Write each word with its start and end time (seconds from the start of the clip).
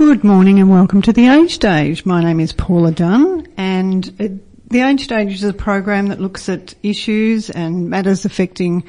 Good 0.00 0.24
morning 0.24 0.58
and 0.58 0.70
welcome 0.70 1.02
to 1.02 1.12
the 1.12 1.28
Age 1.28 1.52
Stage. 1.52 2.06
My 2.06 2.22
name 2.24 2.40
is 2.40 2.54
Paula 2.54 2.90
Dunn 2.90 3.46
and 3.58 4.10
it, 4.18 4.70
the 4.70 4.80
Age 4.80 5.04
Stage 5.04 5.34
is 5.34 5.44
a 5.44 5.52
program 5.52 6.06
that 6.06 6.18
looks 6.18 6.48
at 6.48 6.74
issues 6.82 7.50
and 7.50 7.90
matters 7.90 8.24
affecting 8.24 8.82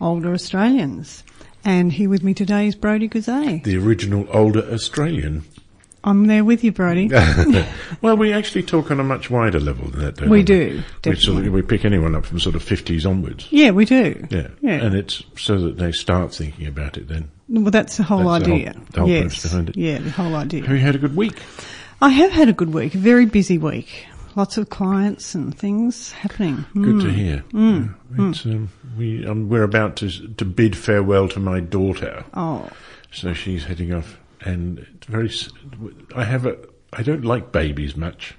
older 0.00 0.32
Australians. 0.32 1.24
And 1.64 1.92
here 1.92 2.08
with 2.08 2.22
me 2.22 2.34
today 2.34 2.68
is 2.68 2.76
Brodie 2.76 3.08
Goozee. 3.08 3.64
The 3.64 3.76
original 3.78 4.28
older 4.30 4.60
Australian. 4.72 5.42
I'm 6.04 6.28
there 6.28 6.44
with 6.44 6.62
you, 6.62 6.70
Brody. 6.70 7.10
well, 8.00 8.16
we 8.16 8.32
actually 8.32 8.62
talk 8.62 8.92
on 8.92 9.00
a 9.00 9.04
much 9.04 9.30
wider 9.30 9.58
level 9.58 9.88
than 9.88 10.02
that. 10.02 10.16
don't 10.18 10.30
We 10.30 10.44
do, 10.44 10.66
We, 10.66 10.70
sort 10.76 10.86
of, 10.86 11.02
definitely. 11.02 11.48
we 11.48 11.62
pick 11.62 11.84
anyone 11.84 12.14
up 12.14 12.26
from 12.26 12.38
sort 12.38 12.54
of 12.54 12.64
50s 12.64 13.04
onwards. 13.04 13.48
yeah, 13.50 13.72
we 13.72 13.86
do. 13.86 14.24
Yeah. 14.30 14.48
Yeah. 14.60 14.84
And 14.84 14.94
it's 14.94 15.24
so 15.36 15.58
that 15.58 15.78
they 15.78 15.90
start 15.90 16.32
thinking 16.32 16.68
about 16.68 16.96
it 16.96 17.08
then. 17.08 17.32
Well, 17.48 17.70
that's 17.70 17.96
the 17.96 18.02
whole 18.02 18.24
That's 18.28 18.44
the 18.44 18.50
whole- 18.50 18.58
idea. 18.60 18.74
the 18.92 19.00
whole 19.00 19.08
yes. 19.08 19.42
behind 19.42 19.68
it. 19.70 19.76
Yeah, 19.76 19.98
the 19.98 20.10
whole 20.10 20.34
idea. 20.34 20.62
Have 20.62 20.70
you 20.76 20.82
had 20.82 20.94
a 20.94 20.98
good 20.98 21.16
week? 21.16 21.40
I 22.00 22.08
have 22.10 22.32
had 22.32 22.48
a 22.48 22.52
good 22.52 22.72
week, 22.74 22.94
a 22.94 22.98
very 22.98 23.26
busy 23.26 23.58
week. 23.58 24.06
Lots 24.36 24.58
of 24.58 24.68
clients 24.68 25.34
and 25.36 25.56
things 25.56 26.10
happening. 26.12 26.64
Good 26.74 26.96
Mm. 26.96 27.02
to 27.02 27.10
hear. 27.12 27.44
Yeah. 27.52 28.28
It's, 28.30 28.44
um, 28.46 28.68
we, 28.98 29.24
um, 29.24 29.48
we're 29.48 29.62
about 29.62 29.94
to, 29.96 30.10
to 30.10 30.44
bid 30.44 30.76
farewell 30.76 31.28
to 31.28 31.38
my 31.40 31.60
daughter. 31.60 32.24
Oh, 32.34 32.68
So 33.12 33.32
she's 33.32 33.64
heading 33.64 33.92
off 33.92 34.18
and 34.40 34.84
very, 35.06 35.30
I 36.16 36.24
have 36.24 36.46
a, 36.46 36.56
I 36.92 37.02
don't 37.04 37.24
like 37.24 37.52
babies 37.52 37.96
much. 37.96 38.34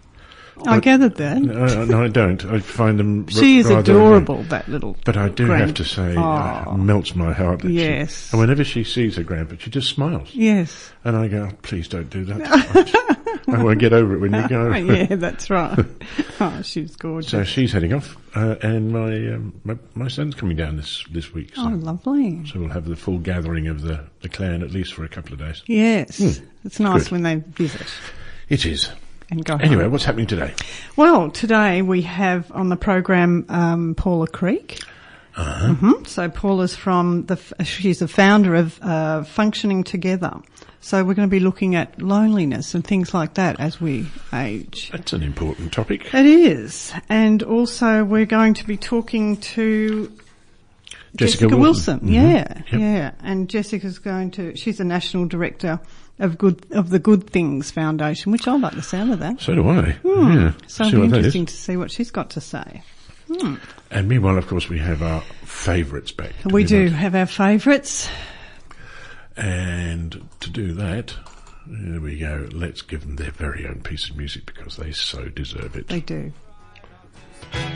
I 0.66 0.80
gathered 0.80 1.16
that. 1.16 1.42
No, 1.42 1.86
no, 1.86 2.04
I 2.04 2.08
don't. 2.08 2.44
I 2.46 2.60
find 2.60 2.98
them. 3.00 3.28
She 3.30 3.60
is 3.60 3.70
adorable, 3.70 4.44
that 4.44 4.68
little. 4.70 4.96
But 5.06 5.18
I 5.18 5.30
do 5.30 5.46
grand- 5.48 5.62
have 5.66 5.74
to 5.76 5.84
say, 5.86 6.16
uh, 6.16 6.64
Oh. 6.68 6.74
it 6.74 6.78
melts 6.78 7.16
my 7.16 7.34
heart. 7.34 7.60
That 7.62 7.68
she- 7.70 7.76
Yes. 7.76 8.32
and 8.32 8.40
whenever 8.40 8.64
she 8.64 8.84
sees 8.84 9.18
her 9.18 9.24
grandpa, 9.24 9.56
she 9.60 9.70
just 9.70 9.90
smiles. 9.90 10.30
Yes. 10.34 10.92
And 11.04 11.16
I 11.18 11.28
go, 11.28 11.50
oh, 11.52 11.56
please 11.62 11.88
don't 11.88 12.10
do 12.10 12.24
that. 12.26 13.42
I 13.48 13.62
won't 13.64 13.78
get 13.80 13.94
over 13.94 14.16
it 14.16 14.20
when 14.20 14.34
you 14.34 14.48
go. 14.48 14.74
yeah, 14.74 15.16
that's 15.16 15.50
right. 15.52 15.78
Oh, 16.40 16.62
she's 16.64 16.96
gorgeous. 16.96 17.30
So 17.30 17.44
she's 17.44 17.72
heading 17.72 17.94
off, 17.94 18.18
uh, 18.36 18.56
and 18.64 18.92
my, 18.92 19.14
um, 19.36 19.54
my 19.64 19.78
my 19.94 20.08
son's 20.08 20.34
coming 20.34 20.58
down 20.58 20.78
this 20.78 21.06
this 21.12 21.32
week. 21.32 21.54
So, 21.56 21.62
oh, 21.68 21.70
lovely. 21.76 22.44
so 22.48 22.60
we'll 22.60 22.70
have 22.70 22.86
the 22.86 22.96
full 22.96 23.20
gathering 23.20 23.68
of 23.68 23.82
the, 23.82 24.04
the 24.22 24.30
clan 24.30 24.64
at 24.64 24.72
least 24.72 24.94
for 24.96 25.04
a 25.04 25.08
couple 25.10 25.34
of 25.34 25.40
days. 25.40 25.62
Yes, 25.68 26.20
it's 26.64 26.80
nice 26.80 27.04
Good. 27.04 27.12
when 27.12 27.22
they 27.24 27.36
visit 27.36 27.86
It 28.50 28.66
is. 28.66 28.90
And 29.30 29.44
go. 29.44 29.56
Anyway, 29.56 29.84
home. 29.84 29.92
what's 29.92 30.06
happening 30.06 30.28
today? 30.28 30.54
well, 30.96 31.32
today 31.32 31.82
we 31.82 32.02
have 32.04 32.52
on 32.52 32.70
the 32.70 32.76
program 32.76 33.46
um, 33.50 33.96
Paula 33.96 34.28
Creek. 34.28 34.80
Uh-huh. 35.38 35.74
hmm 35.74 36.04
So 36.06 36.30
Paula's 36.30 36.76
from 36.76 37.26
the. 37.26 37.38
She's 37.64 38.00
the 38.00 38.08
founder 38.08 38.56
of 38.56 38.80
uh, 38.82 39.24
Functioning 39.24 39.84
Together. 39.84 40.34
So 40.80 41.04
we're 41.04 41.16
going 41.16 41.28
to 41.28 41.32
be 41.36 41.40
looking 41.40 41.74
at 41.76 42.00
loneliness 42.00 42.76
and 42.76 42.86
things 42.86 43.12
like 43.14 43.34
that 43.34 43.60
as 43.60 43.82
we 43.82 44.06
age. 44.32 44.92
That's 44.92 45.14
an 45.14 45.24
important 45.24 45.74
topic. 45.74 46.14
It 46.14 46.26
is, 46.28 46.94
and 47.10 47.42
also 47.42 48.04
we're 48.06 48.28
going 48.28 48.54
to 48.54 48.68
be 48.68 48.78
talking 48.78 49.38
to 49.38 50.06
Jessica 51.16 51.46
Jessica, 51.48 51.58
Wilson. 51.58 52.00
Wilson. 52.02 52.10
Mhm. 52.10 52.14
Yeah, 52.14 52.62
Yep. 52.72 52.80
yeah, 52.82 53.12
and 53.24 53.50
Jessica's 53.50 53.98
going 54.00 54.30
to. 54.32 54.56
She's 54.56 54.78
the 54.78 54.84
national 54.84 55.26
director 55.26 55.80
of 56.20 56.38
good 56.38 56.66
of 56.72 56.90
the 56.90 57.00
Good 57.00 57.30
Things 57.30 57.72
Foundation, 57.72 58.32
which 58.32 58.48
I 58.48 58.56
like 58.56 58.74
the 58.74 58.82
sound 58.82 59.12
of 59.12 59.20
that. 59.20 59.42
So 59.42 59.56
do 59.56 59.68
I. 59.68 59.92
Hmm. 59.92 60.32
Yeah. 60.32 60.54
So 60.68 60.86
it'll 60.86 60.92
be 60.92 61.02
what 61.02 61.10
that 61.12 61.20
is. 61.20 61.26
interesting 61.26 61.46
to 61.48 61.54
see 61.54 61.78
what 61.78 61.92
she's 61.92 62.12
got 62.12 62.30
to 62.32 62.42
say. 62.42 62.84
Hmm. 63.28 63.56
And 63.92 64.08
meanwhile, 64.08 64.38
of 64.38 64.48
course, 64.48 64.70
we 64.70 64.80
have 64.80 65.02
our 65.02 65.22
favourites 65.44 66.12
back. 66.12 66.34
We 66.46 66.64
not? 66.64 66.70
do 66.70 66.90
have 66.90 67.16
our 67.16 67.26
favourites. 67.26 68.10
And 69.36 70.28
to 70.40 70.50
do 70.50 70.74
that, 70.74 71.14
there 71.68 72.00
we 72.00 72.20
go. 72.20 72.48
Let's 72.52 72.82
give 72.82 73.02
them 73.02 73.18
their 73.18 73.32
very 73.32 73.68
own 73.68 73.82
piece 73.82 74.10
of 74.10 74.16
music 74.16 74.46
because 74.46 74.78
they 74.78 74.92
so 74.92 75.28
deserve 75.30 75.76
it. 75.76 75.88
They 75.88 76.00
do. 76.00 76.32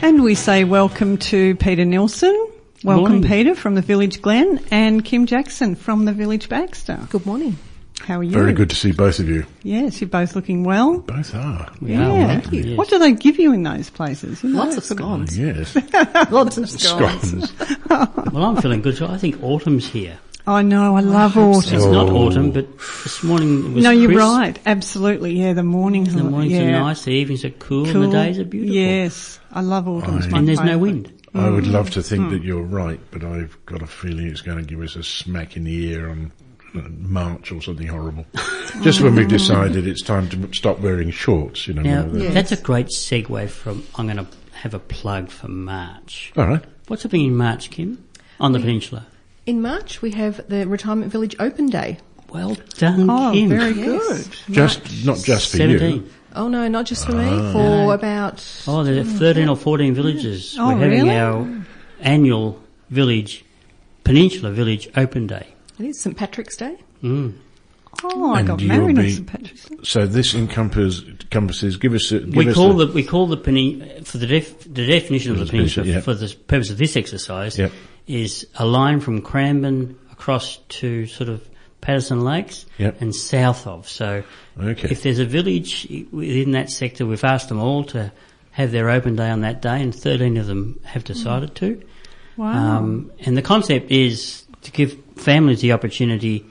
And 0.02 0.22
we 0.22 0.34
say 0.34 0.64
welcome 0.64 1.16
to 1.18 1.56
Peter 1.56 1.84
Nilsson. 1.84 2.34
Welcome, 2.82 3.12
Morning. 3.12 3.28
Peter, 3.28 3.54
from 3.54 3.74
the 3.74 3.82
Village 3.82 4.22
Glen, 4.22 4.64
and 4.70 5.04
Kim 5.04 5.26
Jackson 5.26 5.74
from 5.74 6.06
the 6.06 6.14
Village 6.14 6.48
Baxter. 6.48 6.98
Good 7.10 7.26
morning. 7.26 7.58
How 8.06 8.18
are 8.18 8.22
you? 8.22 8.30
Very 8.32 8.52
good 8.52 8.70
to 8.70 8.76
see 8.76 8.92
both 8.92 9.18
of 9.18 9.28
you. 9.28 9.46
Yes, 9.62 10.00
you're 10.00 10.08
both 10.10 10.34
looking 10.34 10.64
well. 10.64 10.98
Both 11.00 11.34
are. 11.34 11.70
Yeah. 11.80 12.40
thank 12.40 12.52
you. 12.52 12.76
What 12.76 12.88
do 12.88 12.98
they 12.98 13.12
give 13.12 13.38
you 13.38 13.52
in 13.52 13.62
those 13.62 13.90
places? 13.90 14.42
You 14.42 14.50
know, 14.50 14.58
Lots 14.64 14.76
of 14.76 14.84
sort 14.84 14.98
scones. 14.98 15.38
Yes. 15.38 15.74
Lots 16.30 16.58
of 16.58 16.68
scones. 16.80 17.50
Scones. 17.50 17.52
Well, 18.32 18.44
I'm 18.44 18.56
feeling 18.62 18.80
good. 18.82 18.96
So 18.96 19.06
I 19.08 19.18
think 19.18 19.42
autumn's 19.42 19.86
here. 19.88 20.16
I 20.46 20.62
know, 20.62 20.96
I 20.96 21.00
love 21.00 21.36
autumn. 21.36 21.74
It's 21.76 21.84
not 21.84 22.08
Oh. 22.08 22.16
autumn, 22.26 22.50
but 22.52 22.66
this 22.78 23.22
morning 23.22 23.66
it 23.66 23.74
was 23.74 23.84
No, 23.84 23.90
you're 23.90 24.08
crisp. 24.10 24.20
right. 24.20 24.58
Absolutely. 24.66 25.32
Yeah, 25.32 25.52
the 25.52 25.62
mornings, 25.62 26.14
The 26.14 26.20
are- 26.20 26.24
mornings 26.24 26.52
yeah, 26.52 26.68
are 26.78 26.80
nice, 26.80 27.04
the 27.04 27.10
evenings 27.12 27.44
are 27.44 27.50
cool, 27.50 27.84
Cool. 27.86 28.02
and 28.04 28.12
the 28.12 28.16
days 28.16 28.38
are 28.38 28.44
beautiful. 28.44 28.74
Yes, 28.74 29.38
I 29.52 29.60
love 29.60 29.86
autumn. 29.88 30.18
I- 30.32 30.38
And 30.38 30.48
there's 30.48 30.60
no 30.60 30.78
wind. 30.78 31.12
I 31.34 31.48
would 31.50 31.66
love 31.66 31.90
to 31.90 32.02
think 32.02 32.24
mm. 32.24 32.30
that 32.30 32.42
you're 32.42 32.62
right, 32.62 32.98
but 33.12 33.22
I've 33.22 33.56
got 33.66 33.82
a 33.82 33.86
feeling 33.86 34.26
it's 34.28 34.40
going 34.40 34.58
to 34.58 34.64
give 34.64 34.80
us 34.80 34.96
a 34.96 35.02
smack 35.04 35.56
in 35.56 35.64
the 35.64 35.86
ear 35.92 36.08
on 36.10 36.32
March 36.72 37.50
or 37.52 37.60
something 37.60 37.86
horrible. 37.86 38.24
Just 38.82 39.00
when 39.00 39.14
we've 39.14 39.28
decided 39.28 39.86
it's 39.86 40.02
time 40.02 40.28
to 40.30 40.48
stop 40.52 40.80
wearing 40.80 41.10
shorts, 41.10 41.66
you 41.66 41.74
know. 41.74 41.82
Now, 41.82 41.96
one 41.98 42.06
of 42.06 42.12
the- 42.14 42.22
Yes. 42.24 42.34
that's 42.34 42.52
a 42.52 42.56
great 42.56 42.86
segue 42.88 43.48
from, 43.48 43.82
I'm 43.96 44.06
going 44.06 44.18
to 44.18 44.26
have 44.52 44.74
a 44.74 44.78
plug 44.78 45.30
for 45.30 45.48
March. 45.48 46.32
All 46.36 46.46
right. 46.46 46.62
What's 46.88 47.02
happening 47.02 47.26
in 47.26 47.36
March, 47.36 47.70
Kim? 47.70 47.98
On 48.38 48.52
the 48.52 48.58
peninsula? 48.60 49.06
In 49.46 49.60
March, 49.62 50.00
we 50.02 50.12
have 50.12 50.40
the 50.48 50.66
Retirement 50.66 51.10
Village 51.12 51.34
Open 51.40 51.66
Day. 51.66 51.98
Well 52.30 52.56
done, 52.78 53.10
Oh, 53.10 53.32
Kim. 53.32 53.48
very 53.48 53.72
Yes. 53.72 54.28
good. 54.28 54.54
Just, 54.54 55.04
not 55.04 55.18
just 55.18 55.50
for 55.50 55.56
17. 55.56 55.94
you. 55.96 56.04
Oh 56.36 56.46
no, 56.46 56.68
not 56.68 56.86
just 56.86 57.06
for 57.06 57.12
me, 57.12 57.24
Ah. 57.28 57.52
for 57.52 57.58
No. 57.58 57.90
about 57.90 58.44
Oh, 58.68 58.84
there 58.84 59.00
are 59.00 59.04
13 59.04 59.48
or 59.48 59.56
14 59.56 59.94
villages. 59.94 60.56
Oh, 60.58 60.68
We're 60.68 60.78
having 60.78 60.90
really? 61.06 61.16
our 61.18 61.48
annual 62.00 62.60
village, 62.88 63.44
Peninsula 64.04 64.52
Village 64.52 64.88
Open 64.96 65.26
Day. 65.26 65.46
It 65.80 65.86
is 65.86 66.00
St 66.00 66.16
Patrick's 66.16 66.56
Day. 66.56 66.76
Mm. 67.02 67.34
Oh, 68.04 68.32
I 68.34 68.38
And 68.40 68.48
got 68.48 68.60
you'll 68.60 68.72
on 68.84 68.94
St. 68.96 69.26
Patrick's 69.26 69.64
Day. 69.68 69.76
So 69.82 70.06
this 70.06 70.34
encompasses, 70.34 71.02
encompasses 71.08 71.76
give 71.76 71.92
us 71.94 72.12
a, 72.12 72.20
give 72.20 72.34
We 72.34 72.48
us 72.48 72.54
call 72.54 72.80
a- 72.80 72.86
the 72.86 72.92
we 72.92 73.02
call 73.02 73.26
the 73.26 73.36
penin- 73.36 74.06
for 74.06 74.18
the 74.18 74.26
def, 74.26 74.60
the 74.60 74.86
definition 74.86 75.32
of 75.32 75.38
the 75.38 75.44
The 75.46 75.50
peninsula, 75.50 75.84
peninsula 75.84 75.86
yeah. 75.86 76.00
for 76.00 76.14
the 76.14 76.34
purpose 76.46 76.70
of 76.70 76.78
this 76.78 76.96
exercise 76.96 77.58
Yep. 77.58 77.72
is 78.06 78.46
a 78.56 78.66
line 78.66 79.00
from 79.00 79.20
Cranbourne 79.22 79.96
across 80.12 80.58
to 80.80 81.06
sort 81.06 81.28
of 81.28 81.46
Patterson 81.80 82.20
Lakes 82.22 82.66
Yep. 82.78 83.00
and 83.00 83.14
south 83.14 83.66
of. 83.66 83.88
So 83.88 84.22
Okay. 84.60 84.88
if 84.90 85.02
there's 85.02 85.18
a 85.18 85.24
village 85.24 85.88
within 86.12 86.52
that 86.52 86.70
sector, 86.70 87.06
we've 87.06 87.24
asked 87.24 87.48
them 87.48 87.58
all 87.58 87.84
to 87.84 88.12
have 88.52 88.70
their 88.70 88.90
open 88.90 89.16
day 89.16 89.30
on 89.30 89.40
that 89.40 89.62
day, 89.62 89.80
and 89.82 89.94
13 89.94 90.36
of 90.36 90.46
them 90.46 90.78
have 90.84 91.04
decided 91.04 91.54
to. 91.56 91.80
Wow. 92.36 92.76
Um, 92.78 93.10
and 93.20 93.36
the 93.36 93.42
concept 93.42 93.90
is 93.90 94.44
to 94.62 94.70
give 94.72 94.96
families 95.20 95.60
the 95.60 95.72
opportunity 95.72 96.46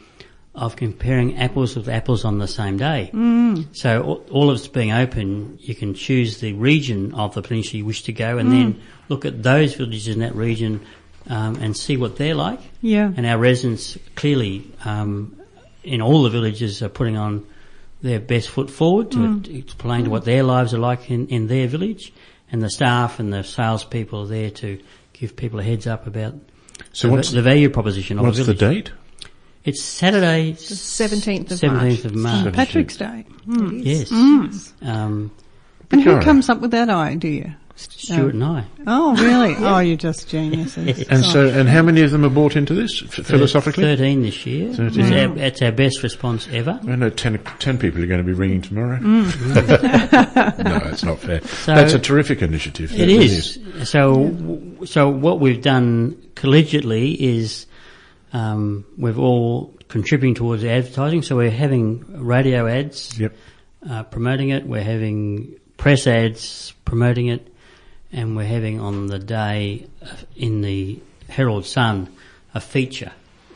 of 0.56 0.76
comparing 0.76 1.38
apples 1.38 1.76
with 1.76 1.88
apples 1.88 2.26
on 2.26 2.40
the 2.40 2.48
same 2.48 2.78
day. 2.78 3.10
Mm. 3.14 3.68
So 3.76 4.04
all, 4.04 4.26
all 4.32 4.50
of 4.50 4.58
it's 4.58 4.68
being 4.68 4.92
open, 4.92 5.58
you 5.62 5.76
can 5.76 5.94
choose 5.94 6.40
the 6.40 6.54
region 6.54 7.14
of 7.14 7.34
the 7.34 7.42
peninsula 7.42 7.78
you 7.80 7.86
wish 7.86 8.04
to 8.04 8.14
go 8.14 8.38
and 8.38 8.52
then 8.52 8.82
look 9.08 9.26
at 9.26 9.42
those 9.42 9.76
villages 9.76 10.08
in 10.08 10.20
that 10.20 10.36
region 10.36 10.82
um, 11.28 11.56
and 11.58 11.78
see 11.78 11.98
what 11.98 12.18
they're 12.18 12.36
like. 12.36 12.60
yeah. 12.82 13.12
And 13.16 13.26
our 13.26 13.38
residents 13.38 13.98
clearly 14.16 14.70
um, 14.84 15.40
in 15.84 16.02
all 16.02 16.24
the 16.24 16.30
villages 16.30 16.82
are 16.82 16.90
putting 16.90 17.16
on 17.16 17.46
their 18.02 18.20
best 18.20 18.50
foot 18.50 18.70
forward 18.70 19.12
to, 19.12 19.42
to 19.42 19.58
explain 19.58 20.06
to 20.06 20.10
what 20.10 20.26
their 20.26 20.44
lives 20.44 20.74
are 20.74 20.80
like 20.80 21.12
in, 21.12 21.28
in 21.28 21.48
their 21.48 21.68
village. 21.68 22.14
And 22.52 22.62
the 22.62 22.70
staff 22.70 23.20
and 23.20 23.32
the 23.32 23.44
salespeople 23.44 24.24
are 24.24 24.28
there 24.28 24.50
to 24.52 24.80
give 25.14 25.36
people 25.36 25.60
a 25.60 25.64
heads 25.64 25.86
up 25.86 26.08
about 26.08 26.34
So 26.94 27.08
the, 27.08 27.14
what's, 27.14 27.32
the 27.32 27.42
value 27.42 27.70
proposition 27.70 28.20
of 28.20 28.26
what's 28.26 28.38
the 28.38 28.54
village. 28.54 28.86
date? 28.86 28.92
It's 29.66 29.82
Saturday, 29.82 30.54
17th 30.54 31.52
of 31.52 31.60
seventeenth 31.60 32.04
March. 32.04 32.06
of 32.06 32.16
March. 32.16 32.44
St. 32.44 32.56
Patrick's 32.56 32.98
Day. 32.98 33.26
Mm. 33.46 33.82
Yes. 33.84 34.10
Mm. 34.10 34.88
Um, 34.88 35.32
And 35.92 36.02
who 36.02 36.20
comes 36.22 36.50
up 36.50 36.60
with 36.62 36.72
that 36.72 36.90
idea? 36.90 37.58
Stuart 37.80 38.34
and 38.34 38.44
I. 38.44 38.64
Oh, 38.88 39.16
really? 39.16 39.56
Oh, 39.60 39.80
you're 39.80 39.98
just 39.98 40.28
geniuses. 40.30 41.08
And 41.10 41.24
so, 41.24 41.48
and 41.48 41.68
how 41.70 41.82
many 41.82 42.02
of 42.02 42.12
them 42.12 42.26
are 42.26 42.30
bought 42.30 42.56
into 42.56 42.74
this 42.74 43.02
f- 43.04 43.26
philosophically? 43.26 43.84
Thirteen 43.84 44.22
this 44.24 44.46
year. 44.46 44.74
13. 44.74 45.00
It's 45.02 45.12
our, 45.12 45.38
it's 45.38 45.62
our 45.62 45.72
best 45.72 46.04
response 46.04 46.48
ever. 46.52 46.80
I 46.88 46.96
know 46.96 47.10
10, 47.10 47.40
10 47.60 47.78
people 47.78 48.04
are 48.04 48.08
going 48.08 48.20
to 48.20 48.24
be 48.26 48.34
ringing 48.34 48.62
tomorrow. 48.62 48.98
Mm. 49.00 49.56
no, 50.64 50.80
that's 50.80 51.04
not 51.04 51.20
fair. 51.20 51.40
that's 51.66 51.94
a 51.94 52.00
terrific 52.00 52.42
initiative. 52.42 52.90
That 52.92 53.00
It 53.00 53.08
really 53.08 53.26
is. 53.26 53.60
So, 53.90 54.76
so 54.86 55.10
what 55.10 55.40
we've 55.40 55.62
done 55.62 56.14
collegiately 56.36 57.16
is 57.18 57.66
um, 58.34 58.86
we've 58.98 59.20
all 59.20 59.74
contributing 59.88 60.36
towards 60.36 60.64
advertising. 60.64 61.22
So 61.24 61.36
we're 61.38 61.50
having 61.52 62.24
radio 62.24 62.68
ads 62.68 63.18
Yep. 63.20 63.36
uh, 63.90 64.04
promoting 64.04 64.50
it. 64.50 64.66
We're 64.68 64.84
having 64.84 65.56
press 65.78 66.06
ads 66.08 66.74
promoting 66.86 67.28
it, 67.28 67.48
and 68.12 68.36
we're 68.36 68.46
having 68.46 68.80
on 68.80 69.08
the 69.08 69.20
day 69.20 69.88
uh, 70.02 70.08
in 70.36 70.62
the 70.62 71.00
Herald 71.30 71.66
Sun 71.66 72.10
a 72.54 72.60
feature 72.62 73.12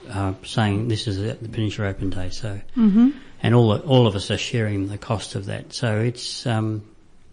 uh, 0.09 0.33
saying 0.44 0.88
this 0.89 1.07
is 1.07 1.17
the 1.17 1.50
Peninsula 1.50 1.89
Open 1.89 2.09
Day. 2.09 2.29
So, 2.29 2.59
Mm-hmm. 2.77 3.09
and 3.41 3.55
all 3.55 3.75
all 3.79 4.05
of 4.07 4.15
us 4.15 4.29
are 4.31 4.38
sharing 4.38 4.88
the 4.88 4.97
cost 4.97 5.35
of 5.35 5.45
that. 5.45 5.73
So 5.73 6.00
it's 6.00 6.45
um, 6.45 6.83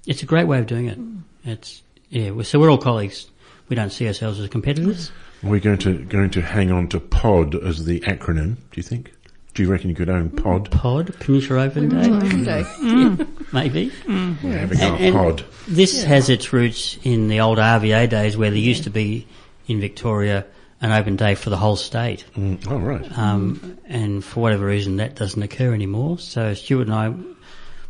it's 0.06 0.22
a 0.22 0.26
great 0.26 0.46
way 0.46 0.58
of 0.58 0.66
doing 0.66 0.86
it. 0.88 0.98
It's 1.44 1.82
yeah. 2.08 2.30
we- 2.30 2.44
So 2.44 2.58
we're 2.58 2.70
all 2.70 2.78
colleagues. 2.78 3.26
We 3.68 3.76
don't 3.76 3.90
see 3.90 4.06
ourselves 4.08 4.40
as 4.40 4.48
competitors. 4.48 5.12
Are 5.44 5.48
we 5.48 5.60
going 5.60 5.78
to 5.78 5.98
going 6.04 6.30
to 6.30 6.42
hang 6.42 6.70
on 6.72 6.88
to 6.88 7.00
POD 7.00 7.54
as 7.56 7.84
the 7.84 8.00
acronym? 8.00 8.56
Do 8.56 8.74
you 8.74 8.82
think? 8.82 9.12
Do 9.54 9.62
you 9.62 9.70
reckon 9.70 9.90
you 9.90 9.96
could 9.96 10.08
own 10.08 10.30
mm. 10.30 10.42
POD? 10.42 10.70
Pod 10.70 11.18
Peninsula 11.18 11.64
Open 11.64 11.90
mm. 11.90 12.02
Day, 12.02 12.08
mm. 12.08 12.24
Open 12.24 13.16
day. 13.16 13.26
maybe. 13.52 13.92
We're 14.06 14.58
having 14.58 14.80
And- 14.80 15.00
and 15.00 15.14
POD. 15.14 15.44
This 15.66 16.04
has 16.04 16.28
its 16.28 16.52
roots 16.52 16.98
in 17.02 17.28
the 17.28 17.40
old 17.40 17.58
RVA 17.58 18.08
days 18.08 18.36
where 18.36 18.50
there 18.50 18.58
used 18.58 18.84
to 18.84 18.90
be 18.90 19.26
in 19.66 19.80
Victoria 19.80 20.46
an 20.80 20.92
open 20.92 21.16
day 21.16 21.34
for 21.34 21.50
the 21.50 21.56
whole 21.56 21.76
state. 21.76 22.24
Mm, 22.36 22.66
oh 22.70 22.78
right. 22.78 23.18
Um, 23.18 23.78
and 23.86 24.24
for 24.24 24.40
whatever 24.40 24.66
reason, 24.66 24.96
that 24.96 25.14
doesn't 25.14 25.42
occur 25.42 25.74
anymore. 25.74 26.18
So 26.18 26.54
Stuart 26.54 26.88
and 26.88 26.94
I, 26.94 27.10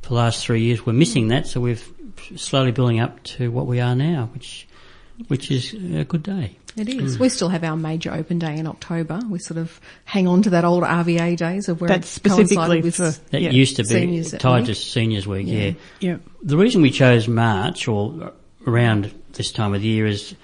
for 0.02 0.08
the 0.08 0.14
last 0.14 0.44
three 0.44 0.62
years, 0.62 0.84
we're 0.84 0.92
missing 0.92 1.28
that. 1.28 1.46
So 1.46 1.60
we're 1.60 1.78
slowly 2.36 2.72
building 2.72 3.00
up 3.00 3.22
to 3.22 3.50
what 3.50 3.66
we 3.66 3.80
are 3.80 3.94
now, 3.94 4.30
which 4.34 4.66
which 5.28 5.50
is 5.50 5.74
a 5.74 6.04
good 6.04 6.22
day. 6.22 6.56
It 6.80 6.88
is. 6.88 7.16
Mm. 7.16 7.20
We 7.20 7.28
still 7.28 7.50
have 7.50 7.62
our 7.62 7.76
major 7.76 8.10
open 8.12 8.38
day 8.38 8.56
in 8.56 8.66
October. 8.66 9.20
We 9.28 9.38
sort 9.38 9.58
of 9.58 9.80
hang 10.06 10.26
on 10.26 10.42
to 10.42 10.50
that 10.50 10.64
old 10.64 10.82
RVA 10.82 11.36
days 11.36 11.68
of 11.68 11.80
where 11.80 11.88
That's 11.88 12.16
it 12.16 12.22
coincided 12.24 12.48
specifically 12.48 12.80
with 12.82 12.96
for 12.96 13.10
That 13.30 13.42
Yeah. 13.42 13.50
used 13.50 13.76
to 13.76 13.84
be 13.84 14.22
tied 14.38 14.66
to 14.66 14.74
Seniors 14.74 15.26
Week. 15.26 15.46
Yeah. 15.46 15.58
yeah. 15.58 15.72
Yeah. 16.00 16.16
The 16.42 16.56
reason 16.56 16.80
we 16.82 16.90
chose 16.90 17.28
March 17.28 17.86
or 17.86 18.32
around 18.66 19.12
this 19.34 19.52
time 19.52 19.74
of 19.74 19.82
the 19.82 19.88
year 19.88 20.06
is 20.06 20.34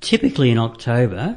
typically 0.00 0.50
in 0.50 0.58
October, 0.58 1.36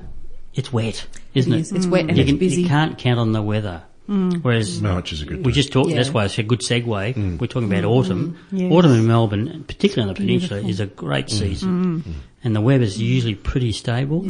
it's 0.53 0.71
wet, 0.71 1.05
isn't 1.33 1.51
It 1.51 1.57
it? 1.57 1.59
is. 1.61 1.71
It's 1.71 1.87
wet 1.87 2.05
and 2.07 2.17
you, 2.17 2.21
it's 2.21 2.29
can- 2.31 2.37
busy. 2.37 2.61
you 2.61 2.67
can't 2.67 2.97
count 2.97 3.19
on 3.19 3.31
the 3.31 3.41
weather. 3.41 3.83
Mm. 4.09 4.41
Whereas 4.43 4.81
March 4.81 5.13
is 5.13 5.21
a 5.21 5.25
good. 5.25 5.45
we 5.45 5.51
just 5.53 5.71
talked, 5.71 5.89
Yeah. 5.89 5.95
that's 5.97 6.09
why 6.11 6.25
it's 6.25 6.37
a 6.37 6.43
good 6.43 6.59
segue. 6.59 6.83
Mm. 7.15 7.39
We're 7.39 7.47
talking 7.47 7.71
about 7.71 7.85
autumn. 7.85 8.35
Yes. 8.51 8.71
Autumn 8.71 8.91
in 8.91 9.07
Melbourne, 9.07 9.63
particularly 9.67 10.09
on 10.09 10.13
the 10.13 10.19
peninsula, 10.19 10.59
is 10.67 10.79
a 10.79 10.87
great 10.87 11.27
Mm. 11.27 11.29
season. 11.39 12.03
And 12.43 12.55
the 12.55 12.61
weather's 12.61 12.99
usually 12.99 13.35
pretty 13.35 13.71
stable. 13.71 14.23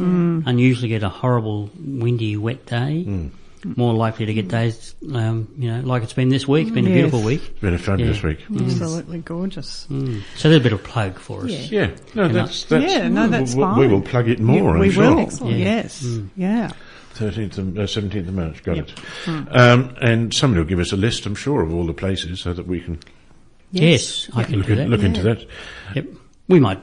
Unusually 0.46 0.88
get 0.88 1.02
a 1.02 1.08
horrible, 1.08 1.70
windy, 1.80 2.36
wet 2.36 2.66
day. 2.66 3.04
Mm. 3.06 3.30
More 3.76 3.94
likely 3.94 4.26
to 4.26 4.34
get 4.34 4.48
days, 4.48 4.94
um, 5.14 5.46
you 5.56 5.70
know, 5.70 5.80
like 5.82 6.02
it's 6.02 6.12
been 6.12 6.30
this 6.30 6.48
week. 6.48 6.66
It's 6.66 6.74
been 6.74 6.86
a 6.88 6.90
beautiful 6.92 7.22
week. 7.22 7.40
It's 7.48 7.60
been 7.60 7.74
a 7.74 7.78
fabulous 7.78 8.20
Yeah. 8.20 8.30
week. 8.30 8.38
Absolutely 8.60 9.18
gorgeous. 9.20 9.86
Mm. 9.88 10.20
So 10.36 10.48
there's 10.48 10.60
a 10.60 10.64
bit 10.64 10.72
of 10.72 10.82
plug 10.82 11.16
for 11.20 11.44
us. 11.44 11.50
Yeah. 11.70 11.82
Yeah, 11.82 11.90
no, 12.16 12.22
And 12.24 12.34
that's 12.34 12.64
that's. 12.64 12.92
Yeah, 12.92 13.08
no, 13.08 13.28
that's 13.28 13.54
we, 13.54 13.62
fine. 13.62 13.78
We 13.78 13.86
will 13.86 14.02
plug 14.02 14.28
it 14.28 14.40
more. 14.40 14.74
Yeah, 14.74 14.80
we 14.80 14.86
I'm 14.88 14.92
sure. 14.92 15.10
will. 15.14 15.20
Excellent. 15.20 15.56
Yeah. 15.58 15.64
Yes. 15.64 16.06
Yeah. 16.36 16.70
Thirteenth, 17.12 17.56
uh, 17.78 17.86
seventeenth 17.86 18.26
of 18.28 18.34
March. 18.34 18.64
Got 18.64 18.76
Yep. 18.78 18.88
it. 19.28 19.56
Um, 19.56 19.94
and 20.02 20.34
somebody 20.34 20.60
will 20.60 20.68
give 20.68 20.80
us 20.80 20.90
a 20.92 20.96
list, 20.96 21.24
I'm 21.24 21.36
sure, 21.36 21.62
of 21.62 21.72
all 21.72 21.86
the 21.86 21.94
places 21.94 22.40
so 22.40 22.52
that 22.52 22.66
we 22.66 22.80
can 22.80 22.98
Yes, 23.70 24.28
I 24.34 24.42
can 24.42 24.56
look, 24.58 24.66
do 24.66 24.72
at, 24.72 24.78
that. 24.78 24.88
look 24.88 25.02
into 25.04 25.22
that. 25.22 25.46
Yep. 25.94 26.06
We 26.48 26.58
might 26.58 26.80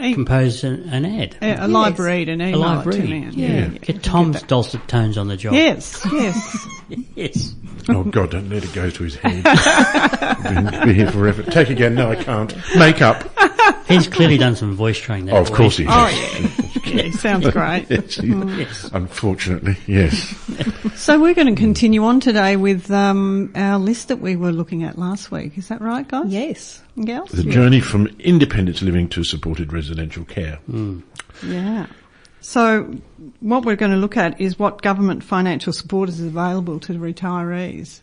Hey, 0.00 0.14
compose 0.14 0.64
an, 0.64 0.88
an 0.90 1.04
ad. 1.04 1.36
a, 1.42 1.66
a 1.66 1.68
live 1.68 1.92
Yes. 1.92 1.98
read 2.00 2.28
and 2.30 2.40
A 2.40 2.48
email 2.48 2.60
live 2.60 2.86
it 2.86 2.92
to 2.92 2.98
read. 3.02 3.10
me. 3.10 3.22
and- 3.24 3.34
Yeah. 3.34 3.68
Get 3.68 4.02
Tom's 4.02 4.40
dulcet 4.42 4.88
tones 4.88 5.18
on 5.18 5.28
the 5.28 5.36
job. 5.36 5.52
Yes, 5.52 6.00
yes. 6.10 6.66
Yes. 7.14 7.54
Oh 7.88 8.04
God, 8.04 8.30
don't 8.30 8.48
let 8.50 8.64
it 8.64 8.72
go 8.72 8.90
to 8.90 9.02
his 9.02 9.16
head. 9.16 9.42
Been- 10.42 10.84
be 10.88 10.94
here 10.94 11.10
forever. 11.10 11.42
Take 11.42 11.70
again. 11.70 11.94
No, 11.94 12.10
I 12.10 12.16
can't. 12.16 12.54
Make 12.76 13.00
up. 13.02 13.24
He's 13.88 14.06
clearly 14.06 14.38
done 14.38 14.54
some 14.54 14.74
voice 14.74 14.98
training. 14.98 15.26
That 15.26 15.34
Oh, 15.36 15.40
of 15.42 15.48
boy. 15.48 15.54
course 15.56 15.76
he 15.76 15.86
Oh, 15.86 15.90
has. 15.90 16.86
yeah. 16.94 17.10
Sounds 17.12 17.48
great. 17.50 17.86
Yes, 17.90 18.14
he- 18.16 18.28
Yes. 18.28 18.90
Unfortunately, 18.92 19.76
yes. 19.86 20.34
So 20.96 21.18
we're 21.20 21.34
going 21.34 21.52
to 21.54 21.60
continue 21.60 22.04
on 22.04 22.20
today 22.20 22.56
with 22.56 22.90
um, 22.90 23.50
our 23.54 23.78
list 23.78 24.08
that 24.08 24.18
we 24.18 24.36
were 24.36 24.52
looking 24.52 24.82
at 24.84 24.98
last 24.98 25.30
week. 25.30 25.56
Is 25.58 25.68
that 25.68 25.80
right, 25.80 26.06
guys? 26.06 26.26
Yes. 26.28 26.82
And 26.96 27.06
Gals? 27.06 27.30
The 27.30 27.44
journey 27.44 27.80
from 27.80 28.06
independent 28.20 28.82
living 28.82 29.08
to 29.10 29.24
supported 29.24 29.72
residential 29.72 30.24
care. 30.24 30.58
Yeah. 31.46 31.86
So 32.40 32.94
what 33.40 33.64
we're 33.64 33.76
going 33.76 33.90
to 33.92 33.96
look 33.98 34.16
at 34.16 34.40
is 34.40 34.58
what 34.58 34.82
government 34.82 35.22
financial 35.22 35.72
support 35.72 36.08
is 36.08 36.20
available 36.20 36.80
to 36.80 36.94
retirees. 36.94 38.00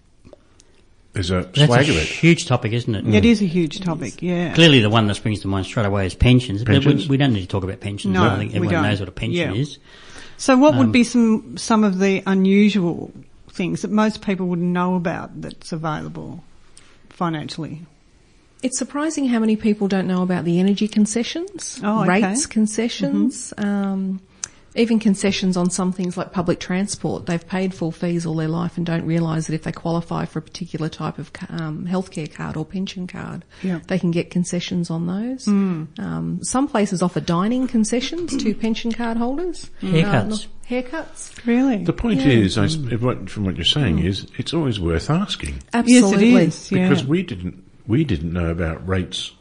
There's 1.14 1.32
a 1.32 1.42
That's 1.56 1.66
swag 1.66 1.88
a 1.88 1.92
of 1.92 1.98
it. 1.98 2.08
huge 2.08 2.46
topic, 2.46 2.74
isn't 2.74 2.94
it? 2.94 3.08
It 3.08 3.26
is 3.26 3.42
a 3.42 3.46
huge 3.46 3.80
topic, 3.80 4.22
yeah. 4.22 4.54
Clearly, 4.54 4.82
the 4.82 4.90
one 4.92 5.08
that 5.08 5.16
springs 5.16 5.40
to 5.42 5.48
mind 5.48 5.66
straight 5.66 5.88
away 5.88 6.06
is 6.06 6.14
pensions. 6.14 6.64
But 6.64 6.74
Pensions. 6.74 7.08
we, 7.10 7.14
we 7.14 7.18
don't 7.18 7.34
need 7.34 7.42
to 7.42 7.48
talk 7.48 7.64
about 7.64 7.80
pensions. 7.80 8.14
No, 8.14 8.30
I 8.30 8.38
think 8.38 8.52
we 8.52 8.58
everyone 8.58 8.74
don't. 8.76 8.84
knows 8.84 9.00
what 9.00 9.10
a 9.10 9.12
pension 9.12 9.54
Yeah. 9.56 9.60
is. 9.60 9.80
So 10.38 10.56
what 10.56 10.74
Um, 10.74 10.80
would 10.80 10.92
be 10.92 11.04
some 11.04 11.58
some 11.58 11.84
of 11.84 11.98
the 11.98 12.22
unusual 12.28 13.12
things 13.52 13.82
that 13.82 13.90
most 13.90 14.22
people 14.22 14.46
wouldn't 14.46 14.68
know 14.68 14.94
about 14.96 15.42
that's 15.42 15.72
available 15.72 16.44
financially? 17.10 17.82
It's 18.64 18.78
surprising 18.78 19.28
how 19.28 19.40
many 19.40 19.56
people 19.56 19.88
don't 19.88 20.08
know 20.08 20.24
about 20.24 20.44
the 20.46 20.60
energy 20.60 20.88
concessions, 20.88 21.80
Oh, 21.84 22.02
okay. 22.02 22.22
rates 22.24 22.46
concessions, 22.48 23.54
um, 23.58 24.20
even 24.76 25.00
concessions 25.00 25.58
on 25.58 25.70
some 25.72 25.92
things 25.92 26.18
like 26.18 26.32
public 26.32 26.60
transport. 26.60 27.26
They've 27.26 27.48
paid 27.48 27.74
full 27.74 27.92
fees 27.92 28.26
all 28.26 28.36
their 28.36 28.48
life 28.48 28.78
and 28.78 28.86
don't 28.86 29.06
realise 29.06 29.48
that 29.48 29.54
if 29.56 29.64
they 29.64 29.72
qualify 29.72 30.26
for 30.26 30.38
a 30.40 30.42
particular 30.42 30.88
type 30.90 31.18
of 31.18 31.32
um, 31.50 31.88
healthcare 31.88 32.32
card 32.32 32.56
or 32.58 32.64
pension 32.66 33.08
card, 33.08 33.44
Yeah. 33.64 33.80
they 33.88 33.98
can 34.00 34.12
get 34.12 34.30
concessions 34.30 34.90
on 34.92 35.08
those. 35.08 35.48
Um, 35.48 36.40
some 36.44 36.68
places 36.68 37.02
offer 37.02 37.20
dining 37.20 37.68
concessions 37.68 38.36
to 38.38 38.54
pension 38.66 38.92
card 38.92 39.18
holders. 39.18 39.70
Haircuts. 39.82 40.46
Uh, 40.46 40.48
haircuts. 40.70 41.46
Really? 41.46 41.84
The 41.84 41.94
point 41.94 42.22
Yeah. 42.22 42.28
is, 42.34 42.58
I, 42.58 42.66
s- 42.66 42.76
if 42.76 43.02
what, 43.02 43.30
from 43.32 43.46
what 43.46 43.56
you're 43.56 43.66
saying, 43.66 44.00
is 44.00 44.28
it's 44.38 44.54
always 44.54 44.80
worth 44.80 45.10
asking 45.10 45.56
Absolutely. 45.74 46.30
Yes, 46.32 46.42
it 46.44 46.48
is. 46.48 46.72
Yeah. 46.72 46.90
because 46.90 47.06
we 47.06 47.24
didn't 47.24 47.64
we 47.88 48.04
didn't 48.04 48.34
know 48.34 48.50
about 48.50 48.88
rates, 48.88 49.32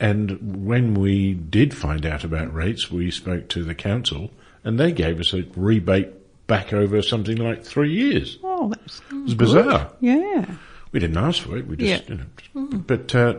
and 0.00 0.66
when 0.66 0.94
we 0.94 1.34
did 1.34 1.74
find 1.74 2.04
out 2.06 2.24
about 2.24 2.52
rates, 2.54 2.90
we 2.90 3.10
spoke 3.10 3.48
to 3.50 3.62
the 3.64 3.74
council, 3.74 4.30
and 4.64 4.78
they 4.78 4.92
gave 4.92 5.20
us 5.20 5.32
a 5.34 5.44
rebate 5.56 6.08
back 6.46 6.72
over 6.72 7.00
something 7.02 7.36
like 7.38 7.64
three 7.64 7.92
years. 7.92 8.38
oh, 8.44 8.68
that's 8.68 9.00
It 9.10 9.14
was 9.24 9.34
bizarre. 9.34 9.90
yeah. 10.00 10.44
We 10.92 11.00
didn't 11.00 11.16
ask 11.16 11.42
for 11.42 11.56
it. 11.56 11.66
We 11.66 11.76
just, 11.76 12.08
Yeah. 12.08 12.14
you 12.14 12.20
know, 12.20 12.70
just- 12.70 12.86
but 12.86 13.14
uh, 13.14 13.34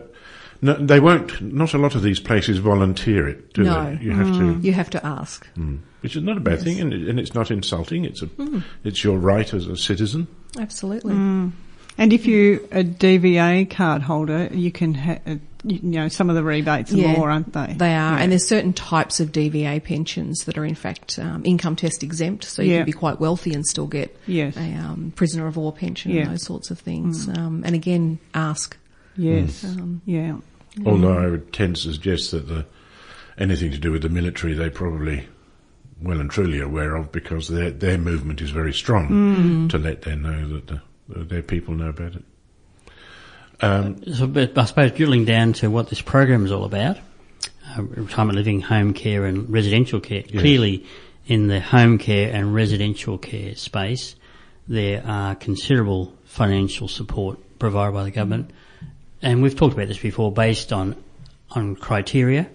no, 0.60 0.74
they 0.74 1.00
won't. 1.00 1.40
Not 1.40 1.72
a 1.74 1.78
lot 1.78 1.94
of 1.94 2.02
these 2.02 2.18
places 2.20 2.58
volunteer 2.58 3.28
it, 3.28 3.52
do 3.54 3.62
No. 3.64 3.84
they? 3.96 4.04
You 4.04 4.10
have 4.12 4.26
to, 4.28 4.32
mm. 4.40 4.64
You 4.64 4.72
have 4.72 4.90
to 4.90 5.06
ask. 5.06 5.46
Mm. 5.56 5.78
which 6.00 6.16
is 6.16 6.22
not 6.22 6.36
a 6.36 6.40
bad 6.40 6.60
thing, 6.62 6.80
and, 6.80 6.92
and 6.92 7.18
it's 7.20 7.34
not 7.34 7.50
insulting. 7.50 8.04
It's 8.04 8.22
a, 8.22 8.26
mm. 8.26 8.62
it's 8.84 9.02
your 9.04 9.18
right 9.18 9.52
as 9.54 9.66
a 9.66 9.76
citizen. 9.76 10.26
Absolutely. 10.58 11.14
And 11.98 12.12
if 12.12 12.26
you're 12.26 12.56
a 12.72 12.84
DVA 12.84 13.68
card 13.70 14.02
holder, 14.02 14.48
you 14.52 14.70
can 14.70 14.94
ha- 14.94 15.18
uh, 15.26 15.36
you 15.64 15.80
know 15.82 16.08
some 16.08 16.28
of 16.28 16.36
the 16.36 16.42
rebates 16.44 16.92
are 16.92 16.96
Yeah, 16.98 17.16
more, 17.16 17.30
aren't 17.30 17.52
they? 17.54 17.74
They 17.76 17.94
are, 17.94 18.16
Yeah. 18.16 18.18
and 18.18 18.30
there's 18.30 18.46
certain 18.46 18.72
types 18.72 19.18
of 19.18 19.32
DVA 19.32 19.82
pensions 19.82 20.44
that 20.44 20.58
are 20.58 20.64
in 20.64 20.74
fact 20.74 21.18
um, 21.18 21.42
income 21.44 21.74
test 21.74 22.02
exempt, 22.02 22.44
so 22.44 22.62
you 22.62 22.72
Yeah. 22.72 22.76
can 22.78 22.86
be 22.86 22.92
quite 22.92 23.18
wealthy 23.18 23.52
and 23.54 23.64
still 23.66 23.86
get 23.86 24.14
Yes. 24.26 24.56
a 24.56 24.74
um, 24.74 25.12
prisoner 25.16 25.46
of 25.46 25.56
war 25.56 25.72
pension 25.72 26.12
Yeah. 26.12 26.22
and 26.22 26.32
those 26.32 26.42
sorts 26.44 26.70
of 26.70 26.78
things. 26.78 27.28
Um, 27.28 27.62
and 27.64 27.74
again, 27.74 28.18
ask. 28.34 28.76
yes, 29.16 29.64
Um, 29.64 30.02
yeah. 30.04 30.36
Although 30.84 31.18
I 31.18 31.26
would 31.28 31.52
tend 31.54 31.76
to 31.76 31.82
suggest 31.92 32.30
that 32.32 32.46
the 32.48 32.66
anything 33.38 33.70
to 33.70 33.78
do 33.78 33.90
with 33.92 34.02
the 34.02 34.08
military, 34.10 34.52
they 34.52 34.68
probably 34.68 35.24
well 36.02 36.20
and 36.20 36.30
truly 36.30 36.60
aware 36.60 36.94
of 36.94 37.10
because 37.10 37.48
their 37.48 37.70
their 37.70 37.96
movement 37.96 38.42
is 38.42 38.50
very 38.50 38.74
strong 38.74 39.68
to 39.70 39.78
let 39.78 40.02
them 40.02 40.20
know 40.22 40.46
that 40.48 40.66
the, 40.66 40.74
that 40.74 40.95
their 41.08 41.42
people 41.42 41.74
know 41.74 41.88
about 41.88 42.14
it. 42.14 42.24
Um, 43.60 44.02
So, 44.12 44.26
but 44.26 44.56
I 44.56 44.64
suppose 44.64 44.92
drilling 44.92 45.24
down 45.24 45.52
to 45.54 45.70
what 45.70 45.88
this 45.88 46.02
program 46.02 46.44
is 46.44 46.52
all 46.52 46.64
about, 46.64 46.98
uh, 47.76 47.82
retirement 47.82 48.36
living, 48.36 48.60
home 48.60 48.92
care 48.92 49.24
and 49.24 49.48
residential 49.50 50.00
care. 50.00 50.22
Clearly, 50.22 50.84
in 51.26 51.48
the 51.48 51.60
home 51.60 51.98
care 51.98 52.32
and 52.32 52.54
residential 52.54 53.18
care 53.18 53.54
space, 53.54 54.14
there 54.68 55.02
are 55.06 55.34
considerable 55.34 56.12
financial 56.24 56.88
support 56.88 57.38
provided 57.58 57.92
by 57.92 58.04
the 58.04 58.10
government. 58.10 58.50
And 59.22 59.42
we've 59.42 59.56
talked 59.56 59.74
about 59.74 59.88
this 59.88 59.98
before 59.98 60.30
based 60.30 60.72
on, 60.72 60.94
on 61.50 61.76
criteria, 61.76 62.48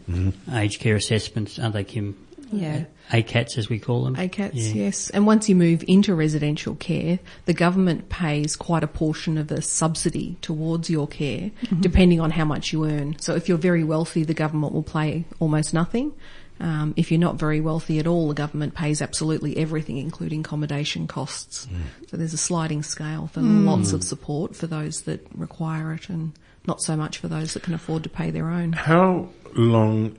age 0.53 0.79
care 0.79 0.95
assessments, 0.95 1.57
aren't 1.57 1.73
they, 1.73 1.83
Kim? 1.83 2.15
Yeah. 2.51 2.83
ACATs 3.11 3.57
as 3.57 3.69
we 3.69 3.79
call 3.79 4.03
them. 4.05 4.15
ACATs, 4.15 4.51
Yeah. 4.53 4.73
yes. 4.73 5.09
And 5.09 5.25
once 5.25 5.49
you 5.49 5.55
move 5.55 5.83
into 5.87 6.15
residential 6.15 6.75
care, 6.75 7.19
the 7.45 7.53
government 7.53 8.09
pays 8.09 8.55
quite 8.55 8.83
a 8.83 8.87
portion 8.87 9.37
of 9.37 9.47
the 9.47 9.61
subsidy 9.61 10.37
towards 10.41 10.89
your 10.89 11.07
care, 11.07 11.51
mm-hmm. 11.63 11.81
depending 11.81 12.19
on 12.19 12.31
how 12.31 12.45
much 12.45 12.71
you 12.71 12.85
earn. 12.85 13.17
So 13.19 13.35
if 13.35 13.49
you're 13.49 13.57
very 13.57 13.83
wealthy, 13.83 14.23
the 14.23 14.33
government 14.33 14.73
will 14.73 14.83
pay 14.83 15.25
almost 15.39 15.73
nothing. 15.73 16.13
Um, 16.59 16.93
if 16.95 17.11
you're 17.11 17.19
not 17.19 17.37
very 17.37 17.59
wealthy 17.59 17.97
at 17.97 18.05
all, 18.05 18.27
the 18.27 18.35
government 18.35 18.75
pays 18.75 19.01
absolutely 19.01 19.57
everything, 19.57 19.97
including 19.97 20.41
accommodation 20.41 21.07
costs. 21.07 21.65
Mm. 21.65 22.09
So 22.09 22.17
there's 22.17 22.33
a 22.33 22.37
sliding 22.37 22.83
scale 22.83 23.27
for 23.33 23.39
mm. 23.39 23.65
lots 23.65 23.93
of 23.93 24.03
support 24.03 24.55
for 24.55 24.67
those 24.67 25.01
that 25.01 25.25
require 25.35 25.91
it, 25.93 26.07
and 26.07 26.33
not 26.67 26.79
so 26.81 26.95
much 26.95 27.17
for 27.17 27.27
those 27.27 27.55
that 27.55 27.63
can 27.63 27.73
afford 27.73 28.03
to 28.03 28.09
pay 28.09 28.29
their 28.29 28.49
own. 28.49 28.73
how 28.73 29.29
long 29.55 30.15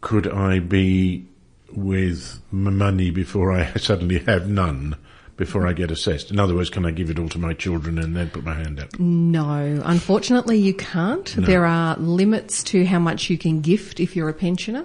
could 0.00 0.26
I 0.26 0.58
be 0.58 1.26
with 1.76 2.40
money 2.50 3.10
before 3.10 3.52
I 3.52 3.72
suddenly 3.76 4.18
have 4.20 4.48
none? 4.48 4.96
before 5.34 5.66
I 5.66 5.72
get 5.72 5.90
assessed? 5.90 6.30
In 6.30 6.38
other 6.38 6.54
words, 6.54 6.68
can 6.70 6.84
I 6.84 6.90
give 6.92 7.08
it 7.10 7.18
all 7.18 7.28
to 7.30 7.38
my 7.38 7.52
children 7.54 7.98
and 7.98 8.14
then 8.14 8.28
put 8.30 8.44
my 8.44 8.52
hand 8.54 8.78
up? 8.78 8.96
No, 9.00 9.82
unfortunately 9.84 10.58
you 10.58 10.74
can't. 10.74 11.34
There 11.36 11.64
are 11.64 11.96
limits 11.96 12.62
to 12.64 12.84
how 12.84 12.98
much 13.00 13.30
you 13.30 13.38
can 13.38 13.60
gift 13.62 13.98
if 13.98 14.14
you're 14.14 14.28
a 14.28 14.34
pensioner. 14.34 14.84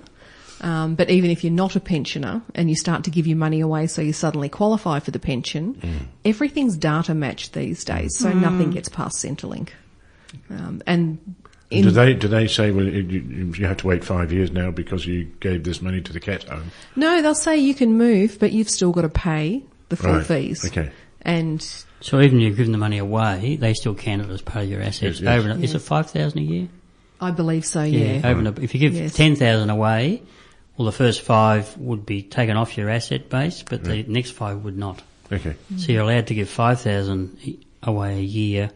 Um, 0.62 0.96
but 0.96 1.12
even 1.12 1.30
if 1.30 1.44
you're 1.44 1.54
not 1.54 1.76
a 1.76 1.80
pensioner 1.80 2.42
and 2.56 2.70
you 2.70 2.76
start 2.76 3.04
to 3.04 3.12
give 3.12 3.28
your 3.28 3.38
money 3.38 3.60
away 3.60 3.86
so 3.86 4.02
you 4.02 4.14
suddenly 4.14 4.50
qualify 4.50 5.00
for 5.00 5.12
the 5.12 5.20
pension, 5.20 5.76
Mm. 5.76 6.08
everything's 6.26 6.76
data 6.78 7.14
matched 7.14 7.54
these 7.54 7.84
days, 7.84 8.18
so 8.18 8.32
nothing 8.34 8.72
gets 8.72 8.90
past 8.90 9.18
Centrelink. 9.24 9.70
Um, 10.50 10.82
and 10.88 11.36
in, 11.70 11.84
do 11.84 11.92
they 11.92 12.14
do 12.14 12.28
they 12.28 12.48
say 12.48 12.72
well 12.72 12.86
you, 12.86 13.02
you 13.02 13.54
you 13.58 13.66
have 13.66 13.78
to 13.78 13.88
wait 13.88 14.04
five 14.04 14.32
years 14.32 14.52
now 14.52 14.72
because 14.72 15.06
you 15.06 15.26
gave 15.42 15.64
this 15.64 15.82
money 15.82 16.00
to 16.02 16.14
the 16.14 16.20
cat 16.20 16.44
home? 16.46 16.72
no, 16.96 17.22
they'll 17.22 17.36
say 17.36 17.58
you 17.58 17.74
can 17.76 17.98
move, 17.98 18.38
but 18.40 18.52
you've 18.54 18.70
still 18.70 18.92
got 18.92 19.02
to 19.02 19.10
pay 19.10 19.64
the 19.90 19.96
full 19.98 20.14
Right. 20.14 20.26
fees. 20.26 20.66
Okay. 20.66 20.92
And 21.22 21.62
So 22.00 22.22
even 22.22 22.38
if 22.40 22.44
you've 22.48 22.58
given 22.58 22.72
the 22.72 22.78
money 22.78 23.00
away, 23.00 23.58
they 23.60 23.74
still 23.74 23.96
count 23.96 24.22
it 24.22 24.30
as 24.30 24.42
part 24.42 24.64
of 24.66 24.70
your 24.72 24.82
assets. 24.82 25.20
Yes, 25.20 25.22
yes. 25.22 25.40
Over 25.40 25.50
and, 25.50 25.64
Is 25.64 25.74
it 25.76 25.80
five 25.80 26.10
thousand 26.10 26.40
a 26.40 26.44
year? 26.44 26.68
I 27.20 27.32
believe 27.32 27.66
so, 27.66 27.84
yeah. 27.84 28.22
Over 28.24 28.40
and 28.40 28.48
ab- 28.50 28.60
if 28.60 28.74
you 28.74 28.80
give 28.80 28.94
Yes. 28.94 29.14
ten 29.16 29.36
thousand 29.36 29.70
away, 29.70 30.22
well, 30.78 30.86
the 30.86 30.92
first 30.92 31.22
five 31.22 31.76
would 31.78 32.06
be 32.06 32.22
taken 32.22 32.56
off 32.56 32.78
your 32.78 32.90
asset 32.90 33.30
base, 33.30 33.64
but 33.68 33.84
the 33.84 34.04
next 34.08 34.32
five 34.32 34.64
would 34.64 34.78
not. 34.78 35.02
Okay. 35.34 35.56
So 35.78 35.92
you're 35.92 36.04
allowed 36.04 36.28
to 36.28 36.36
give 36.36 36.48
five 36.48 36.80
thousand 36.80 37.38
away 37.84 38.18
a 38.18 38.22
year 38.22 38.72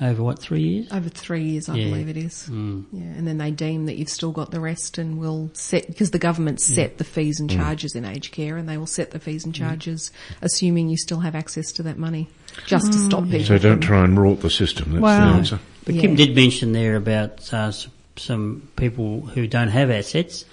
over 0.00 0.22
what 0.22 0.38
three 0.38 0.62
years? 0.62 0.92
Over 0.92 1.08
three 1.08 1.42
years, 1.42 1.68
I 1.68 1.74
Yeah. 1.76 1.88
believe 1.90 2.08
it 2.08 2.16
is. 2.16 2.48
Mm. 2.50 2.84
Yeah, 2.92 3.02
and 3.02 3.26
then 3.26 3.38
they 3.38 3.50
deem 3.50 3.86
that 3.86 3.96
you've 3.96 4.08
still 4.08 4.30
got 4.30 4.52
the 4.52 4.60
rest 4.60 4.96
and 4.96 5.18
will 5.18 5.50
set, 5.54 5.86
because 5.88 6.12
the 6.12 6.18
government 6.20 6.60
set 6.60 6.98
the 6.98 7.04
fees 7.04 7.40
and 7.40 7.50
charges 7.50 7.94
in 7.96 8.04
aged 8.04 8.32
care 8.32 8.56
and 8.56 8.68
they 8.68 8.76
will 8.76 8.86
set 8.86 9.10
the 9.10 9.18
fees 9.18 9.44
and 9.44 9.54
charges 9.54 10.12
assuming 10.40 10.88
you 10.88 10.96
still 10.96 11.20
have 11.20 11.34
access 11.34 11.72
to 11.72 11.82
that 11.82 11.98
money 11.98 12.28
just 12.66 12.92
to 12.92 12.98
stop 12.98 13.24
people. 13.24 13.44
So 13.44 13.58
don't 13.58 13.80
try 13.80 14.04
and 14.04 14.16
rort 14.16 14.40
the 14.40 14.50
system. 14.50 14.92
That's 14.92 15.02
Wow. 15.02 15.30
the 15.32 15.36
answer. 15.38 15.60
But 15.84 15.96
Yeah. 15.96 16.00
Kim 16.02 16.14
did 16.14 16.34
mention 16.36 16.72
there 16.72 16.94
about 16.96 17.52
uh, 17.52 17.72
some 18.16 18.62
people 18.76 19.22
who 19.34 19.46
don't 19.48 19.68
have 19.68 19.90
assets, 19.90 20.44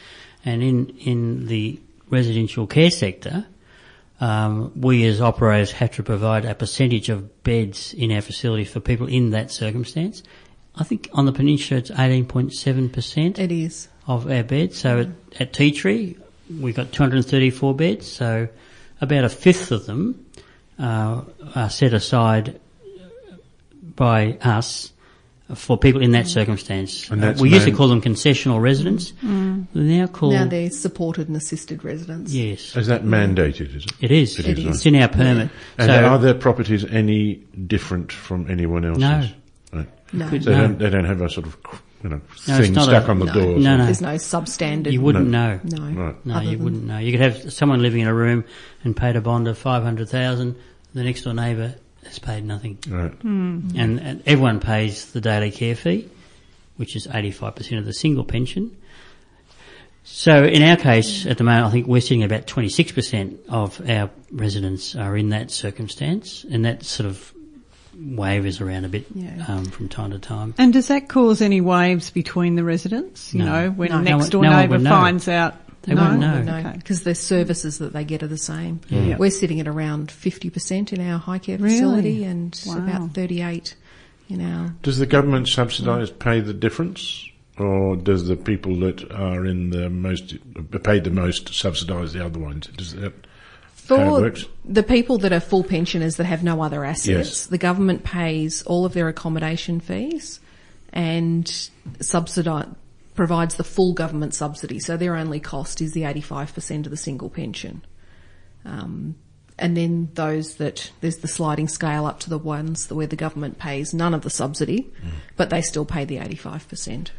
and 0.43 0.63
in 0.63 0.87
in 1.05 1.45
the 1.47 1.79
residential 2.09 2.65
care 2.67 2.89
sector, 2.89 3.45
um, 4.21 4.71
we 4.79 5.05
as 5.05 5.19
operators 5.19 5.71
have 5.73 5.91
to 5.95 6.03
provide 6.03 6.45
a 6.45 6.55
percentage 6.55 7.09
of 7.09 7.43
beds 7.43 7.93
in 7.93 8.11
our 8.11 8.21
facility 8.21 8.63
for 8.63 8.79
people 8.79 9.07
in 9.07 9.31
that 9.31 9.51
circumstance. 9.51 10.23
I 10.75 10.85
think 10.85 11.09
on 11.11 11.25
the 11.25 11.33
peninsula 11.33 11.79
it's 11.79 11.91
eighteen 11.91 12.25
point 12.25 12.53
seven 12.53 12.87
percent 12.89 13.37
It 13.39 13.51
is. 13.51 13.89
of 14.07 14.31
our 14.31 14.43
beds. 14.43 14.77
So 14.77 15.01
at, 15.01 15.07
at 15.41 15.53
Tea 15.53 15.71
Tree, 15.71 16.17
we've 16.61 16.75
got 16.75 16.91
234 16.93 17.75
beds, 17.75 18.07
so 18.07 18.47
about 19.01 19.23
a 19.25 19.29
fifth 19.29 19.71
of 19.71 19.85
them 19.85 20.25
uh, 20.79 21.23
are 21.55 21.69
set 21.69 21.93
aside 21.93 22.59
by 23.95 24.37
us 24.41 24.90
for 25.55 25.77
people 25.77 26.01
in 26.01 26.11
that 26.11 26.27
circumstance. 26.27 27.09
And 27.09 27.21
that's 27.23 27.41
we 27.41 27.49
used 27.49 27.65
to 27.65 27.71
call 27.71 27.87
them 27.87 28.01
concessional 28.01 28.61
residents. 28.61 29.11
Mm. 29.23 29.67
They're 29.73 29.83
now 29.83 30.07
called 30.07 30.33
Now 30.33 30.45
they're 30.45 30.69
supported 30.69 31.27
and 31.27 31.37
assisted 31.37 31.83
residents. 31.83 32.33
yes. 32.33 32.75
Is 32.75 32.87
that 32.87 33.03
mandated? 33.03 33.75
Is 33.75 33.85
it? 33.85 33.91
It 34.01 34.11
is. 34.11 34.39
It 34.39 34.57
is, 34.59 34.65
It's 34.65 34.85
in 34.85 34.95
our 34.95 35.07
permit. 35.07 35.49
And 35.77 35.89
so 35.89 36.05
are 36.05 36.17
their 36.19 36.33
properties 36.33 36.85
any 36.85 37.35
different 37.67 38.11
from 38.11 38.49
anyone 38.49 38.85
else's? 38.85 39.01
No. 39.01 39.27
Right. 39.73 39.89
No. 40.13 40.29
Could- 40.29 40.43
So 40.43 40.49
they 40.51 40.55
No. 40.57 40.61
don't, 40.67 40.77
they 40.79 40.89
don't 40.89 41.05
have 41.05 41.21
a 41.21 41.29
sort 41.29 41.47
of 41.47 41.57
you 42.03 42.09
know 42.09 42.15
No, 42.17 42.21
it's 42.57 42.65
thing 42.67 42.73
stuck 42.73 43.07
a- 43.07 43.11
on 43.11 43.19
the 43.19 43.25
no. 43.25 43.33
door. 43.33 43.59
No, 43.59 43.77
no. 43.77 43.85
There's 43.85 44.01
no 44.01 44.15
substandard. 44.15 44.91
you 44.91 45.01
wouldn't 45.01 45.29
know. 45.29 45.59
No. 45.63 45.83
Right. 45.83 46.25
No, 46.25 46.33
Other 46.35 46.45
you 46.45 46.57
wouldn't 46.57 46.85
know. 46.85 46.97
You 46.97 47.11
could 47.11 47.21
have 47.21 47.53
someone 47.53 47.81
living 47.81 48.01
in 48.01 48.07
a 48.07 48.13
room 48.13 48.43
and 48.83 48.95
paid 48.97 49.15
a 49.15 49.21
bond 49.21 49.47
of 49.47 49.57
500,000. 49.57 50.55
The 50.93 51.03
next 51.03 51.21
door 51.21 51.33
neighbour 51.33 51.75
has 52.05 52.19
paid 52.19 52.43
nothing. 52.43 52.77
Right. 52.87 53.13
and, 53.23 53.75
and 53.99 54.23
everyone 54.25 54.59
pays 54.59 55.11
the 55.11 55.21
daily 55.21 55.51
care 55.51 55.75
fee, 55.75 56.09
which 56.77 56.95
is 56.95 57.07
85% 57.07 57.77
of 57.79 57.85
the 57.85 57.93
single 57.93 58.23
pension. 58.23 58.75
So 60.03 60.43
in 60.43 60.63
our 60.63 60.77
case, 60.77 61.25
at 61.27 61.37
the 61.37 61.43
moment, 61.43 61.67
I 61.67 61.69
think 61.71 61.87
we're 61.87 62.01
sitting 62.01 62.23
at 62.23 62.31
about 62.31 62.47
26% 62.47 63.37
of 63.49 63.79
our 63.87 64.09
residents 64.31 64.95
are 64.95 65.15
in 65.15 65.29
that 65.29 65.51
circumstance, 65.51 66.43
and 66.49 66.65
that 66.65 66.83
sort 66.83 67.07
of 67.07 67.31
wavers 67.95 68.61
around 68.61 68.85
a 68.85 68.89
bit 68.89 69.05
Yeah. 69.13 69.45
um, 69.47 69.65
from 69.65 69.87
time 69.89 70.09
to 70.11 70.17
time. 70.19 70.55
And 70.57 70.73
does 70.73 70.87
that 70.87 71.07
cause 71.07 71.39
any 71.41 71.61
waves 71.61 72.09
between 72.09 72.55
the 72.55 72.63
residents? 72.63 73.31
You 73.33 73.43
No. 73.43 73.45
know, 73.45 73.69
when 73.71 73.89
No. 73.91 73.97
a 73.99 74.01
No 74.01 74.17
next 74.17 74.29
door 74.29 74.43
no 74.43 74.59
neighbour 74.59 74.79
finds 74.79 75.27
out. 75.27 75.55
They 75.83 75.95
wouldn't 75.95 76.19
know. 76.19 76.41
No, 76.43 76.57
Okay. 76.57 76.73
because 76.77 77.01
the 77.01 77.15
services 77.15 77.79
that 77.79 77.91
they 77.93 78.03
get 78.03 78.21
are 78.21 78.27
the 78.27 78.37
same. 78.37 78.81
Yeah. 78.89 79.17
We're 79.17 79.31
sitting 79.31 79.59
at 79.59 79.67
around 79.67 80.09
50% 80.11 80.93
in 80.93 81.01
our 81.01 81.17
high 81.17 81.39
care 81.39 81.57
Really? 81.57 81.73
facility 81.75 82.23
and 82.23 82.61
Wow. 82.67 82.77
about 82.77 83.13
38 83.13 83.75
in 84.29 84.41
our 84.41 84.75
Does 84.83 84.99
the 84.99 85.05
government 85.07 85.47
subsidise 85.47 86.11
pay 86.11 86.39
the 86.39 86.53
difference, 86.53 87.25
or 87.57 87.95
does 87.95 88.27
the 88.27 88.35
people 88.35 88.75
that 88.81 89.11
are 89.11 89.45
in 89.45 89.71
the 89.71 89.89
most 89.89 90.35
paid 90.83 91.03
the 91.03 91.09
most 91.11 91.53
subsidise 91.53 92.13
the 92.13 92.23
other 92.25 92.39
ones? 92.39 92.67
Does 92.77 92.93
that 92.93 93.13
For 93.73 94.31
the 94.63 94.83
people 94.83 95.17
that 95.17 95.33
are 95.33 95.39
full 95.41 95.63
pensioners 95.63 96.15
that 96.17 96.25
have 96.25 96.43
no 96.43 96.61
other 96.61 96.85
assets, 96.85 97.07
Yes. 97.07 97.45
the 97.47 97.57
government 97.57 98.03
pays 98.03 98.61
all 98.63 98.85
of 98.85 98.93
their 98.93 99.07
accommodation 99.09 99.79
fees 99.79 100.39
and 100.93 101.51
subsidise 101.99 102.67
provides 103.21 103.53
the 103.53 103.63
full 103.63 103.93
government 103.93 104.33
subsidy. 104.33 104.79
So 104.79 104.97
their 104.97 105.15
only 105.15 105.39
cost 105.39 105.79
is 105.79 105.91
the 105.91 106.01
85% 106.01 106.85
of 106.85 106.89
the 106.89 106.97
single 106.97 107.29
pension. 107.29 107.85
Um, 108.65 109.13
and 109.59 109.77
then 109.77 110.09
those 110.15 110.55
that 110.55 110.91
there's 111.01 111.17
the 111.17 111.27
sliding 111.27 111.67
scale 111.67 112.07
up 112.07 112.19
to 112.21 112.31
the 112.31 112.39
ones 112.39 112.89
where 112.91 113.05
the 113.05 113.15
government 113.15 113.59
pays 113.59 113.93
none 113.93 114.15
of 114.15 114.23
the 114.23 114.31
subsidy, 114.31 114.91
but 115.37 115.51
they 115.51 115.61
still 115.61 115.85
pay 115.85 116.03
the 116.03 116.17
85%. 116.17 117.09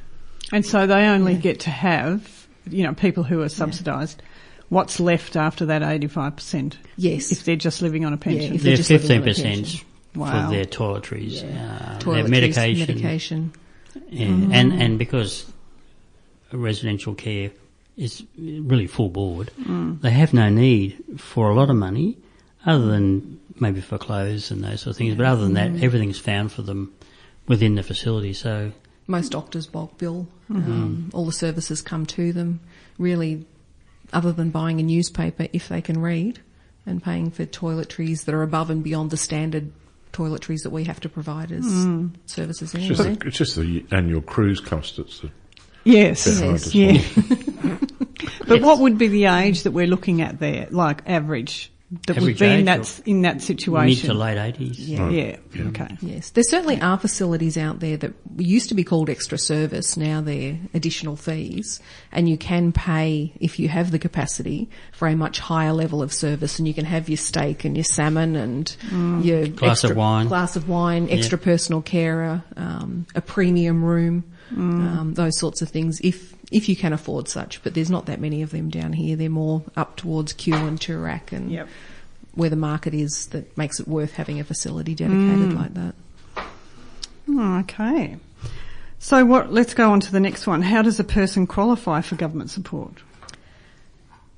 And 0.50 0.66
so 0.66 0.88
they 0.88 1.06
only 1.06 1.34
Yeah. 1.34 1.38
get 1.38 1.60
to 1.60 1.70
have, 1.70 2.48
you 2.68 2.82
know, 2.82 2.94
people 2.94 3.22
who 3.22 3.40
are 3.42 3.48
subsidised, 3.48 4.20
what's 4.70 4.98
left 4.98 5.36
after 5.36 5.66
that 5.66 5.82
85%? 5.84 6.78
Yes. 6.96 7.30
If 7.30 7.44
they're 7.44 7.54
just 7.54 7.80
living 7.80 8.04
on 8.04 8.12
a 8.12 8.16
pension. 8.16 8.56
if 8.56 8.62
They're 8.62 8.70
They're 8.70 8.76
just 8.78 8.90
living 8.90 9.22
on 9.22 9.28
a 9.28 9.30
15% 9.30 9.42
pension. 9.44 9.86
Wow. 10.16 10.48
for 10.48 10.54
their 10.56 10.64
toiletries, 10.64 11.44
uh, 11.44 11.98
Toiletries, 12.00 12.14
their 12.14 12.28
medication, 12.28 12.78
medication. 12.88 13.52
Yeah, 14.10 14.26
Mm-hmm. 14.26 14.52
and 14.52 14.72
and 14.82 14.98
because 14.98 15.44
residential 16.58 17.14
care 17.14 17.50
is 17.96 18.22
really 18.38 18.86
full 18.86 19.08
board, 19.08 19.50
Mm. 19.62 20.00
they 20.00 20.10
have 20.10 20.32
no 20.32 20.48
need 20.48 20.96
for 21.18 21.50
a 21.50 21.54
lot 21.54 21.68
of 21.70 21.76
money, 21.76 22.16
other 22.64 22.86
than 22.86 23.38
maybe 23.60 23.80
for 23.80 23.98
clothes 23.98 24.50
and 24.50 24.64
those 24.64 24.80
sort 24.80 24.92
of 24.92 24.96
things. 24.96 25.14
But 25.14 25.26
other 25.26 25.42
than 25.42 25.52
Mm. 25.52 25.74
that, 25.78 25.84
everything's 25.84 26.18
found 26.18 26.52
for 26.52 26.62
them 26.62 26.90
within 27.48 27.74
the 27.74 27.82
facility. 27.82 28.32
So 28.32 28.72
most 29.06 29.32
doctors 29.32 29.66
bulk 29.66 29.98
bill. 29.98 30.26
Mm-hmm. 30.50 30.72
Um, 30.72 31.10
all 31.12 31.26
the 31.26 31.32
services 31.32 31.82
come 31.82 32.06
to 32.06 32.32
them. 32.32 32.60
Really, 32.98 33.44
other 34.12 34.32
than 34.32 34.50
buying 34.50 34.80
a 34.80 34.82
newspaper 34.82 35.48
if 35.52 35.68
they 35.68 35.80
can 35.82 36.00
read, 36.00 36.40
and 36.86 37.02
paying 37.02 37.30
for 37.30 37.44
toiletries 37.46 38.24
that 38.24 38.34
are 38.34 38.42
above 38.42 38.68
and 38.70 38.82
beyond 38.82 39.10
the 39.10 39.16
standard 39.16 39.70
toiletries 40.12 40.62
that 40.62 40.70
we 40.70 40.84
have 40.84 41.00
to 41.00 41.08
provide 41.08 41.50
as 41.52 41.64
Mm. 41.64 42.10
services 42.26 42.74
It's 42.74 42.86
just, 42.86 43.00
anyway. 43.00 43.16
the, 43.20 43.26
it's 43.28 43.38
just 43.38 43.56
the 43.56 43.84
annual 43.90 44.20
cruise 44.20 44.60
cost. 44.60 44.96
That's 44.98 45.20
the 45.20 45.30
Yes. 45.84 46.26
Yes. 46.40 46.74
Yeah. 46.74 47.00
swallow. 47.00 47.78
But 48.46 48.60
what 48.60 48.80
would 48.80 48.98
be 48.98 49.08
the 49.08 49.26
age 49.26 49.62
that 49.62 49.70
we're 49.72 49.86
looking 49.86 50.20
at 50.20 50.38
there, 50.38 50.66
like 50.70 51.02
average, 51.06 51.72
that 52.06 52.16
would 52.16 52.22
Average 52.22 52.38
be 52.38 52.46
in 52.46 52.64
that, 52.66 52.80
or- 53.00 53.02
in 53.04 53.22
that 53.22 53.34
mid 53.36 53.42
situation? 53.42 54.08
to 54.10 54.14
late 54.14 54.38
eighties. 54.38 54.78
Yeah. 54.78 55.08
Yeah. 55.10 55.36
Yeah. 55.54 55.62
Okay. 55.68 55.96
Yes, 56.00 56.30
there 56.30 56.44
certainly 56.44 56.80
are 56.80 56.98
facilities 56.98 57.56
out 57.58 57.80
there 57.80 57.96
that 57.98 58.12
used 58.36 58.68
to 58.70 58.74
be 58.74 58.84
called 58.84 59.10
extra 59.10 59.38
service. 59.38 59.96
Now 59.96 60.20
they're 60.20 60.58
additional 60.74 61.16
fees, 61.16 61.80
and 62.12 62.28
you 62.28 62.36
can 62.38 62.72
pay 62.72 63.32
if 63.40 63.58
you 63.58 63.68
have 63.68 63.90
the 63.90 63.98
capacity 63.98 64.68
for 64.92 65.06
a 65.08 65.14
much 65.16 65.38
higher 65.38 65.72
level 65.72 66.02
of 66.02 66.12
service, 66.12 66.58
and 66.58 66.66
you 66.68 66.74
can 66.74 66.84
have 66.84 67.08
your 67.08 67.18
steak 67.18 67.64
and 67.64 67.76
your 67.76 67.84
salmon 67.84 68.36
and 68.36 68.74
your 69.24 69.46
Glass 69.48 69.84
of 69.84 69.90
extra, 69.90 69.94
wine. 69.94 70.28
glass 70.28 70.56
of 70.56 70.68
wine, 70.68 71.08
extra 71.10 71.38
personal 71.38 71.82
carer, 71.82 72.42
um, 72.56 73.06
a 73.14 73.20
premium 73.20 73.84
room, 73.84 74.24
um, 74.56 75.14
those 75.14 75.38
sorts 75.38 75.62
of 75.62 75.68
things. 75.68 76.00
If 76.02 76.34
if 76.50 76.68
you 76.68 76.76
can 76.76 76.92
afford 76.92 77.28
such, 77.28 77.62
but 77.62 77.74
there's 77.74 77.90
not 77.90 78.06
that 78.06 78.20
many 78.20 78.42
of 78.42 78.50
them 78.50 78.68
down 78.68 78.92
here. 78.92 79.16
They're 79.16 79.30
more 79.30 79.62
up 79.76 79.96
towards 79.96 80.32
Kew 80.32 80.54
and 80.54 80.78
Toorak 80.78 81.32
and 81.32 81.50
Yep. 81.50 81.68
where 82.34 82.50
the 82.50 82.56
market 82.56 82.94
is 82.94 83.26
that 83.28 83.56
makes 83.56 83.80
it 83.80 83.88
worth 83.88 84.12
having 84.14 84.38
a 84.40 84.44
facility 84.44 84.94
dedicated 84.94 85.54
like 85.54 85.74
that. 85.74 85.94
Oh, 87.28 87.58
okay. 87.60 88.16
So 88.98 89.24
what, 89.24 89.52
let's 89.52 89.74
go 89.74 89.90
on 89.90 90.00
to 90.00 90.12
the 90.12 90.20
next 90.20 90.46
one. 90.46 90.62
How 90.62 90.82
does 90.82 91.00
a 91.00 91.04
person 91.04 91.46
qualify 91.46 92.02
for 92.02 92.14
government 92.16 92.50
support? 92.50 92.92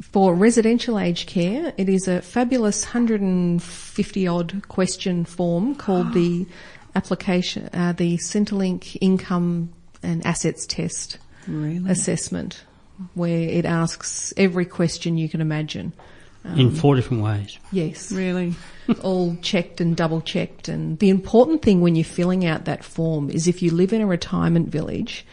For 0.00 0.35
residential 0.35 0.99
aged 0.99 1.28
care, 1.28 1.73
it 1.76 1.88
is 1.88 2.09
a 2.09 2.23
fabulous 2.23 2.85
150 2.85 4.26
odd 4.26 4.62
question 4.68 5.25
form 5.25 5.75
called 5.75 6.12
the 6.14 6.47
application, 6.94 7.68
uh, 7.73 7.92
the 7.92 8.16
Centrelink 8.18 8.97
Income 9.00 9.73
and 10.05 10.25
Assets 10.27 10.67
Test 10.67 11.19
Really? 11.47 11.91
assessment, 11.91 12.63
where 13.15 13.49
it 13.49 13.65
asks 13.65 14.33
every 14.37 14.65
question 14.65 15.17
you 15.19 15.29
can 15.29 15.41
imagine. 15.41 15.93
in 16.45 16.69
um, 16.69 16.75
four 16.75 16.95
different 16.95 17.23
ways. 17.23 17.59
Yes. 17.73 18.13
Really? 18.13 18.55
all 19.03 19.37
checked 19.37 19.81
and 19.81 19.97
double 19.97 20.21
checked. 20.21 20.69
And 20.69 20.99
the 20.99 21.09
important 21.11 21.63
thing 21.63 21.81
when 21.81 21.97
you're 21.97 22.05
filling 22.05 22.45
out 22.45 22.67
that 22.67 22.85
form 22.85 23.31
is 23.31 23.49
if 23.49 23.63
you 23.63 23.71
live 23.73 23.93
in 23.93 24.01
a 24.03 24.07
retirement 24.07 24.69
village, 24.69 25.25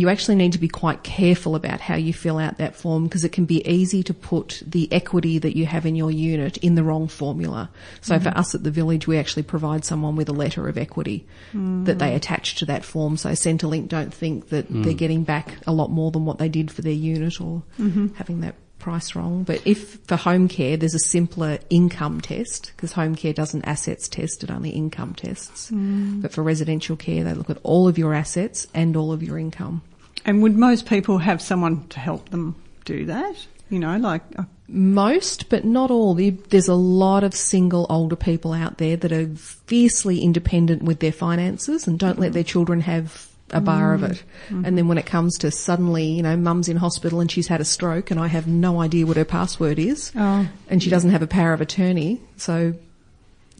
you 0.00 0.08
actually 0.08 0.36
need 0.36 0.52
to 0.52 0.58
be 0.58 0.68
quite 0.68 1.02
careful 1.02 1.54
about 1.54 1.80
how 1.80 1.94
you 1.94 2.12
fill 2.12 2.38
out 2.38 2.58
that 2.58 2.74
form 2.74 3.04
because 3.04 3.22
it 3.22 3.32
can 3.32 3.44
be 3.44 3.66
easy 3.68 4.02
to 4.02 4.14
put 4.14 4.62
the 4.66 4.90
equity 4.92 5.38
that 5.38 5.56
you 5.56 5.66
have 5.66 5.84
in 5.84 5.94
your 5.94 6.10
unit 6.10 6.56
in 6.58 6.74
the 6.74 6.82
wrong 6.82 7.06
formula. 7.06 7.70
So 8.00 8.18
for 8.18 8.30
us 8.30 8.54
at 8.54 8.64
the 8.64 8.70
village, 8.70 9.06
we 9.06 9.18
actually 9.18 9.42
provide 9.42 9.84
someone 9.84 10.16
with 10.16 10.28
a 10.28 10.32
letter 10.32 10.68
of 10.68 10.78
equity 10.78 11.26
that 11.52 11.98
they 11.98 12.14
attach 12.14 12.56
to 12.56 12.64
that 12.66 12.84
form. 12.84 13.16
So 13.16 13.30
Centrelink 13.30 13.88
don't 13.88 14.12
think 14.12 14.48
that 14.48 14.66
hmm. 14.66 14.82
they're 14.82 14.94
getting 14.94 15.24
back 15.24 15.58
a 15.66 15.72
lot 15.72 15.90
more 15.90 16.10
than 16.10 16.24
what 16.24 16.38
they 16.38 16.48
did 16.48 16.70
for 16.70 16.82
their 16.82 16.92
unit 16.92 17.40
or 17.40 17.62
mm-hmm. 17.78 18.14
having 18.14 18.40
that 18.40 18.54
price 18.80 19.14
wrong. 19.14 19.44
But 19.44 19.64
if 19.66 20.00
for 20.06 20.16
home 20.16 20.48
care, 20.48 20.76
there's 20.76 20.94
a 20.94 20.98
simpler 20.98 21.58
income 21.68 22.20
test 22.20 22.72
because 22.74 22.92
home 22.92 23.14
care 23.14 23.32
doesn't 23.32 23.64
assets 23.64 24.08
test, 24.08 24.42
it 24.42 24.50
only 24.50 24.70
income 24.70 25.14
tests. 25.14 25.70
Mm. 25.70 26.22
But 26.22 26.32
for 26.32 26.42
residential 26.42 26.96
care, 26.96 27.22
they 27.22 27.34
look 27.34 27.50
at 27.50 27.58
all 27.62 27.86
of 27.86 27.98
your 27.98 28.14
assets 28.14 28.66
and 28.74 28.96
all 28.96 29.12
of 29.12 29.22
your 29.22 29.38
income. 29.38 29.82
And 30.24 30.42
would 30.42 30.56
most 30.56 30.86
people 30.86 31.18
have 31.18 31.40
someone 31.40 31.86
to 31.88 32.00
help 32.00 32.28
them 32.30 32.56
do 32.84 33.06
that? 33.06 33.34
You 33.68 33.78
know, 33.78 33.96
like, 33.98 34.22
uh, 34.36 34.44
Most, 34.68 35.48
but 35.48 35.64
not 35.64 35.90
all. 35.90 36.14
There's 36.14 36.68
a 36.68 36.74
lot 36.74 37.24
of 37.24 37.34
single 37.34 37.86
older 37.88 38.16
people 38.16 38.52
out 38.52 38.78
there 38.78 38.96
that 38.96 39.12
are 39.12 39.26
fiercely 39.36 40.20
independent 40.20 40.82
with 40.82 41.00
their 41.00 41.12
finances 41.12 41.86
and 41.86 41.98
don't 41.98 42.18
let 42.18 42.32
their 42.32 42.44
children 42.44 42.80
have 42.82 43.28
a 43.52 43.60
bar 43.60 43.94
of 43.94 44.04
it. 44.04 44.22
And 44.48 44.78
then 44.78 44.86
when 44.86 44.96
it 44.98 45.06
comes 45.06 45.36
to 45.38 45.50
suddenly, 45.50 46.04
you 46.04 46.22
know, 46.22 46.36
mum's 46.36 46.68
in 46.68 46.76
hospital 46.76 47.18
and 47.20 47.28
she's 47.30 47.48
had 47.48 47.60
a 47.60 47.64
stroke 47.64 48.12
and 48.12 48.20
I 48.20 48.28
have 48.28 48.46
no 48.46 48.80
idea 48.80 49.06
what 49.06 49.16
her 49.16 49.24
password 49.24 49.78
is 49.80 50.12
Oh. 50.16 50.46
and 50.68 50.80
she 50.80 50.88
doesn't 50.90 51.10
have 51.10 51.22
a 51.22 51.26
power 51.26 51.52
of 51.52 51.60
attorney. 51.60 52.20
So 52.36 52.74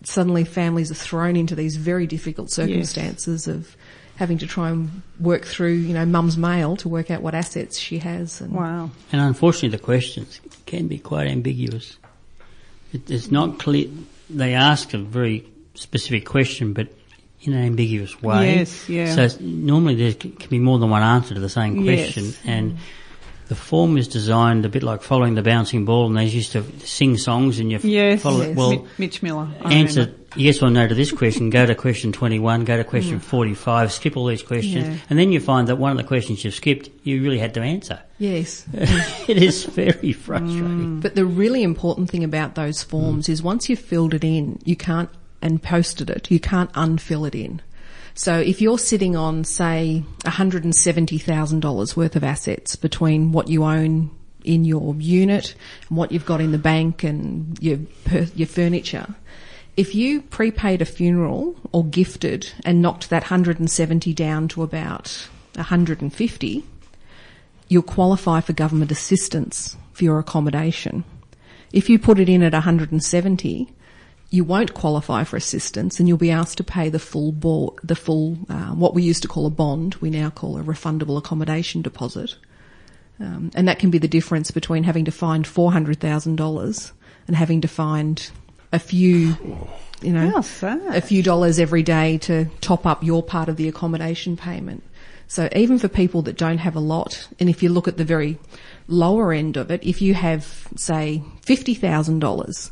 suddenly 0.05 0.45
families 0.45 0.91
are 0.93 0.95
thrown 0.95 1.35
into 1.35 1.55
these 1.57 1.75
very 1.77 2.07
difficult 2.07 2.51
circumstances 2.53 3.49
of 3.49 3.77
having 4.21 4.39
to 4.39 4.47
try 4.47 4.69
and 4.69 5.03
work 5.19 5.45
through, 5.47 5.73
you 5.73 5.95
know, 5.95 6.05
mum's 6.05 6.37
mail 6.37 6.77
to 6.77 6.89
work 6.89 7.11
out 7.11 7.23
what 7.23 7.35
assets 7.35 7.79
she 7.79 7.99
has. 7.99 8.41
And 8.43 8.53
wow. 8.53 8.91
And 9.11 9.21
unfortunately, 9.21 9.71
the 9.77 9.83
questions 9.83 10.41
can 10.67 10.87
be 10.89 10.99
quite 10.99 11.27
ambiguous. 11.27 11.97
It, 12.93 13.11
it's 13.11 13.31
not 13.31 13.59
clear. 13.59 13.89
They 14.29 14.53
ask 14.55 14.93
a 14.95 14.99
very 14.99 15.47
specific 15.75 16.27
question, 16.27 16.75
but 16.75 16.89
in 17.43 17.55
an 17.55 17.65
ambiguous 17.65 18.23
way. 18.23 18.57
Yes, 18.57 18.89
yeah. 18.91 19.15
So 19.29 19.39
normally 19.41 19.95
there 19.95 20.13
can 20.13 20.51
be 20.51 20.59
more 20.59 20.79
than 20.79 20.91
one 20.91 21.03
answer 21.03 21.33
to 21.35 21.41
the 21.41 21.49
same 21.49 21.77
Yes. 21.81 22.13
question, 22.13 22.35
and 22.45 22.77
the 23.49 23.55
form 23.55 23.97
is 23.97 24.07
designed 24.07 24.67
a 24.67 24.69
bit 24.69 24.83
like 24.83 25.01
following 25.03 25.35
the 25.35 25.43
bouncing 25.43 25.87
ball, 25.87 26.07
and 26.09 26.17
they 26.17 26.27
used 26.27 26.53
to 26.53 26.63
sing 26.85 27.17
songs, 27.17 27.59
and 27.59 27.71
you 27.71 27.77
f- 27.79 27.85
Yes. 27.85 28.21
follow. 28.23 28.45
Yes. 28.45 28.57
Well, 28.57 28.71
Mi- 28.73 28.85
Mitch 28.99 29.23
Miller. 29.23 29.49
I 29.65 29.73
answer 29.75 30.01
remember. 30.01 30.20
Yes 30.37 30.63
or 30.63 30.71
no 30.71 30.87
to 30.87 30.95
this 30.95 31.13
question, 31.13 31.51
go 31.51 31.67
to 31.67 31.75
question 31.75 32.13
21, 32.13 32.65
go 32.65 32.77
to 32.77 32.85
question 32.85 33.15
hmm. 33.15 33.21
45, 33.21 33.93
skip 33.93 34.17
all 34.17 34.27
these 34.27 34.43
questions, 34.43 34.87
Yeah. 34.87 34.97
and 35.09 35.19
then 35.19 35.33
you 35.33 35.41
find 35.41 35.69
that 35.69 35.77
one 35.77 35.91
of 35.91 35.97
the 35.97 36.05
questions 36.05 36.45
you've 36.45 36.55
skipped, 36.55 36.91
you 37.05 37.23
really 37.23 37.39
had 37.39 37.55
to 37.55 37.61
answer. 37.61 38.01
yes. 38.19 38.65
it 38.73 39.43
is 39.43 39.65
very 39.65 40.13
hmm. 40.13 40.21
frustrating. 40.21 41.01
But 41.01 41.15
the 41.15 41.25
really 41.25 41.63
important 41.63 42.11
thing 42.11 42.25
about 42.25 42.55
those 42.55 42.83
forms 42.83 43.27
hmm. 43.27 43.33
is 43.33 43.43
once 43.43 43.69
you've 43.69 43.79
filled 43.79 44.15
it 44.15 44.25
in, 44.25 44.59
you 44.65 44.77
can't, 44.77 45.11
and 45.43 45.63
posted 45.63 46.11
it, 46.11 46.31
you 46.31 46.41
can't 46.41 46.73
unfill 46.73 47.27
it 47.27 47.35
in. 47.35 47.63
So 48.15 48.39
if 48.39 48.61
you're 48.61 48.79
sitting 48.79 49.17
on, 49.17 49.45
say, 49.45 50.05
$170,000 50.25 51.97
worth 51.97 52.17
of 52.17 52.25
assets 52.25 52.77
between 52.77 53.33
what 53.33 53.49
you 53.49 53.65
own 53.65 54.11
in 54.45 54.65
your 54.65 54.95
unit 54.97 55.55
and 55.89 55.97
what 55.97 56.13
you've 56.13 56.27
got 56.27 56.41
in 56.41 56.53
the 56.53 56.59
bank 56.59 57.05
and 57.05 57.59
your, 57.63 57.79
your 58.35 58.49
furniture, 58.49 59.15
if 59.81 59.95
you 59.95 60.21
prepaid 60.21 60.83
a 60.83 60.85
funeral 60.85 61.57
or 61.73 61.87
gifted 61.87 62.53
and 62.67 62.83
knocked 62.83 63.09
that 63.09 63.23
170 63.23 64.13
down 64.13 64.47
to 64.47 64.63
about 64.63 65.27
150, 65.55 66.65
you'll 67.67 67.83
qualify 67.83 68.43
for 68.43 68.53
government 68.53 68.93
assistance 68.93 69.79
for 69.95 70.05
your 70.05 70.19
accommodation. 70.19 71.03
If 71.73 71.89
you 71.89 71.99
put 71.99 72.19
it 72.19 72.29
in 72.29 72.43
at 72.43 72.53
170, 72.53 73.73
you 74.29 74.45
won't 74.45 74.75
qualify 74.75 75.25
for 75.25 75.39
assistance 75.39 75.99
and 75.99 76.07
you'll 76.07 76.19
be 76.19 76.31
asked 76.31 76.59
to 76.59 76.65
pay 76.65 76.91
the 76.91 76.99
full 76.99 77.33
bo- 77.33 77.75
the 77.83 77.97
full, 77.97 78.37
uh, 78.51 78.75
what 78.75 78.93
we 78.93 79.03
used 79.03 79.23
to 79.23 79.29
call 79.29 79.47
a 79.47 79.51
bond, 79.51 79.95
we 79.95 80.11
now 80.11 80.29
call 80.29 80.59
a 80.59 80.63
refundable 80.63 81.17
accommodation 81.17 81.81
deposit. 81.81 82.37
Um, 83.19 83.51
and 83.55 83.67
that 83.67 83.79
can 83.79 83.91
be 83.91 83.97
the 83.99 84.09
difference 84.09 84.51
between 84.51 84.85
having 84.85 85.07
to 85.07 85.11
find 85.11 85.47
$400,000 85.47 86.93
and 87.27 87.37
having 87.37 87.61
to 87.63 87.69
find 87.69 88.31
a 88.73 88.79
few, 88.79 89.37
you 90.01 90.13
know, 90.13 90.33
a 90.89 91.01
few 91.01 91.23
dollars 91.23 91.59
every 91.59 91.83
day 91.83 92.19
to 92.19 92.47
top 92.61 92.87
up 92.87 93.03
your 93.03 93.23
part 93.23 93.49
of 93.49 93.57
the 93.57 93.69
accommodation 93.69 94.37
payment. 94.37 94.83
So 95.27 95.49
even 95.55 95.79
for 95.79 95.89
people 95.89 96.23
that 96.23 96.37
don't 96.37 96.59
have 96.59 96.75
a 96.75 96.81
lot, 96.81 97.29
and 97.39 97.49
if 97.49 97.63
you 97.63 97.69
look 97.69 97.87
at 97.87 97.97
the 97.97 98.05
very 98.05 98.39
lower 98.89 99.33
end 99.33 99.57
of 99.57 99.71
it, 99.71 99.85
if 99.85 100.03
you 100.03 100.13
have, 100.15 100.67
say, 100.75 101.23
$50,000, 101.47 102.71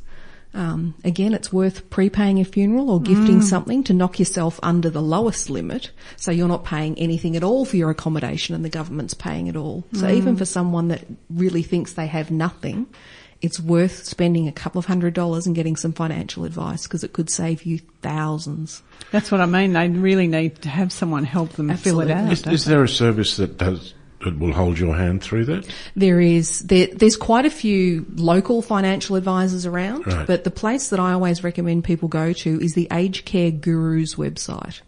um, 0.55 0.95
again, 1.05 1.35
it's 1.35 1.53
worth 1.53 1.89
prepaying 1.89 2.41
a 2.41 2.45
funeral 2.45 2.91
or 2.91 3.01
gifting 3.01 3.43
something 3.43 3.85
to 3.85 3.93
knock 3.93 4.19
yourself 4.19 4.59
under 4.63 4.91
the 4.91 5.03
lowest 5.03 5.51
limit 5.51 5.93
so 6.17 6.33
you're 6.33 6.49
not 6.49 6.65
paying 6.65 6.99
anything 6.99 7.37
at 7.37 7.45
all 7.45 7.65
for 7.65 7.77
your 7.77 7.91
accommodation 7.91 8.57
and 8.57 8.65
the 8.65 8.71
government's 8.71 9.15
paying 9.15 9.47
it 9.47 9.55
all. 9.55 9.85
So 9.93 10.09
even 10.09 10.37
for 10.37 10.45
someone 10.45 10.89
that 10.89 11.05
really 11.31 11.63
thinks 11.63 11.93
they 11.93 12.07
have 12.09 12.33
nothing, 12.33 12.87
it's 13.41 13.61
worth 13.61 14.05
spending 14.05 14.49
a 14.49 14.53
couple 14.53 14.79
of 14.79 14.87
hundred 14.87 15.15
dollars 15.15 15.47
and 15.47 15.55
getting 15.55 15.77
some 15.77 15.93
financial 15.93 16.45
advice 16.45 16.85
because 16.85 17.05
it 17.05 17.13
could 17.13 17.31
save 17.31 17.63
you 17.63 17.79
thousands. 18.03 18.83
That's 19.13 19.31
what 19.31 19.41
I 19.41 19.47
mean. 19.47 19.73
They 19.73 19.89
really 19.89 20.27
need 20.27 20.63
to 20.63 20.69
have 20.69 20.93
someone 20.93 21.25
help 21.25 21.53
them 21.53 21.75
fill 21.77 22.01
it 22.01 22.11
out. 22.11 22.33
Is, 22.33 22.47
is 22.47 22.65
there 22.65 22.83
a 22.83 22.89
service 22.89 23.37
that 23.37 23.57
does 23.59 23.95
that 24.25 24.37
will 24.37 24.53
hold 24.53 24.79
your 24.81 24.97
hand 24.97 25.23
through 25.23 25.45
that? 25.45 25.73
There 25.95 26.21
is 26.21 26.61
there, 26.61 26.89
there's 26.89 27.17
quite 27.17 27.47
a 27.47 27.51
few 27.51 28.05
local 28.17 28.63
financial 28.63 29.15
advisors 29.15 29.65
around, 29.65 30.07
Right. 30.09 30.27
but 30.27 30.43
the 30.43 30.51
place 30.51 30.91
that 30.91 30.99
I 30.99 31.13
always 31.13 31.45
recommend 31.45 31.85
people 31.85 32.09
go 32.09 32.33
to 32.33 32.61
is 32.61 32.75
the 32.75 32.89
Aged 32.91 33.25
Care 33.25 33.53
Gurus 33.53 34.17
website. 34.17 34.81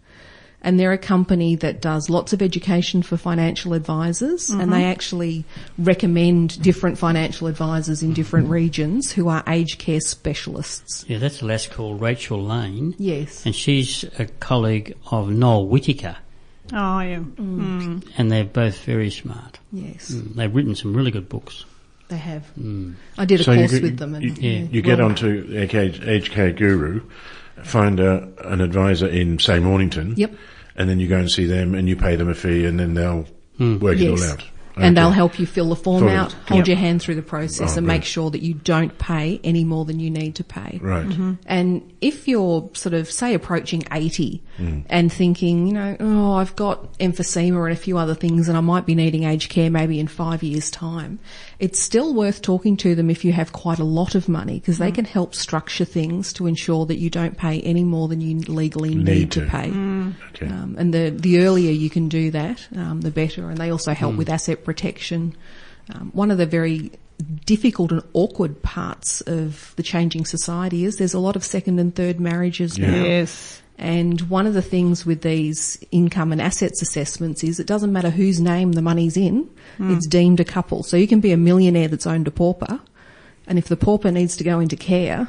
And 0.63 0.79
they're 0.79 0.93
a 0.93 0.99
company 0.99 1.57
that 1.57 1.81
does 1.81 2.11
lots 2.11 2.35
of 2.35 2.43
education 2.43 3.03
for 3.03 3.17
financial 3.17 3.73
advisors 3.73 4.51
and 4.51 4.71
they 4.71 4.85
actually 4.85 5.45
recommend 5.79 6.61
different 6.63 6.99
financial 6.99 7.47
advisors 7.47 8.03
in 8.03 8.13
different 8.13 8.51
regions 8.51 9.11
who 9.11 9.29
are 9.29 9.43
aged 9.49 9.79
care 9.79 10.01
specialists. 10.01 11.05
Yeah, 11.09 11.17
that's 11.19 11.41
a 11.41 11.47
lass 11.47 11.67
called 11.67 12.01
Rachel 12.03 12.43
Lane, 12.45 12.95
Yes. 12.99 13.47
and 13.47 13.55
she's 13.55 14.05
a 14.19 14.27
colleague 14.27 14.95
of 15.11 15.31
Noel 15.31 15.67
Whittaker. 15.67 16.17
Oh, 16.73 17.01
yeah. 17.01 17.19
Mm. 17.21 18.07
and 18.19 18.31
they're 18.31 18.45
both 18.45 18.85
very 18.85 19.11
smart. 19.11 19.59
Yes. 19.73 20.11
Mm, 20.13 20.35
They've 20.37 20.55
written 20.55 20.75
some 20.75 20.95
really 20.95 21.11
good 21.11 21.29
books. 21.29 21.65
They 22.09 22.17
have. 22.19 22.45
I 23.19 23.25
did 23.25 23.41
a 23.41 23.45
So 23.45 23.55
course 23.55 23.71
get- 23.73 23.83
with 23.83 23.97
them 23.99 24.15
and 24.15 24.25
You, 24.25 24.35
Yeah. 24.51 24.67
you 24.71 24.83
get 24.83 24.99
well- 24.99 25.09
onto 25.09 25.47
Aged 25.57 26.31
Care 26.33 26.53
Guru, 26.53 27.01
find 27.63 27.99
a, 28.01 28.29
an 28.45 28.61
advisor 28.61 29.07
in, 29.07 29.39
say, 29.39 29.59
Mornington. 29.59 30.15
Yep. 30.17 30.35
And 30.77 30.89
then 30.89 31.01
you 31.01 31.09
go 31.09 31.19
and 31.19 31.31
see 31.31 31.47
them 31.47 31.75
and 31.75 31.89
you 31.89 31.97
pay 31.97 32.17
them 32.17 32.29
a 32.29 32.35
fee 32.35 32.65
and 32.65 32.79
then 32.79 32.95
they'll 32.95 33.27
hmm. 33.57 33.79
work 33.79 33.99
it 33.99 34.09
all 34.09 34.23
out. 34.23 34.45
And 34.77 34.97
they'll 34.97 35.11
help 35.11 35.39
you 35.39 35.47
fill 35.47 35.69
the 35.69 35.77
form 35.77 36.05
Fill 36.05 36.09
out, 36.09 36.33
hold 36.49 36.61
Yep. 36.61 36.69
your 36.69 36.77
hand 36.77 37.03
through 37.03 37.17
the 37.17 37.23
process 37.23 37.75
Oh, 37.75 37.79
and 37.79 37.87
great. 37.87 37.97
make 37.97 38.05
sure 38.05 38.31
that 38.31 38.41
you 38.41 38.55
don't 38.55 38.97
pay 38.99 39.41
any 39.45 39.65
more 39.65 39.85
than 39.85 40.01
you 40.01 40.11
need 40.11 40.37
to 40.37 40.45
pay. 40.45 40.79
Right. 40.81 41.07
Mm-hmm. 41.07 41.33
And 41.45 41.93
if 42.01 42.27
you're 42.27 42.71
sort 42.73 42.95
of, 42.95 43.11
say, 43.11 43.35
approaching 43.35 43.83
80 43.93 44.43
Mm. 44.61 44.85
and 44.91 45.11
thinking, 45.13 45.67
you 45.67 45.73
know, 45.73 45.97
oh, 46.01 46.35
I've 46.35 46.55
got 46.55 46.99
emphysema 46.99 47.65
and 47.65 47.73
a 47.73 47.77
few 47.77 47.97
other 47.97 48.15
things 48.15 48.47
and 48.49 48.59
I 48.59 48.61
might 48.61 48.85
be 48.85 48.95
needing 48.95 49.25
aged 49.25 49.49
care 49.51 49.71
maybe 49.71 49.99
in 49.99 50.07
five 50.07 50.43
years' 50.43 50.71
time, 50.71 51.19
it's 51.59 51.79
still 51.81 52.13
worth 52.15 52.43
talking 52.43 52.77
to 52.79 52.95
them 52.95 53.09
if 53.09 53.25
you 53.25 53.33
have 53.33 53.53
quite 53.53 53.79
a 53.79 53.85
lot 53.85 54.15
of 54.15 54.29
money 54.29 54.61
because 54.61 54.77
Mm. 54.77 54.81
they 54.81 54.93
can 54.93 55.05
help 55.07 55.35
structure 55.35 55.87
things 55.87 56.33
to 56.35 56.47
ensure 56.47 56.85
that 56.87 56.99
you 56.99 57.09
don't 57.09 57.37
pay 57.39 57.61
any 57.63 57.85
more 57.85 58.07
than 58.07 58.21
you 58.21 58.39
legally 58.41 58.95
need, 58.95 59.05
Need 59.07 59.31
to, 59.33 59.41
to. 59.45 59.51
pay. 59.51 59.69
Okay. 59.69 60.47
Um, 60.47 60.77
and 60.79 60.93
the, 60.93 61.11
the 61.11 61.41
earlier 61.41 61.71
you 61.73 61.89
can 61.89 62.09
do 62.09 62.31
that, 62.33 62.69
um, 62.77 63.01
the 63.01 63.11
better. 63.11 63.49
And 63.49 63.57
they 63.59 63.71
also 63.71 63.95
help 63.95 64.17
with 64.17 64.29
asset 64.29 64.65
protection. 64.65 65.35
Um, 65.95 66.11
one 66.13 66.31
of 66.31 66.39
the 66.39 66.47
very 66.47 66.93
difficult 67.45 67.93
and 67.93 68.03
awkward 68.15 68.63
parts 68.63 69.21
of 69.23 69.73
the 69.77 69.83
changing 69.83 70.25
society 70.25 70.85
is 70.85 70.97
there's 70.97 71.15
a 71.15 71.19
lot 71.19 71.37
of 71.37 71.45
second 71.45 71.79
and 71.79 71.95
third 71.95 72.19
marriages 72.21 72.79
Yeah. 72.79 72.91
now. 72.91 73.05
Yes. 73.05 73.60
And 73.81 74.21
one 74.29 74.47
of 74.47 74.53
the 74.53 74.61
things 74.61 75.07
with 75.07 75.23
these 75.23 75.83
income 75.91 76.33
and 76.33 76.41
assets 76.41 76.83
assessments 76.83 77.43
is 77.43 77.59
it 77.59 77.67
doesn't 77.67 77.91
matter 77.91 78.11
whose 78.11 78.39
name 78.39 78.73
the 78.73 78.83
money's 78.83 79.17
in, 79.17 79.49
it's 79.79 80.07
deemed 80.07 80.39
a 80.39 80.45
couple. 80.45 80.83
So 80.83 80.99
you 80.99 81.09
can 81.09 81.21
be 81.21 81.33
a 81.33 81.39
millionaire 81.39 81.89
that's 81.89 82.07
owned 82.07 82.29
a 82.29 82.31
pauper, 82.31 82.79
and 83.47 83.59
if 83.59 83.69
the 83.69 83.79
pauper 83.79 84.11
needs 84.11 84.37
to 84.37 84.45
go 84.45 84.61
into 84.61 84.77
care, 84.77 85.29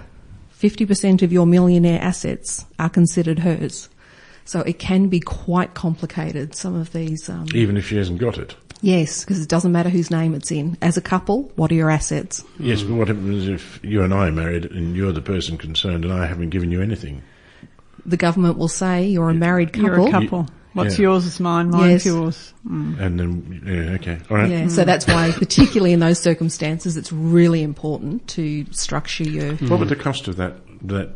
50% 0.59 1.21
of 1.21 1.31
your 1.31 1.45
millionaire 1.47 2.01
assets 2.01 2.65
are 2.77 2.89
considered 2.89 3.39
hers. 3.39 3.87
So 4.43 4.59
it 4.59 4.79
can 4.79 5.07
be 5.07 5.21
quite 5.21 5.73
complicated, 5.73 6.53
some 6.53 6.75
of 6.75 6.91
these, 6.91 7.29
um, 7.29 7.47
Even 7.55 7.77
if 7.77 7.87
she 7.87 7.95
hasn't 7.95 8.19
got 8.19 8.37
it. 8.37 8.53
Yes, 8.81 9.23
because 9.23 9.41
it 9.41 9.47
doesn't 9.47 9.71
matter 9.71 9.89
whose 9.89 10.11
name 10.11 10.35
it's 10.35 10.51
in. 10.51 10.77
As 10.81 10.97
a 10.97 11.01
couple, 11.01 11.51
what 11.55 11.71
are 11.71 11.75
your 11.75 11.89
assets? 11.89 12.43
Yes, 12.59 12.83
but 12.83 12.95
what 12.95 13.07
happens 13.07 13.47
if 13.47 13.79
you 13.81 14.03
and 14.03 14.13
I 14.13 14.27
are 14.27 14.31
married 14.31 14.65
and 14.65 14.93
you're 14.93 15.13
the 15.13 15.21
person 15.21 15.57
concerned 15.57 16.03
and 16.03 16.13
I 16.13 16.25
haven't 16.25 16.49
given 16.49 16.69
you 16.69 16.81
anything? 16.81 17.21
The 18.05 18.17
government 18.17 18.57
will 18.57 18.67
say 18.67 19.07
you're 19.07 19.29
a 19.29 19.33
married 19.33 19.73
couple. 19.73 19.89
You're 19.89 20.07
a 20.07 20.11
couple. 20.11 20.47
What's 20.73 20.97
Yeah. 20.97 21.03
yours 21.03 21.25
is 21.25 21.39
mine, 21.39 21.69
mine's 21.69 22.05
Yes. 22.05 22.05
yours. 22.05 22.53
Mm. 22.65 22.99
And 22.99 23.19
then, 23.19 23.61
yeah, 23.65 23.73
okay. 23.95 24.17
All 24.29 24.37
right. 24.37 24.49
Yeah, 24.49 24.67
so 24.69 24.85
that's 24.85 25.05
why, 25.05 25.31
particularly 25.31 25.91
in 25.91 25.99
those 25.99 26.17
circumstances, 26.19 26.95
it's 26.95 27.11
really 27.11 27.61
important 27.61 28.25
to 28.29 28.65
structure 28.71 29.25
your. 29.25 29.55
What 29.55 29.79
would 29.79 29.89
the 29.89 29.97
cost 29.97 30.29
of 30.29 30.37
that, 30.37 30.61
that, 30.83 31.09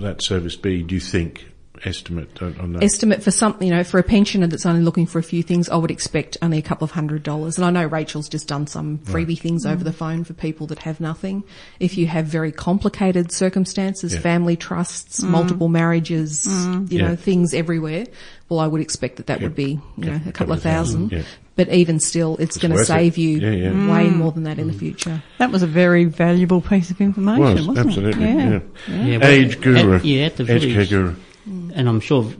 that 0.00 0.20
service 0.22 0.56
be, 0.56 0.82
do 0.82 0.96
you 0.96 1.00
think, 1.00 1.47
estimate 1.84 2.40
on, 2.42 2.58
on 2.58 2.72
that? 2.72 2.82
Estimate 2.82 3.22
for 3.22 3.30
something, 3.30 3.68
you 3.68 3.74
know, 3.74 3.84
for 3.84 3.98
a 3.98 4.02
pensioner 4.02 4.46
that's 4.46 4.66
only 4.66 4.82
looking 4.82 5.06
for 5.06 5.18
a 5.18 5.22
few 5.22 5.42
things, 5.42 5.68
I 5.68 5.76
would 5.76 5.90
expect 5.90 6.36
only 6.42 6.58
a 6.58 6.62
couple 6.62 6.84
of 6.84 6.90
hundred 6.92 7.22
dollars. 7.22 7.56
And 7.58 7.64
I 7.64 7.70
know 7.70 7.86
Rachel's 7.86 8.28
just 8.28 8.48
done 8.48 8.66
some 8.66 8.98
freebie 8.98 9.38
things 9.38 9.66
over 9.66 9.82
the 9.84 9.92
phone 9.92 10.24
for 10.24 10.34
people 10.34 10.66
that 10.68 10.80
have 10.80 11.00
nothing. 11.00 11.44
If 11.80 11.96
you 11.96 12.06
have 12.06 12.26
very 12.26 12.52
complicated 12.52 13.32
circumstances, 13.32 14.14
Yeah. 14.14 14.20
family 14.20 14.56
trusts, 14.56 15.22
multiple 15.22 15.68
marriages, 15.68 16.46
mm. 16.48 16.90
you 16.90 17.00
know, 17.00 17.16
things 17.16 17.54
everywhere, 17.54 18.06
well, 18.48 18.60
I 18.60 18.66
would 18.66 18.80
expect 18.80 19.16
that 19.16 19.26
that 19.26 19.40
would 19.42 19.54
be, 19.54 19.80
you 19.96 20.04
know, 20.04 20.20
a 20.26 20.32
couple 20.32 20.54
of 20.54 20.62
thousand. 20.62 21.10
Mm. 21.10 21.12
yeah. 21.18 21.22
But 21.56 21.70
even 21.70 21.98
still, 21.98 22.36
it's, 22.36 22.56
going 22.56 22.70
to 22.70 22.76
worth 22.76 22.84
it. 22.84 22.86
save 22.86 23.18
you 23.18 23.38
Yeah, 23.40 23.50
yeah. 23.50 23.70
way 23.70 24.06
mm. 24.06 24.14
more 24.14 24.30
than 24.30 24.44
that 24.44 24.60
in 24.60 24.68
the 24.68 24.72
future. 24.72 25.20
That 25.38 25.50
was 25.50 25.64
a 25.64 25.66
very 25.66 26.04
valuable 26.04 26.60
piece 26.60 26.92
of 26.92 27.00
information, 27.00 27.56
was, 27.56 27.66
wasn't 27.66 27.86
absolutely, 27.88 28.24
it? 28.26 28.62
yeah. 28.88 29.04
Yeah, 29.04 29.18
well, 29.18 29.28
Age 29.28 29.60
guru. 29.60 29.96
At, 29.96 30.04
yeah, 30.04 30.26
at 30.26 30.36
the 30.36 30.52
Age 30.52 30.88
care 30.88 31.16
village. 31.48 31.68
guru. 31.68 31.78
and 31.78 31.88
I'm 31.88 32.00
sure 32.00 32.30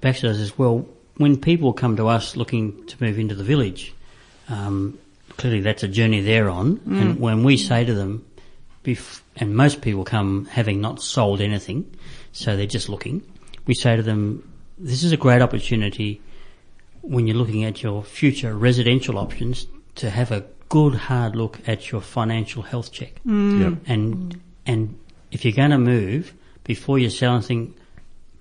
Baxter 0.00 0.28
does 0.28 0.40
as 0.40 0.58
well. 0.58 0.86
When 1.16 1.36
people 1.36 1.72
come 1.72 1.96
to 1.96 2.06
us 2.06 2.36
looking 2.36 2.86
to 2.86 2.96
move 3.02 3.18
into 3.18 3.34
the 3.34 3.44
village, 3.44 3.92
um, 4.48 4.98
clearly 5.36 5.60
that's 5.60 5.82
a 5.82 5.88
journey 5.88 6.20
they're 6.20 6.48
on. 6.48 6.80
And 6.86 7.18
when 7.20 7.42
we 7.44 7.56
say 7.56 7.84
to 7.84 7.94
them, 7.94 8.24
bef- 8.84 9.20
and 9.36 9.56
most 9.56 9.80
people 9.82 10.04
come 10.04 10.44
having 10.46 10.80
not 10.80 11.02
sold 11.02 11.40
anything, 11.40 11.84
so 12.32 12.56
they're 12.56 12.66
just 12.66 12.88
looking. 12.88 13.22
We 13.66 13.74
say 13.74 13.96
to 13.96 14.02
them, 14.02 14.48
"This 14.78 15.02
is 15.02 15.12
a 15.12 15.16
great 15.16 15.42
opportunity 15.42 16.20
when 17.02 17.26
you're 17.26 17.36
looking 17.36 17.64
at 17.64 17.82
your 17.82 18.02
future 18.04 18.54
residential 18.56 19.18
options 19.18 19.66
to 19.96 20.10
have 20.10 20.30
a 20.30 20.44
good 20.68 20.94
hard 20.94 21.34
look 21.34 21.58
at 21.66 21.90
your 21.90 22.00
financial 22.00 22.62
health 22.62 22.92
check." 22.92 23.20
Yeah. 23.24 23.74
and 23.86 24.40
and 24.66 24.96
if 25.32 25.44
you're 25.44 25.52
going 25.52 25.70
to 25.70 25.78
move 25.78 26.32
before 26.64 26.98
you 26.98 27.10
sell 27.10 27.34
anything, 27.34 27.74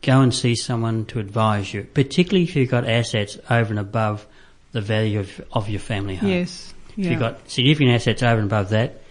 go 0.01 0.21
and 0.21 0.33
see 0.33 0.55
someone 0.55 1.05
to 1.05 1.19
advise 1.19 1.73
you, 1.73 1.83
particularly 1.83 2.43
if 2.43 2.55
you've 2.55 2.69
got 2.69 2.87
assets 2.87 3.37
over 3.49 3.69
and 3.69 3.79
above 3.79 4.25
the 4.71 4.81
value 4.81 5.19
of, 5.19 5.41
of 5.51 5.69
your 5.69 5.79
family 5.79 6.15
home. 6.15 6.29
Yes. 6.29 6.73
If 6.97 7.05
you've 7.05 7.19
got 7.19 7.49
significant 7.49 7.91
assets 7.91 8.23
over 8.23 8.41
and 8.41 8.45
above 8.45 8.69
that, 8.69 9.01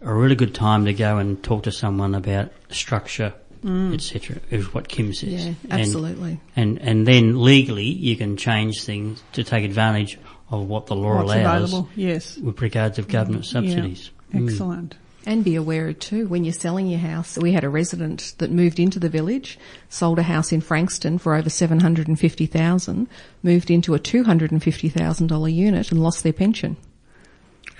a 0.00 0.12
really 0.12 0.34
good 0.34 0.54
time 0.54 0.86
to 0.86 0.94
go 0.94 1.18
and 1.18 1.42
talk 1.42 1.64
to 1.64 1.72
someone 1.72 2.14
about 2.14 2.50
structure, 2.70 3.34
mm. 3.62 3.92
etc. 3.92 4.40
Is 4.50 4.72
what 4.72 4.88
Kim 4.88 5.12
says. 5.12 5.46
Yeah, 5.46 5.54
absolutely. 5.70 6.40
And, 6.56 6.78
and 6.78 7.06
then 7.06 7.42
legally 7.42 7.84
you 7.84 8.16
can 8.16 8.38
change 8.38 8.84
things 8.84 9.22
to 9.32 9.44
take 9.44 9.64
advantage 9.64 10.18
of 10.50 10.66
what 10.66 10.86
the 10.86 10.96
law 10.96 11.16
What's 11.16 11.32
allows 11.32 11.72
available? 11.72 11.90
Yes. 11.94 12.38
with 12.38 12.60
regards 12.62 12.98
of 12.98 13.08
government 13.08 13.44
mm. 13.44 13.48
subsidies. 13.48 14.10
Yeah. 14.32 14.42
Excellent. 14.42 14.96
And 15.30 15.44
be 15.44 15.54
aware 15.54 15.88
of 15.88 15.98
too, 16.00 16.26
when 16.26 16.44
you're 16.44 16.52
selling 16.52 16.88
your 16.88 16.98
house, 16.98 17.38
we 17.38 17.52
had 17.52 17.62
a 17.62 17.68
resident 17.68 18.34
that 18.38 18.50
moved 18.50 18.80
into 18.80 18.98
the 18.98 19.08
village, 19.08 19.58
sold 19.88 20.18
a 20.18 20.24
house 20.24 20.50
in 20.50 20.60
Frankston 20.60 21.18
for 21.18 21.36
over 21.36 21.48
750,000, 21.48 23.08
moved 23.42 23.70
into 23.70 23.94
a 23.94 23.98
$250,000 24.00 25.54
unit 25.54 25.92
and 25.92 26.02
lost 26.02 26.24
their 26.24 26.32
pension 26.32 26.76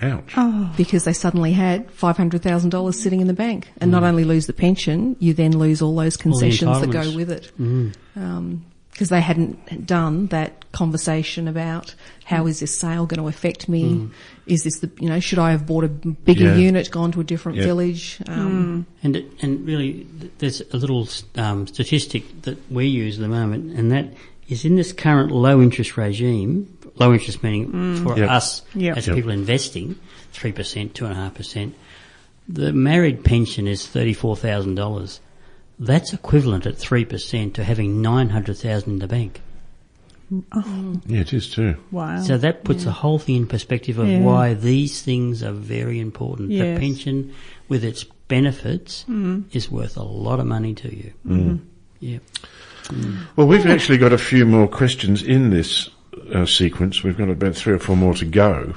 Ouch. 0.03 0.33
Oh, 0.37 0.73
because 0.77 1.05
they 1.05 1.13
suddenly 1.13 1.53
had 1.53 1.89
$500,000 1.95 2.95
sitting 2.95 3.21
in 3.21 3.27
the 3.27 3.35
bank. 3.35 3.69
And 3.81 3.91
not 3.91 4.03
only 4.03 4.25
lose 4.25 4.47
the 4.47 4.53
pension, 4.53 5.17
you 5.19 5.35
then 5.35 5.59
lose 5.59 5.83
all 5.83 5.95
those 5.95 6.17
concessions 6.17 6.81
that 6.81 6.91
go 6.91 7.15
with 7.15 7.31
it. 7.31 7.53
Um, 8.17 8.65
because 9.01 9.09
they 9.09 9.23
hadn't 9.23 9.87
done 9.87 10.27
that 10.27 10.71
conversation 10.73 11.49
about 11.49 11.95
how 12.25 12.47
is 12.47 12.61
this 12.61 12.79
sale 12.79 13.07
going 13.07 13.19
to 13.19 13.29
affect 13.29 13.67
me? 13.67 14.11
Is 14.47 14.63
this 14.63 14.81
the 14.81 14.91
you 15.01 15.09
know 15.09 15.21
should 15.21 15.39
I 15.39 15.53
have 15.53 15.65
bought 15.67 15.85
a 15.85 15.89
bigger 15.89 16.45
Yeah. 16.45 16.57
unit, 16.57 16.91
gone 16.91 17.11
to 17.13 17.21
a 17.23 17.25
different 17.25 17.57
Yeah. 17.57 17.65
village? 17.65 18.19
Um, 18.29 18.85
And 19.03 19.17
it- 19.17 19.33
and 19.41 19.65
really, 19.67 20.07
there's 20.37 20.61
a 20.71 20.77
little 20.77 21.09
um, 21.37 21.67
statistic 21.67 22.43
that 22.43 22.59
we 22.71 22.89
use 22.89 23.17
at 23.17 23.23
the 23.23 23.29
moment, 23.29 23.73
and 23.75 23.91
that 23.91 24.13
is 24.51 24.67
in 24.67 24.77
this 24.77 24.93
current 24.93 25.31
low 25.33 25.63
interest 25.63 25.97
regime. 25.97 26.69
Low 26.97 27.15
interest 27.15 27.43
meaning 27.43 28.03
for 28.05 28.19
Yep. 28.19 28.29
us 28.29 28.61
Yep. 28.75 28.99
as 28.99 29.07
Yep. 29.07 29.17
people 29.17 29.31
investing, 29.31 29.95
three 30.35 30.53
percent, 30.53 30.95
two 30.95 31.07
and 31.07 31.15
a 31.15 31.17
half 31.17 31.33
percent. 31.37 31.75
The 32.47 32.71
married 32.75 33.25
pension 33.25 33.67
is 33.67 33.87
thirty 33.87 34.13
four 34.13 34.37
thousand 34.37 34.75
dollars. 34.75 35.21
That's 35.81 36.13
equivalent 36.13 36.67
at 36.67 36.77
three 36.77 37.05
percent 37.07 37.55
to 37.55 37.65
having 37.65 38.03
nine 38.03 38.29
hundred 38.29 38.59
thousand 38.59 38.93
in 38.93 38.99
the 39.01 39.09
bank. 39.09 39.41
Yeah, 40.31 41.21
it 41.23 41.33
is 41.33 41.49
too. 41.51 41.75
wow. 41.91 42.21
So 42.23 42.39
that 42.39 42.63
puts 42.63 42.85
the 42.85 42.93
whole 42.93 43.19
thing 43.19 43.35
in 43.37 43.47
perspective 43.49 43.99
of 43.99 44.07
Yeah. 44.09 44.21
why 44.21 44.55
these 44.55 45.03
things 45.03 45.43
are 45.43 45.51
very 45.51 45.99
important. 45.99 46.51
Yes. 46.53 46.79
The 46.79 46.81
pension, 46.87 47.35
with 47.69 47.83
its 47.83 48.05
benefits, 48.29 49.05
is 49.53 49.71
worth 49.73 49.97
a 49.97 50.05
lot 50.05 50.39
of 50.39 50.47
money 50.47 50.73
to 50.75 50.95
you. 50.95 51.13
Mm-hmm. 51.27 51.57
Yeah. 51.99 52.19
Well, 53.35 53.49
we've 53.49 53.67
actually 53.67 53.99
got 53.99 54.13
a 54.13 54.19
few 54.19 54.47
more 54.47 54.69
questions 54.69 55.23
in 55.23 55.51
this 55.51 55.91
uh, 56.33 56.47
sequence. 56.47 57.03
We've 57.03 57.19
got 57.19 57.29
about 57.29 57.57
three 57.57 57.73
or 57.73 57.79
four 57.81 57.97
more 57.97 58.15
to 58.15 58.25
go. 58.25 58.75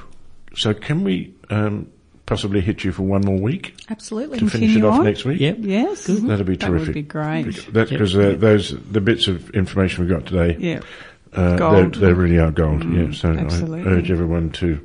So 0.56 0.74
can 0.74 1.04
we 1.04 1.34
um, 1.50 1.88
possibly 2.26 2.60
hit 2.60 2.84
you 2.84 2.92
for 2.92 3.02
one 3.02 3.20
more 3.22 3.38
week 3.38 3.74
absolutely. 3.90 4.38
to 4.38 4.48
finish 4.48 4.76
it 4.76 4.84
off 4.84 5.00
on? 5.00 5.04
next 5.04 5.24
week? 5.24 5.40
Yep. 5.40 5.56
yes. 5.60 6.06
That'd 6.06 6.46
be 6.46 6.56
terrific. 6.56 6.58
That 6.58 6.70
would 6.72 6.94
be 6.94 7.02
great. 7.02 7.72
That's 7.72 7.90
Yep. 7.90 7.98
because 7.98 8.16
uh, 8.16 8.34
those 8.38 8.70
the 8.90 9.00
bits 9.00 9.28
of 9.28 9.50
information 9.50 10.04
we've 10.04 10.12
got 10.16 10.26
today. 10.26 10.56
Yeah. 10.58 10.80
Uh, 11.32 11.88
They, 11.88 11.98
they 11.98 12.12
really 12.12 12.38
are 12.38 12.50
gold. 12.50 12.84
yeah. 12.84 13.10
So 13.12 13.30
absolutely. 13.30 13.80
I 13.82 13.94
urge 13.96 14.10
everyone 14.10 14.50
to 14.52 14.80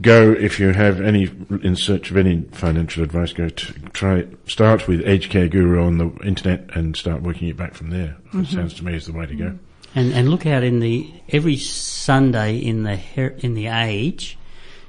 go 0.00 0.32
if 0.32 0.58
you 0.58 0.70
have 0.72 1.00
any 1.00 1.30
in 1.62 1.76
search 1.76 2.10
of 2.10 2.16
any 2.16 2.42
financial 2.52 3.02
advice. 3.02 3.32
Go 3.32 3.48
to 3.48 3.72
try 3.90 4.26
start 4.46 4.88
with 4.88 5.06
Aged 5.06 5.30
Care 5.30 5.48
Guru 5.48 5.84
on 5.84 5.98
the 5.98 6.10
internet 6.24 6.70
and 6.74 6.96
start 6.96 7.22
working 7.22 7.48
it 7.48 7.56
back 7.56 7.74
from 7.74 7.90
there. 7.90 8.16
It 8.32 8.46
sounds 8.46 8.74
to 8.74 8.84
me 8.84 8.94
is 8.94 9.06
the 9.06 9.12
way 9.12 9.26
to 9.26 9.34
go. 9.34 9.58
And 9.94 10.12
and 10.12 10.28
look 10.30 10.46
out 10.46 10.62
in 10.64 10.80
the 10.80 11.12
every 11.28 11.56
Sunday 11.56 12.56
in 12.58 12.82
the 12.84 12.98
in 13.44 13.54
the 13.54 13.66
Age, 13.68 14.36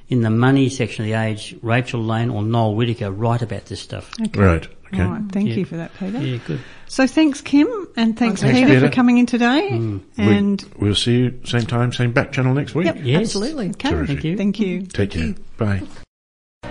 in 0.08 0.22
the 0.22 0.30
money 0.30 0.70
section 0.70 1.04
of 1.06 1.10
the 1.10 1.18
Age, 1.18 1.56
Rachel 1.62 2.02
Lane 2.04 2.30
or 2.30 2.44
Noel 2.44 2.76
Whittaker 2.76 3.12
write 3.12 3.42
about 3.42 3.66
this 3.66 3.82
stuff. 3.82 4.12
Okay. 4.22 4.40
Right. 4.40 4.68
Okay. 4.94 5.02
All 5.02 5.10
right. 5.10 5.24
Thank 5.32 5.50
Yeah. 5.50 5.56
you 5.56 5.66
for 5.66 5.78
that, 5.78 5.92
Peter. 6.00 6.20
Yeah, 6.22 6.38
good. 6.46 6.60
So 6.88 7.08
thanks, 7.08 7.42
Kim, 7.42 7.68
and 7.98 8.18
thanks, 8.18 8.42
Thanks, 8.42 8.60
Peter, 8.60 8.74
Peter. 8.76 8.88
for 8.88 8.94
coming 8.94 9.18
in 9.18 9.26
today. 9.26 9.70
And 10.18 10.64
we, 10.78 10.88
will 10.90 10.96
see 10.96 11.18
you 11.18 11.40
same 11.44 11.64
time, 11.66 11.92
same 11.92 12.12
back 12.12 12.32
channel 12.32 12.54
next 12.54 12.76
week. 12.76 12.86
Yep. 12.86 12.98
Yes. 13.02 13.22
Absolutely. 13.22 13.70
okay, 13.70 13.90
Terrific. 13.90 14.08
Thank 14.22 14.24
you. 14.26 14.38
Thank 14.38 14.60
you. 14.60 14.82
Take 14.84 15.12
care. 15.12 15.34
Bye. 15.58 15.82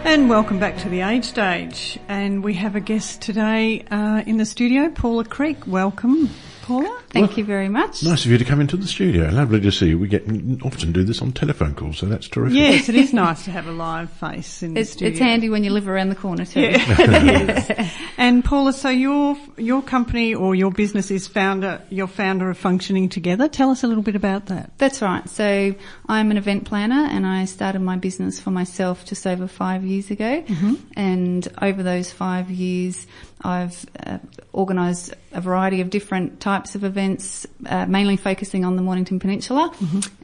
And 0.04 0.28
welcome 0.28 0.58
back 0.60 0.78
to 0.78 0.88
the 0.88 1.00
Age 1.00 1.24
Stage. 1.24 1.98
And 2.08 2.44
we 2.44 2.54
have 2.54 2.76
a 2.76 2.80
guest 2.80 3.20
today 3.22 3.84
uh, 3.90 4.22
in 4.26 4.36
the 4.36 4.44
studio, 4.44 4.90
Paula 4.90 5.24
Creek. 5.24 5.66
Welcome, 5.66 6.30
Paula. 6.64 7.00
Thank 7.10 7.36
you 7.36 7.44
very 7.44 7.68
much. 7.68 8.02
Nice 8.02 8.24
of 8.24 8.30
you 8.30 8.38
to 8.38 8.44
come 8.44 8.60
into 8.60 8.76
the 8.76 8.86
studio. 8.86 9.28
Lovely 9.30 9.60
to 9.60 9.70
see 9.70 9.88
you. 9.88 9.98
We 9.98 10.08
get 10.08 10.22
often 10.64 10.92
do 10.92 11.04
this 11.04 11.20
on 11.20 11.32
telephone 11.32 11.74
calls, 11.74 11.98
so 11.98 12.06
that's 12.06 12.26
terrific. 12.26 12.56
Yes, 12.56 12.88
it 12.88 12.94
is 12.94 13.12
nice 13.12 13.44
to 13.44 13.50
have 13.50 13.66
a 13.66 13.72
live 13.72 14.10
face 14.10 14.62
in 14.62 14.74
the 14.74 14.80
It's, 14.80 14.90
studio. 14.90 15.10
it's 15.10 15.18
handy 15.18 15.50
when 15.50 15.62
you 15.62 15.70
live 15.70 15.88
around 15.88 16.08
the 16.08 16.14
corner 16.14 16.44
too. 16.44 16.60
Yeah. 16.60 17.90
and 18.18 18.44
Paula, 18.44 18.72
so 18.72 18.88
your 18.88 19.36
your 19.56 19.82
company 19.82 20.34
or 20.34 20.54
your 20.54 20.70
business 20.70 21.10
is 21.10 21.26
founder, 21.28 21.82
your 21.90 22.06
founder 22.06 22.48
of 22.50 22.56
Functioning 22.58 23.08
Together. 23.08 23.48
Tell 23.48 23.70
us 23.70 23.84
a 23.84 23.86
little 23.86 24.02
bit 24.02 24.16
about 24.16 24.46
that. 24.46 24.70
That's 24.78 25.02
right. 25.02 25.28
So 25.28 25.74
I'm 26.08 26.30
an 26.30 26.36
event 26.36 26.64
planner 26.64 27.06
and 27.10 27.26
I 27.26 27.44
started 27.44 27.80
my 27.80 27.96
business 27.96 28.40
for 28.40 28.50
myself 28.50 29.04
just 29.04 29.26
over 29.26 29.46
five 29.46 29.84
years 29.84 30.10
ago. 30.10 30.42
Mm-hmm. 30.42 30.74
And 30.96 31.46
over 31.60 31.82
those 31.82 32.10
five 32.10 32.50
years, 32.50 33.06
I've 33.44 33.84
uh, 34.04 34.18
organised 34.54 35.14
a 35.32 35.40
variety 35.40 35.80
of 35.82 35.90
different 35.90 36.40
types 36.40 36.74
of 36.74 36.82
events, 36.82 37.46
uh, 37.66 37.86
mainly 37.86 38.16
focusing 38.16 38.64
on 38.64 38.76
the 38.76 38.82
Mornington 38.82 39.18
Peninsula. 39.20 39.70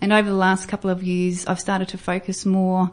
And 0.01 0.13
over 0.13 0.29
the 0.29 0.37
last 0.37 0.69
couple 0.69 0.91
of 0.91 1.03
years, 1.03 1.47
I've 1.47 1.61
started 1.61 1.89
to 1.89 1.99
focus 1.99 2.47
more 2.47 2.91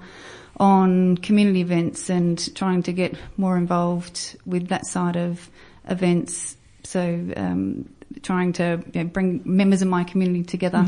on 0.59 1.17
community 1.17 1.61
events 1.61 2.09
and 2.09 2.53
trying 2.55 2.83
to 2.83 2.91
get 2.91 3.15
more 3.37 3.57
involved 3.57 4.37
with 4.45 4.67
that 4.67 4.85
side 4.85 5.15
of 5.15 5.49
events. 5.87 6.57
So, 6.83 7.31
um, 7.37 7.89
trying 8.23 8.53
to 8.53 8.83
you 8.93 9.03
know, 9.03 9.09
bring 9.09 9.41
members 9.45 9.81
of 9.81 9.87
my 9.87 10.03
community 10.03 10.43
together. 10.43 10.79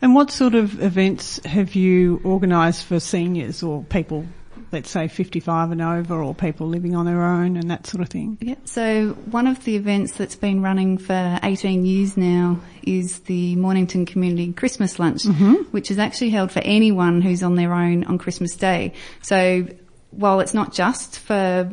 And 0.00 0.14
what 0.14 0.30
sort 0.30 0.54
of 0.54 0.82
events 0.82 1.44
have 1.44 1.74
you 1.74 2.20
organised 2.24 2.84
for 2.84 3.00
seniors 3.00 3.62
or 3.62 3.82
people 3.84 4.26
let's 4.72 4.90
say 4.90 5.08
55 5.08 5.70
and 5.70 5.82
over 5.82 6.22
or 6.22 6.34
people 6.34 6.66
living 6.66 6.94
on 6.94 7.06
their 7.06 7.22
own 7.22 7.56
and 7.56 7.70
that 7.70 7.86
sort 7.86 8.00
of 8.02 8.08
thing? 8.08 8.38
Yeah, 8.40 8.56
so 8.64 9.10
one 9.30 9.46
of 9.46 9.64
the 9.64 9.76
events 9.76 10.12
that's 10.12 10.36
been 10.36 10.62
running 10.62 10.98
for 10.98 11.38
18 11.42 11.84
years 11.84 12.16
now 12.16 12.60
is 12.82 13.20
the 13.20 13.56
Mornington 13.56 14.06
Community 14.06 14.52
Christmas 14.52 14.98
Lunch, 14.98 15.22
mm-hmm. 15.22 15.54
which 15.70 15.90
is 15.90 15.98
actually 15.98 16.30
held 16.30 16.50
for 16.50 16.60
anyone 16.60 17.20
who's 17.20 17.42
on 17.42 17.54
their 17.54 17.72
own 17.72 18.04
on 18.04 18.18
Christmas 18.18 18.56
Day. 18.56 18.92
So 19.22 19.66
while 20.10 20.40
it's 20.40 20.54
not 20.54 20.72
just 20.72 21.18
for 21.18 21.70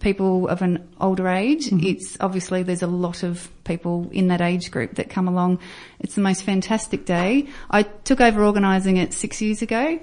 people 0.00 0.48
of 0.48 0.60
an 0.62 0.88
older 1.00 1.28
age, 1.28 1.72
it's 1.72 2.16
obviously 2.20 2.62
there's 2.62 2.82
a 2.82 2.86
lot 2.86 3.22
of 3.22 3.48
people 3.64 4.08
in 4.12 4.28
that 4.28 4.40
age 4.40 4.70
group 4.70 4.96
that 4.96 5.08
come 5.08 5.28
along. 5.28 5.58
It's 6.00 6.14
the 6.14 6.20
most 6.20 6.42
fantastic 6.42 7.04
day. 7.04 7.48
I 7.70 7.82
took 7.82 8.20
over 8.20 8.44
organising 8.44 8.96
it 8.96 9.14
six 9.14 9.40
years 9.40 9.62
ago 9.62 9.98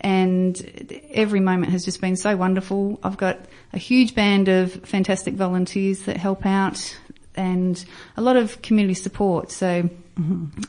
and 0.00 1.02
every 1.10 1.40
moment 1.40 1.72
has 1.72 1.84
just 1.84 2.00
been 2.00 2.16
so 2.16 2.36
wonderful. 2.36 3.00
I've 3.02 3.16
got 3.16 3.40
a 3.72 3.78
huge 3.78 4.14
band 4.14 4.48
of 4.48 4.72
fantastic 4.72 5.34
volunteers 5.34 6.02
that 6.02 6.16
help 6.16 6.46
out 6.46 6.98
and 7.34 7.82
a 8.16 8.20
lot 8.20 8.36
of 8.36 8.60
community 8.62 8.94
support. 8.94 9.50
So 9.50 9.88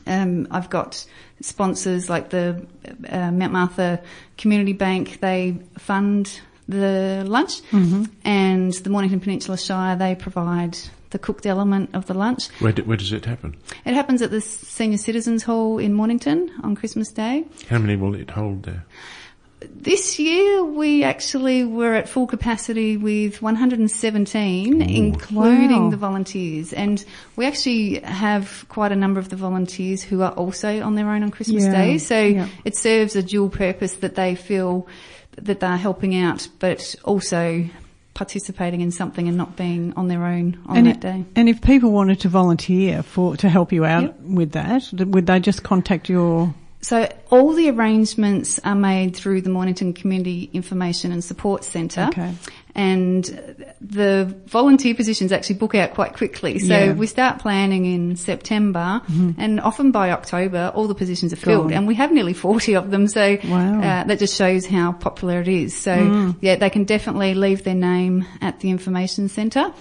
um, 0.06 0.48
I've 0.50 0.70
got 0.70 1.06
sponsors 1.40 2.08
like 2.08 2.30
the 2.30 2.66
uh, 3.08 3.30
Mount 3.30 3.52
Martha 3.52 4.00
Community 4.38 4.72
Bank. 4.72 5.20
They 5.20 5.58
fund 5.78 6.40
the 6.68 7.24
lunch, 7.26 7.62
mm-hmm. 7.70 8.04
and 8.24 8.72
the 8.72 8.90
Mornington 8.90 9.20
Peninsula 9.20 9.58
Shire. 9.58 9.96
They 9.96 10.14
provide 10.14 10.78
the 11.10 11.18
cooked 11.18 11.46
element 11.46 11.90
of 11.94 12.06
the 12.06 12.14
lunch. 12.14 12.48
Where, 12.60 12.72
do, 12.72 12.82
where 12.84 12.96
does 12.96 13.12
it 13.12 13.24
happen? 13.26 13.56
It 13.84 13.94
happens 13.94 14.22
at 14.22 14.30
the 14.30 14.40
Senior 14.40 14.98
Citizens 14.98 15.42
Hall 15.42 15.78
in 15.78 15.92
Mornington 15.92 16.50
on 16.62 16.74
Christmas 16.74 17.10
Day. 17.12 17.44
How 17.68 17.78
many 17.78 17.96
will 17.96 18.14
it 18.14 18.30
hold 18.30 18.64
there? 18.64 18.84
This 19.70 20.18
year 20.18 20.64
we 20.64 21.04
actually 21.04 21.64
were 21.64 21.94
at 21.94 22.08
full 22.08 22.26
capacity 22.26 22.96
with 22.96 23.40
117, 23.42 24.82
including 24.82 25.84
Wow. 25.84 25.90
the 25.90 25.96
volunteers. 25.96 26.72
And 26.72 27.04
we 27.36 27.46
actually 27.46 28.00
have 28.00 28.64
quite 28.68 28.90
a 28.90 28.96
number 28.96 29.20
of 29.20 29.28
the 29.28 29.36
volunteers 29.36 30.02
who 30.02 30.22
are 30.22 30.32
also 30.32 30.82
on 30.82 30.94
their 30.96 31.08
own 31.08 31.22
on 31.22 31.30
Christmas 31.30 31.64
Yeah, 31.64 31.72
Day. 31.72 31.98
So 31.98 32.20
yeah. 32.20 32.48
it 32.64 32.76
serves 32.76 33.14
a 33.14 33.22
dual 33.22 33.50
purpose 33.50 33.94
that 33.96 34.16
they 34.16 34.34
feel 34.34 34.88
that 35.36 35.60
they're 35.60 35.76
helping 35.76 36.16
out, 36.16 36.48
but 36.58 36.94
also 37.04 37.64
participating 38.14 38.82
in 38.82 38.90
something 38.90 39.26
and 39.26 39.36
not 39.36 39.56
being 39.56 39.94
on 39.94 40.08
their 40.08 40.24
own 40.24 40.58
on 40.66 40.76
and, 40.76 40.86
that 40.86 40.96
if, 40.96 41.00
day. 41.00 41.24
and 41.34 41.48
if 41.48 41.62
people 41.62 41.90
wanted 41.92 42.20
to 42.20 42.28
volunteer 42.28 43.02
for 43.02 43.36
to 43.38 43.48
help 43.48 43.72
you 43.72 43.84
out 43.86 44.02
Yep. 44.02 44.20
with 44.20 44.52
that, 44.52 44.92
would 44.92 45.26
they 45.26 45.40
just 45.40 45.62
contact 45.62 46.08
your? 46.10 46.54
So 46.82 47.08
all 47.30 47.52
the 47.54 47.70
arrangements 47.70 48.58
are 48.64 48.74
made 48.74 49.16
through 49.16 49.42
the 49.42 49.50
Mornington 49.50 49.94
Community 49.94 50.50
Information 50.52 51.12
and 51.12 51.22
Support 51.24 51.64
Centre. 51.64 52.08
Okay. 52.10 52.34
And 52.74 53.24
the 53.80 54.34
volunteer 54.46 54.94
positions 54.94 55.30
actually 55.32 55.56
book 55.56 55.74
out 55.74 55.92
quite 55.94 56.14
quickly. 56.14 56.58
So 56.58 56.78
Yeah. 56.78 56.92
we 56.92 57.06
start 57.06 57.38
planning 57.38 57.84
in 57.84 58.16
September 58.16 59.02
and 59.36 59.60
often 59.60 59.90
by 59.90 60.10
October 60.10 60.72
all 60.74 60.88
the 60.88 60.94
positions 60.94 61.32
are 61.32 61.36
filled 61.36 61.70
and 61.72 61.86
we 61.86 61.94
have 61.96 62.12
nearly 62.12 62.32
40 62.32 62.74
of 62.76 62.90
them. 62.90 63.08
So 63.08 63.36
Wow. 63.44 63.78
uh, 63.80 64.04
that 64.04 64.18
just 64.18 64.36
shows 64.36 64.66
how 64.66 64.92
popular 64.92 65.40
it 65.40 65.48
is. 65.48 65.76
So 65.76 66.34
yeah, 66.40 66.56
they 66.56 66.70
can 66.70 66.84
definitely 66.84 67.34
leave 67.34 67.64
their 67.64 67.74
name 67.74 68.24
at 68.40 68.60
the 68.60 68.70
information 68.70 69.28
centre 69.28 69.72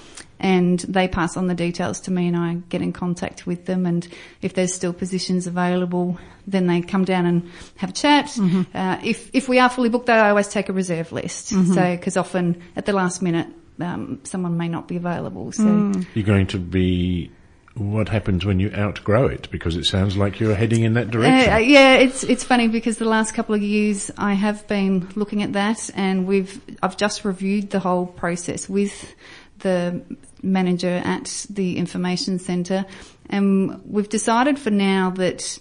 and 0.42 0.80
they 0.82 1.08
pass 1.08 1.38
on 1.38 1.48
the 1.48 1.54
details 1.56 2.02
to 2.02 2.12
me 2.12 2.28
and 2.28 2.36
I 2.36 2.56
get 2.68 2.82
in 2.82 2.92
contact 2.92 3.48
with 3.48 3.66
them 3.68 3.86
and 3.86 4.06
if 4.42 4.54
there's 4.54 4.74
still 4.74 4.92
positions 4.92 5.48
available 5.48 6.18
then 6.48 6.68
they 6.68 6.82
come 6.82 7.06
down 7.06 7.26
and 7.26 7.50
have 7.78 7.92
a 7.92 7.94
chat. 7.94 8.36
Uh, 8.74 8.98
if, 9.04 9.30
if 9.34 9.48
we 9.48 9.60
are 9.60 9.70
fully 9.70 9.90
booked 9.90 10.08
though 10.08 10.14
I 10.14 10.30
always 10.30 10.48
take 10.50 10.68
a 10.70 10.74
reserve 10.74 11.12
list. 11.12 11.48
So, 11.50 11.98
cause 11.98 12.18
often 12.18 12.62
at 12.76 12.86
the 12.86 12.94
last 12.94 13.22
minute 13.22 13.48
um, 13.80 14.20
someone 14.24 14.58
may 14.58 14.68
not 14.68 14.88
be 14.88 14.96
available. 14.98 15.52
So 15.52 15.92
You're 16.14 16.26
going 16.26 16.48
to 16.48 16.60
be. 16.60 17.32
What 17.76 18.10
happens 18.10 18.44
when 18.44 18.60
you 18.60 18.70
outgrow 18.74 19.28
it? 19.28 19.50
Because 19.50 19.78
it 19.78 19.86
sounds 19.86 20.18
like 20.18 20.42
you're 20.42 20.56
heading 20.56 20.84
in 20.84 20.94
that 20.96 21.10
direction. 21.10 21.54
Uh, 21.54 21.58
yeah, 21.58 21.96
it's 21.96 22.22
it's 22.24 22.44
funny 22.44 22.68
because 22.68 22.98
the 22.98 23.06
last 23.06 23.34
couple 23.34 23.56
of 23.56 23.62
years 23.62 24.12
I 24.18 24.34
have 24.34 24.68
been 24.68 25.08
looking 25.16 25.42
at 25.42 25.54
that, 25.54 25.90
and 25.96 26.28
we've 26.28 26.60
I've 26.84 26.98
just 26.98 27.24
reviewed 27.24 27.70
the 27.70 27.80
whole 27.80 28.08
process 28.08 28.68
with 28.68 29.16
the 29.60 30.02
manager 30.44 31.02
at 31.04 31.46
the 31.50 31.78
information 31.78 32.40
centre, 32.40 32.86
and 33.30 33.82
we've 33.86 34.10
decided 34.10 34.60
for 34.60 34.72
now 34.72 35.12
that 35.12 35.60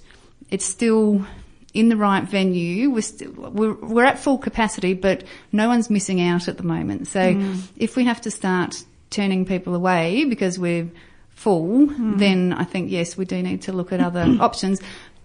it's 0.50 0.64
still 0.64 1.24
in 1.72 1.88
the 1.88 1.96
right 1.96 2.24
venue. 2.24 2.90
We're, 2.90 3.02
st- 3.02 3.36
we're, 3.36 3.74
we're 3.74 4.04
at 4.04 4.18
full 4.18 4.38
capacity, 4.38 4.94
but 4.94 5.24
no 5.52 5.68
one's 5.68 5.90
missing 5.90 6.20
out 6.20 6.48
at 6.48 6.56
the 6.56 6.64
moment. 6.64 7.06
So 7.08 7.20
mm. 7.34 7.62
if 7.76 7.96
we 7.96 8.04
have 8.04 8.20
to 8.22 8.30
start 8.30 8.82
turning 9.10 9.44
people 9.44 9.74
away 9.74 10.24
because 10.24 10.58
we're 10.58 10.90
full, 11.30 11.86
mm. 11.86 12.18
then 12.18 12.52
I 12.52 12.64
think 12.64 12.90
yes, 12.90 13.16
we 13.16 13.24
do 13.24 13.42
need 13.42 13.62
to 13.62 13.72
look 13.72 13.92
at 13.92 14.00
other 14.00 14.26
options. 14.40 14.80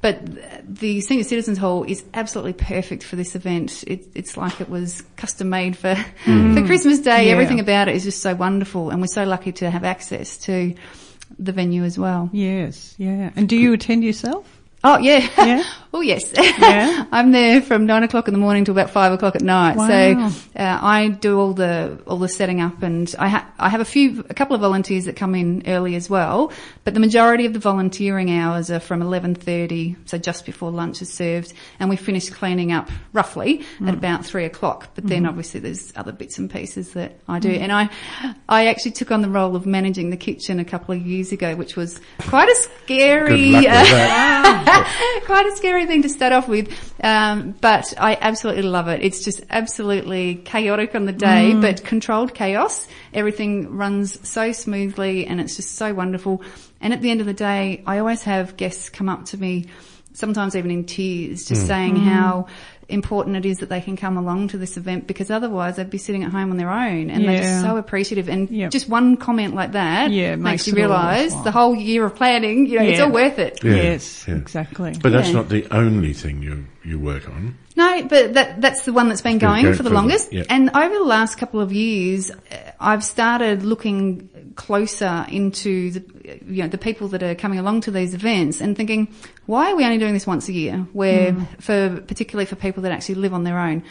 But 0.06 0.22
the 0.76 1.02
Senior 1.02 1.24
Citizens 1.24 1.58
Hall 1.58 1.84
is 1.84 2.06
absolutely 2.14 2.54
perfect 2.54 3.02
for 3.02 3.16
this 3.16 3.36
event. 3.36 3.84
It, 3.88 4.06
it's 4.14 4.38
like 4.38 4.62
it 4.62 4.70
was 4.70 5.02
custom 5.16 5.50
made 5.50 5.76
for, 5.76 5.96
hmm. 5.96 6.56
for 6.56 6.64
Christmas 6.64 7.00
Day. 7.00 7.26
Yeah. 7.26 7.32
Everything 7.32 7.60
about 7.60 7.88
it 7.88 7.96
is 7.96 8.04
just 8.04 8.22
so 8.22 8.36
wonderful 8.36 8.92
and 8.92 9.02
we're 9.02 9.08
so 9.08 9.24
lucky 9.24 9.52
to 9.54 9.72
have 9.72 9.84
access 9.84 10.38
to 10.46 10.76
the 11.40 11.52
venue 11.52 11.84
as 11.84 11.98
well. 11.98 12.30
Yes, 12.32 12.94
yeah. 13.00 13.32
And 13.36 13.50
do 13.50 13.58
you 13.58 13.74
attend 13.74 14.04
yourself? 14.04 14.46
Oh 14.88 14.98
yeah. 15.00 15.28
Yeah? 15.38 15.64
oh 15.94 16.02
yes. 16.02 16.32
Yeah? 16.34 17.06
I'm 17.12 17.32
there 17.32 17.62
from 17.62 17.86
nine 17.86 18.04
o'clock 18.04 18.28
in 18.28 18.34
the 18.34 18.40
morning 18.40 18.66
to 18.66 18.72
about 18.72 18.92
five 18.92 19.12
o'clock 19.14 19.36
at 19.36 19.42
night. 19.42 19.76
Wow. 19.78 19.88
So 19.88 20.38
uh, 20.60 20.80
I 20.82 21.08
do 21.10 21.40
all 21.40 21.54
the 21.54 22.00
all 22.06 22.18
the 22.18 22.30
setting 22.30 22.62
up, 22.62 22.84
and 22.84 23.14
I 23.18 23.28
ha- 23.30 23.52
I 23.58 23.70
have 23.70 23.82
a 23.82 23.86
few 23.86 24.24
a 24.30 24.34
couple 24.34 24.54
of 24.56 24.62
volunteers 24.62 25.06
that 25.06 25.16
come 25.16 25.34
in 25.36 25.64
early 25.68 25.96
as 25.96 26.10
well. 26.10 26.52
But 26.84 26.94
the 26.94 27.00
majority 27.00 27.46
of 27.48 27.54
the 27.54 27.60
volunteering 27.60 28.32
hours 28.32 28.70
are 28.70 28.80
from 28.80 29.02
eleven 29.02 29.34
thirty, 29.36 29.96
so 30.06 30.18
just 30.18 30.46
before 30.46 30.70
lunch 30.72 31.02
is 31.02 31.12
served, 31.12 31.54
and 31.80 31.90
we 31.90 31.96
finish 31.96 32.30
cleaning 32.30 32.72
up 32.72 32.90
roughly 33.12 33.64
Mm. 33.80 33.88
at 33.90 33.94
about 33.96 34.26
three 34.26 34.46
o'clock. 34.46 34.90
But 34.96 35.06
Mm-hmm. 35.06 35.10
then 35.10 35.26
obviously 35.26 35.60
there's 35.62 35.92
other 35.96 36.12
bits 36.12 36.38
and 36.38 36.50
pieces 36.50 36.94
that 36.94 37.20
I 37.28 37.40
do, 37.40 37.50
and 37.50 37.72
I 37.72 37.90
I 38.48 38.68
actually 38.68 38.92
took 38.92 39.12
on 39.12 39.22
the 39.24 39.30
role 39.30 39.56
of 39.56 39.66
managing 39.66 40.10
the 40.12 40.18
kitchen 40.18 40.60
a 40.60 40.66
couple 40.66 40.94
of 40.96 41.02
years 41.06 41.32
ago, 41.32 41.56
which 41.56 41.76
was 41.76 42.00
quite 42.20 42.50
a 42.50 42.56
scary. 42.56 43.66
Good 44.76 44.84
luck 44.84 44.88
with 44.88 45.20
that. 45.20 45.22
quite 45.26 45.46
a 45.46 45.56
scary 45.56 45.86
thing 45.86 46.02
to 46.04 46.10
start 46.10 46.34
off 46.34 46.48
with, 46.48 46.94
um, 47.04 47.56
but 47.62 47.94
I 47.98 48.18
absolutely 48.20 48.64
love 48.64 48.88
it. 48.88 49.02
It's 49.02 49.24
just 49.24 49.42
absolutely 49.50 50.36
chaotic 50.36 50.96
on 50.96 51.06
the 51.06 51.14
day, 51.14 51.52
mm. 51.54 51.62
but 51.62 51.84
controlled 51.84 52.34
chaos. 52.34 52.88
Everything 53.14 53.76
runs 53.76 54.28
so 54.28 54.52
smoothly, 54.52 55.26
and 55.26 55.40
it's 55.40 55.56
just 55.56 55.76
so 55.76 55.94
wonderful. 55.94 56.44
And 56.82 56.94
at 56.94 57.02
the 57.02 57.12
end 57.12 57.22
of 57.22 57.28
the 57.28 57.34
day, 57.34 57.84
I 57.86 58.00
always 58.00 58.24
have 58.24 58.58
guests 58.58 58.90
come 58.90 59.10
up 59.10 59.26
to 59.26 59.38
me, 59.38 59.68
sometimes 60.14 60.56
even 60.56 60.72
in 60.72 60.86
tears, 60.86 61.46
just 61.46 61.64
mm. 61.64 61.68
saying 61.68 61.96
mm-hmm. 61.96 62.10
how 62.10 62.48
important 62.88 63.36
it 63.36 63.46
is 63.46 63.60
that 63.60 63.70
they 63.70 63.82
can 63.82 63.96
come 63.98 64.18
along 64.18 64.48
to 64.50 64.58
this 64.58 64.78
event 64.78 65.08
because 65.08 65.32
otherwise 65.32 65.76
they'd 65.78 65.90
be 65.90 65.98
sitting 65.98 66.24
at 66.24 66.32
home 66.32 66.52
on 66.52 66.58
their 66.58 66.70
own 66.70 67.10
and 67.10 67.28
they're 67.28 67.42
just 67.42 67.62
so 67.62 67.78
appreciative 67.78 68.30
and 68.30 68.50
Yep. 68.50 68.72
just 68.72 68.88
one 68.90 69.18
comment 69.18 69.56
like 69.56 69.72
that 69.72 70.12
Yeah, 70.12 70.36
makes, 70.36 70.44
makes 70.44 70.68
you 70.68 70.76
realise 70.76 71.34
the 71.44 71.52
whole 71.52 71.76
year 71.76 72.06
of 72.06 72.16
planning, 72.16 72.68
you 72.68 72.80
know, 72.80 72.86
it's 72.86 73.00
all 73.00 73.12
worth 73.12 73.40
it. 73.40 73.60
Yeah, 73.64 73.76
yes, 73.76 74.26
yeah. 74.28 74.36
exactly. 74.36 74.94
But 75.02 75.12
that's 75.14 75.30
Yeah. 75.30 75.34
not 75.36 75.50
the 75.50 75.66
only 75.72 76.14
thing 76.14 76.42
you 76.44 76.66
you 76.84 77.00
work 77.00 77.28
on. 77.28 77.56
No, 77.76 78.04
but 78.08 78.34
that 78.36 78.62
that's 78.62 78.84
the 78.84 78.94
one 78.94 79.10
that's 79.10 79.22
been 79.22 79.34
been 79.38 79.50
going 79.50 79.64
going 79.64 79.76
for 79.76 79.84
the 79.84 79.90
for 79.90 79.90
the- 79.90 79.96
longest. 79.96 80.32
yeah. 80.32 80.44
And 80.50 80.70
over 80.76 80.96
the 80.96 81.04
last 81.04 81.38
couple 81.38 81.60
of 81.60 81.74
years, 81.74 82.32
uh, 82.32 82.36
I've 82.80 83.04
started 83.04 83.64
looking 83.64 84.54
closer 84.56 85.26
into 85.30 85.92
the 85.92 86.04
you 86.48 86.64
know 86.64 86.70
the 86.70 86.78
people 86.78 87.10
that 87.10 87.22
are 87.22 87.36
coming 87.36 87.60
along 87.60 87.82
to 87.82 87.92
these 87.92 88.14
events 88.14 88.62
and 88.62 88.78
thinking, 88.78 89.14
why 89.46 89.72
are 89.72 89.76
we 89.76 89.84
only 89.84 89.98
doing 89.98 90.14
this 90.14 90.26
once 90.26 90.48
a 90.48 90.54
year? 90.54 90.88
Where 90.94 91.36
for 91.60 92.02
particularly 92.08 92.46
for 92.46 92.56
people 92.56 92.84
that 92.84 92.92
actually 92.92 93.16
live 93.16 93.34
on 93.34 93.44
their 93.44 93.60
own. 93.60 93.84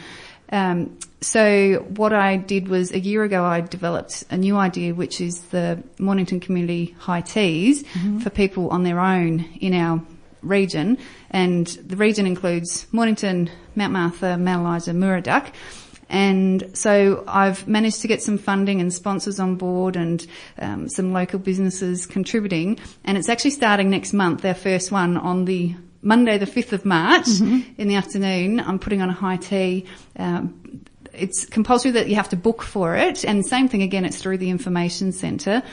Um, 0.51 0.99
so 1.20 1.85
what 1.97 2.12
I 2.12 2.37
did 2.37 2.68
was 2.68 2.92
a 2.92 2.99
year 2.99 3.25
ago 3.25 3.44
I 3.44 3.61
developed 3.62 4.25
a 4.31 4.37
new 4.37 4.57
idea, 4.57 4.94
which 4.94 5.20
is 5.20 5.40
the 5.47 5.83
Mornington 5.99 6.38
Community 6.40 6.94
High 6.99 7.23
Teas 7.23 7.85
for 8.23 8.31
people 8.31 8.68
on 8.68 8.83
their 8.85 9.01
own 9.01 9.40
in 9.61 9.75
our 9.75 10.03
region. 10.42 10.99
And 11.35 11.66
the 11.66 11.97
region 11.97 12.27
includes 12.27 12.87
Mornington, 12.92 13.51
Mount 13.75 13.92
Martha, 13.92 14.38
Mount 14.38 14.64
Eliza, 14.64 14.92
Moorooduc. 14.92 15.53
And 16.09 16.70
so 16.75 17.25
I've 17.27 17.66
managed 17.66 18.03
to 18.03 18.09
get 18.09 18.23
some 18.23 18.38
funding 18.38 18.81
and 18.81 18.92
sponsors 18.92 19.40
on 19.40 19.57
board 19.57 19.97
and 19.97 20.25
um, 20.61 20.88
some 20.88 21.12
local 21.12 21.40
businesses 21.40 22.07
contributing. 22.07 22.79
And 23.05 23.18
it's 23.18 23.29
actually 23.29 23.51
starting 23.51 23.90
next 23.90 24.12
month, 24.12 24.44
our 24.44 24.55
first 24.55 24.92
one 24.92 25.16
on 25.16 25.44
the 25.44 25.75
Monday, 26.03 26.38
the 26.38 26.47
5th 26.47 26.73
of 26.73 26.85
March 26.85 27.27
in 27.40 27.88
the 27.88 27.97
afternoon. 27.97 28.61
I'm 28.61 28.79
putting 28.79 29.03
on 29.03 29.11
a 29.11 29.14
high 29.14 29.38
tea. 29.38 29.87
Um, 30.16 30.85
it's 31.12 31.47
compulsory 31.47 31.90
that 31.92 32.09
you 32.09 32.14
have 32.14 32.29
to 32.29 32.37
book 32.37 32.62
for 32.62 32.94
it. 32.94 33.25
And 33.25 33.44
same 33.44 33.66
thing 33.66 33.83
again, 33.83 34.05
it's 34.05 34.23
through 34.23 34.38
the 34.38 34.51
information 34.51 35.11
centre. 35.11 35.64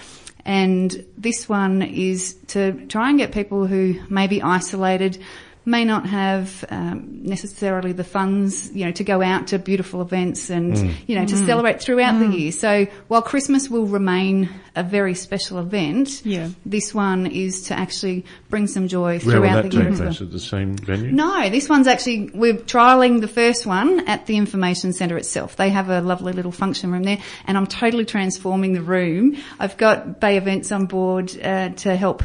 And 0.44 1.06
this 1.18 1.48
one 1.48 1.82
is 1.82 2.36
to 2.48 2.88
try 2.88 3.10
and 3.10 3.20
get 3.20 3.32
people 3.32 3.68
who 3.68 4.02
may 4.10 4.26
be 4.26 4.42
isolated, 4.42 5.22
may 5.64 5.86
not 5.86 6.08
have 6.08 6.66
um, 6.70 7.20
necessarily 7.24 7.92
the 7.92 8.04
funds, 8.04 8.72
you 8.74 8.86
know, 8.86 8.92
to 8.94 9.04
go 9.04 9.22
out 9.22 9.48
to 9.48 9.60
beautiful 9.60 10.02
events 10.02 10.50
and 10.50 10.76
you 11.08 11.16
know 11.16 11.26
to 11.26 11.38
celebrate 11.38 11.82
throughout 11.82 12.18
the 12.20 12.28
year. 12.28 12.52
So 12.52 12.86
while 13.08 13.22
Christmas 13.22 13.70
will 13.70 13.86
remain 13.86 14.50
a 14.76 14.84
very 14.84 15.14
special 15.14 15.60
event, 15.60 16.26
Yeah. 16.26 16.50
this 16.66 16.94
one 16.96 17.28
is 17.28 17.64
to 17.64 17.74
actually 17.78 18.26
bring 18.50 18.68
some 18.68 18.88
joy 18.88 19.20
Where 19.20 19.40
will 19.40 19.48
throughout 19.50 19.62
that 19.64 19.70
the 19.72 19.76
year 19.78 19.84
take 19.86 19.94
as 19.94 20.00
well. 20.00 20.10
place? 20.10 20.22
At 20.22 20.32
the 20.32 20.40
same 20.40 20.76
venue? 20.78 21.12
No, 21.12 21.50
this 21.50 21.68
one's 21.70 21.88
actually, 21.88 22.30
we're 22.34 22.54
trialling 22.54 23.20
the 23.22 23.28
first 23.28 23.66
one 23.66 24.08
at 24.08 24.26
the 24.28 24.38
information 24.38 24.94
centre 24.94 25.18
itself. 25.18 25.58
They 25.58 25.70
have 25.70 25.90
a 25.90 26.00
lovely 26.02 26.32
little 26.34 26.54
function 26.54 26.92
room 26.92 27.04
there 27.04 27.20
and 27.46 27.58
I'm 27.58 27.68
totally 27.68 28.06
transforming 28.06 28.74
the 28.74 28.82
room. 28.82 29.36
I've 29.60 29.76
got 29.78 30.20
Bay 30.22 30.38
Events 30.38 30.72
on 30.72 30.86
board 30.86 31.38
uh, 31.44 31.70
to 31.70 31.96
help 31.96 32.24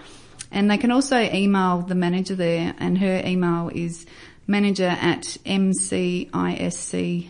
and 0.51 0.71
they 0.71 0.77
can 0.77 0.91
also 0.91 1.19
email 1.19 1.81
the 1.81 1.95
manager 1.95 2.35
there 2.35 2.73
and 2.77 2.99
her 2.99 3.21
email 3.25 3.69
is 3.73 4.05
manager 4.47 4.95
at 5.01 5.37
mcisc.org.au. 5.45 7.29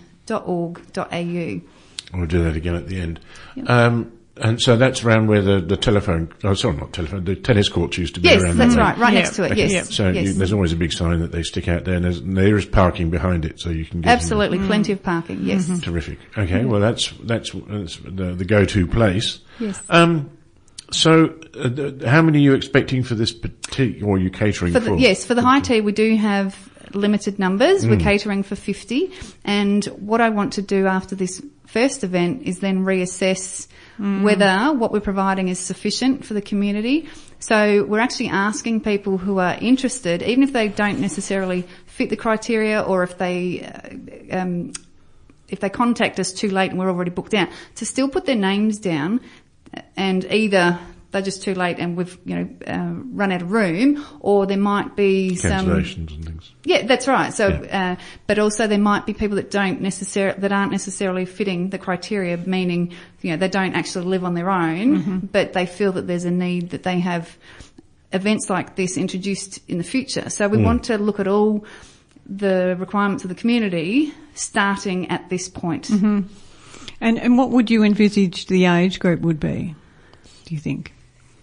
We'll 2.17 2.27
do 2.27 2.43
that 2.43 2.55
again 2.55 2.75
at 2.75 2.87
the 2.87 2.99
end. 3.01 3.19
Um, 3.67 4.11
and 4.37 4.61
so 4.61 4.75
that's 4.75 5.01
around 5.03 5.27
where 5.27 5.41
the, 5.41 5.61
the 5.61 5.77
telephone, 5.77 6.29
oh 6.43 6.53
sorry, 6.55 6.75
not 6.75 6.91
telephone, 6.91 7.23
the 7.23 7.37
tennis 7.37 7.69
courts 7.69 7.97
used 7.97 8.15
to 8.15 8.21
be 8.21 8.27
Yes, 8.27 8.43
around 8.43 8.57
that's 8.57 8.75
that 8.75 8.81
way. 8.81 8.85
right, 8.89 8.97
right 8.97 9.13
Yeah. 9.13 9.19
next 9.19 9.35
to 9.37 9.43
it, 9.43 9.51
Okay. 9.53 9.67
yes. 9.67 9.93
So 9.95 10.09
yes. 10.09 10.25
you, 10.25 10.33
there's 10.33 10.51
always 10.51 10.73
a 10.73 10.75
big 10.75 10.91
sign 10.91 11.21
that 11.21 11.31
they 11.31 11.41
stick 11.41 11.69
out 11.69 11.85
there 11.85 11.95
and 11.95 12.03
there's, 12.03 12.21
there 12.21 12.57
is 12.57 12.65
parking 12.65 13.09
behind 13.09 13.45
it 13.45 13.61
so 13.61 13.69
you 13.69 13.85
can 13.85 13.91
get 13.91 13.95
in 13.95 14.01
there. 14.01 14.11
Absolutely, 14.13 14.59
plenty 14.59 14.91
of 14.91 15.01
parking, 15.01 15.41
yes. 15.43 15.69
Terrific. 15.81 16.19
Okay, 16.37 16.65
well 16.65 16.81
that's, 16.81 17.11
that's, 17.23 17.51
that's 17.53 17.95
the, 18.03 18.33
the 18.35 18.43
go-to 18.45 18.85
place. 18.87 19.39
Yes. 19.59 19.81
Um, 19.89 20.29
so, 20.91 21.33
uh, 21.57 21.69
th- 21.69 22.03
how 22.03 22.21
many 22.21 22.39
are 22.39 22.41
you 22.41 22.53
expecting 22.55 23.01
for 23.03 23.15
this 23.15 23.31
particular, 23.31 24.05
or 24.07 24.17
are 24.17 24.19
you 24.19 24.29
catering 24.29 24.73
For 24.73 24.81
for? 24.81 24.97
yes, 24.97 25.23
for 25.25 25.33
the 25.33 25.41
high 25.41 25.61
tea, 25.61 25.79
we 25.81 25.91
do 25.93 26.13
have 26.17 26.55
limited 26.95 27.39
numbers. 27.39 27.85
Mm. 27.85 27.89
We're 27.89 27.99
catering 27.99 28.43
for 28.43 28.55
50. 28.55 29.11
And 29.43 29.85
what 29.85 30.21
I 30.21 30.29
want 30.29 30.53
to 30.53 30.61
do 30.61 30.87
after 30.87 31.15
this 31.15 31.41
first 31.67 32.03
event 32.03 32.43
is 32.43 32.59
then 32.59 32.85
reassess 32.85 33.67
whether 33.97 34.73
what 34.73 34.91
we're 34.91 34.99
providing 34.99 35.47
is 35.47 35.57
sufficient 35.59 36.25
for 36.25 36.33
the 36.33 36.41
community. 36.41 37.07
So 37.39 37.83
we're 37.83 37.99
actually 37.99 38.29
asking 38.29 38.81
people 38.81 39.17
who 39.17 39.39
are 39.39 39.57
interested, 39.59 40.21
even 40.21 40.43
if 40.43 40.51
they 40.51 40.67
don't 40.67 40.99
necessarily 40.99 41.65
fit 41.85 42.09
the 42.09 42.17
criteria 42.17 42.81
or 42.81 43.03
if 43.03 43.17
they, 43.17 43.63
uh, 44.31 44.37
um, 44.37 44.73
if 45.47 45.59
they 45.59 45.69
contact 45.69 46.19
us 46.19 46.33
too 46.33 46.49
late 46.49 46.71
and 46.71 46.79
we're 46.79 46.89
already 46.89 47.11
booked 47.11 47.33
out, 47.33 47.49
to 47.75 47.85
still 47.85 48.09
put 48.09 48.25
their 48.25 48.35
names 48.35 48.79
down 48.79 49.21
and 49.95 50.25
either 50.25 50.79
they're 51.15 51.21
just 51.21 51.43
too 51.43 51.53
late 51.53 51.79
and 51.79 51.95
we've, 51.95 52.17
you 52.25 52.35
know, 52.35 52.49
uh, 52.67 52.91
run 53.13 53.31
out 53.31 53.41
of 53.41 53.49
room 53.49 54.05
or 54.19 54.45
there 54.45 54.57
might 54.57 54.97
be 54.97 55.35
some... 55.37 55.65
Cancellations 55.65 56.13
and 56.13 56.25
things. 56.25 56.51
Yeah, 56.65 56.85
that's 56.85 57.07
right. 57.07 57.33
So, 57.33 57.47
Yeah. 57.47 57.93
uh, 57.93 58.01
but 58.27 58.37
also 58.37 58.67
there 58.67 58.77
might 58.77 59.05
be 59.05 59.13
people 59.13 59.37
that 59.37 59.49
don't 59.49 59.79
necessarily, 59.79 60.37
that 60.41 60.51
aren't 60.51 60.73
necessarily 60.73 61.23
fitting 61.23 61.69
the 61.69 61.77
criteria, 61.77 62.35
meaning, 62.35 62.91
you 63.21 63.31
know, 63.31 63.37
they 63.37 63.47
don't 63.47 63.75
actually 63.75 64.07
live 64.07 64.25
on 64.25 64.33
their 64.33 64.49
own, 64.49 65.21
but 65.31 65.53
they 65.53 65.65
feel 65.65 65.93
that 65.93 66.05
there's 66.05 66.25
a 66.25 66.31
need 66.31 66.71
that 66.71 66.83
they 66.83 66.99
have 66.99 67.37
events 68.11 68.49
like 68.49 68.75
this 68.75 68.97
introduced 68.97 69.61
in 69.69 69.77
the 69.77 69.85
future. 69.85 70.29
So 70.29 70.49
we 70.49 70.57
want 70.57 70.83
to 70.85 70.97
look 70.97 71.21
at 71.21 71.29
all 71.29 71.65
the 72.25 72.75
requirements 72.77 73.23
of 73.23 73.29
the 73.29 73.35
community 73.35 74.13
starting 74.33 75.09
at 75.09 75.29
this 75.29 75.47
point. 75.47 75.89
And, 75.89 76.29
and 77.01 77.37
what 77.37 77.51
would 77.51 77.71
you 77.71 77.83
envisage 77.83 78.47
the 78.47 78.65
age 78.65 78.99
group 78.99 79.21
would 79.21 79.39
be, 79.39 79.75
do 80.43 80.53
you 80.53 80.59
think? 80.59 80.91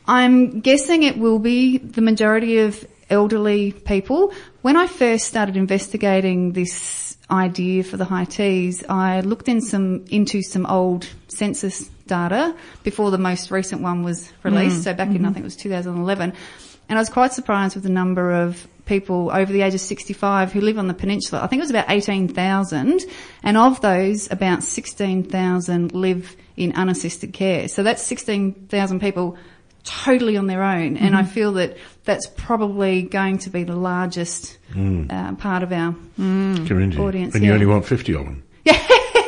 I'm 0.07 0.61
guessing 0.61 1.03
it 1.03 1.19
will 1.19 1.39
be 1.39 1.79
the 1.79 2.01
majority 2.01 2.59
of 2.59 2.85
elderly 3.09 3.73
people. 3.73 4.33
When 4.63 4.77
I 4.77 4.87
first 4.87 5.27
started 5.27 5.57
investigating 5.57 6.53
this 6.53 7.17
idea 7.31 7.85
for 7.85 7.97
the 7.97 8.05
high 8.05 8.25
teas, 8.25 8.83
I 8.89 9.21
looked 9.21 9.49
in 9.49 9.61
some 9.61 10.05
into 10.11 10.43
some 10.43 10.67
old 10.67 11.07
census 11.29 11.89
data 12.07 12.55
before 12.83 13.11
the 13.11 13.19
most 13.19 13.51
recent 13.51 13.81
one 13.81 14.03
was 14.03 14.33
released. 14.43 14.81
Mm. 14.81 14.85
So 14.85 14.95
back 14.95 15.09
in 15.09 15.15
I 15.15 15.19
mm-hmm. 15.19 15.35
think 15.35 15.39
it 15.39 15.45
was 15.45 15.57
2011, 15.57 16.33
and 16.89 16.99
I 16.99 17.01
was 17.01 17.11
quite 17.11 17.33
surprised 17.33 17.75
with 17.75 17.85
the 17.85 17.91
number 17.91 18.33
of 18.33 18.67
people 18.85 19.31
over 19.33 19.53
the 19.53 19.63
age 19.63 19.75
of 19.75 19.81
65 19.81 20.53
who 20.53 20.61
live 20.61 20.79
on 20.79 20.89
the 20.89 20.95
peninsula. 20.95 21.43
I 21.43 21.47
think 21.47 21.61
it 21.61 21.63
was 21.63 21.71
about 21.71 21.91
18,000, 21.91 23.01
and 23.43 23.57
of 23.57 23.81
those, 23.81 24.31
about 24.31 24.63
16,000 24.63 25.93
live 25.93 26.37
in 26.57 26.73
unassisted 26.73 27.33
care. 27.33 27.69
So 27.69 27.83
that's 27.83 28.03
16,000 28.03 29.01
people 29.01 29.39
totally 29.85 30.37
on 30.37 30.47
their 30.47 30.63
own. 30.63 30.97
And 30.97 31.17
I 31.17 31.25
feel 31.25 31.53
that 31.55 31.77
that's 32.05 32.27
probably 32.37 33.03
going 33.03 33.39
to 33.39 33.51
be 33.51 33.65
the 33.65 33.77
largest 33.77 34.59
uh, 34.77 35.35
part 35.35 35.63
of 35.63 35.73
our. 35.73 35.95
Community. 36.17 36.99
Audience, 36.99 37.35
and 37.35 37.45
you 37.45 37.53
only 37.53 37.67
want 37.67 37.85
50 37.87 38.15
of 38.15 38.25
them. 38.25 38.43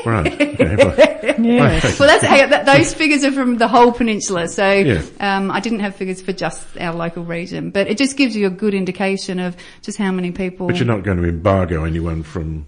right. 0.07 0.41
Okay, 0.41 0.77
well, 0.79 1.15
Yes. 1.39 1.99
Well, 1.99 2.09
that's 2.09 2.23
hang 2.23 2.51
that, 2.51 2.67
those 2.67 2.95
figures 2.95 3.25
are 3.25 3.33
from 3.33 3.57
the 3.57 3.67
whole 3.69 3.93
peninsula. 3.93 4.49
So 4.49 4.71
Yeah. 4.71 5.03
um, 5.21 5.51
I 5.51 5.61
didn't 5.61 5.81
have 5.81 5.97
figures 5.97 6.21
for 6.21 6.33
just 6.33 6.79
our 6.79 6.95
local 6.95 7.25
region, 7.25 7.71
but 7.71 7.89
it 7.89 7.99
just 7.99 8.17
gives 8.17 8.37
you 8.37 8.47
a 8.47 8.51
good 8.51 8.75
indication 8.75 9.41
of 9.41 9.57
just 9.83 9.99
how 9.99 10.13
many 10.13 10.31
people. 10.31 10.67
but 10.67 10.77
you're 10.77 10.87
not 10.87 11.03
going 11.03 11.17
to 11.19 11.25
embargo 11.25 11.85
anyone 11.85 12.23
from 12.23 12.67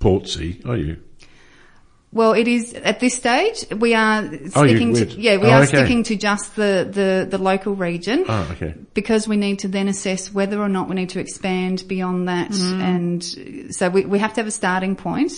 Portsea, 0.00 0.64
are 0.66 0.76
you? 0.76 0.98
Well, 2.14 2.34
it 2.34 2.46
is 2.46 2.74
at 2.74 3.00
this 3.00 3.14
stage 3.14 3.64
we 3.70 3.94
are 3.94 4.28
Oh, 4.54 4.66
sticking 4.66 4.94
to 4.94 5.06
yeah 5.18 5.38
we 5.38 5.46
Oh, 5.46 5.52
are 5.52 5.62
okay. 5.62 5.78
sticking 5.78 6.02
to 6.04 6.16
just 6.16 6.56
the, 6.56 6.86
the, 6.90 7.26
the 7.28 7.38
local 7.38 7.74
region. 7.74 8.24
Ah, 8.28 8.52
okay. 8.52 8.74
because 8.92 9.26
we 9.26 9.36
need 9.36 9.60
to 9.60 9.68
then 9.68 9.88
assess 9.88 10.32
whether 10.32 10.60
or 10.60 10.68
not 10.68 10.88
we 10.88 10.94
need 10.94 11.08
to 11.10 11.20
expand 11.20 11.84
beyond 11.88 12.28
that. 12.28 12.50
Mm. 12.50 12.80
And 12.82 13.74
so 13.74 13.88
we, 13.88 14.04
we 14.04 14.18
have 14.18 14.34
to 14.34 14.40
have 14.40 14.46
a 14.46 14.50
starting 14.52 14.94
point. 14.94 15.32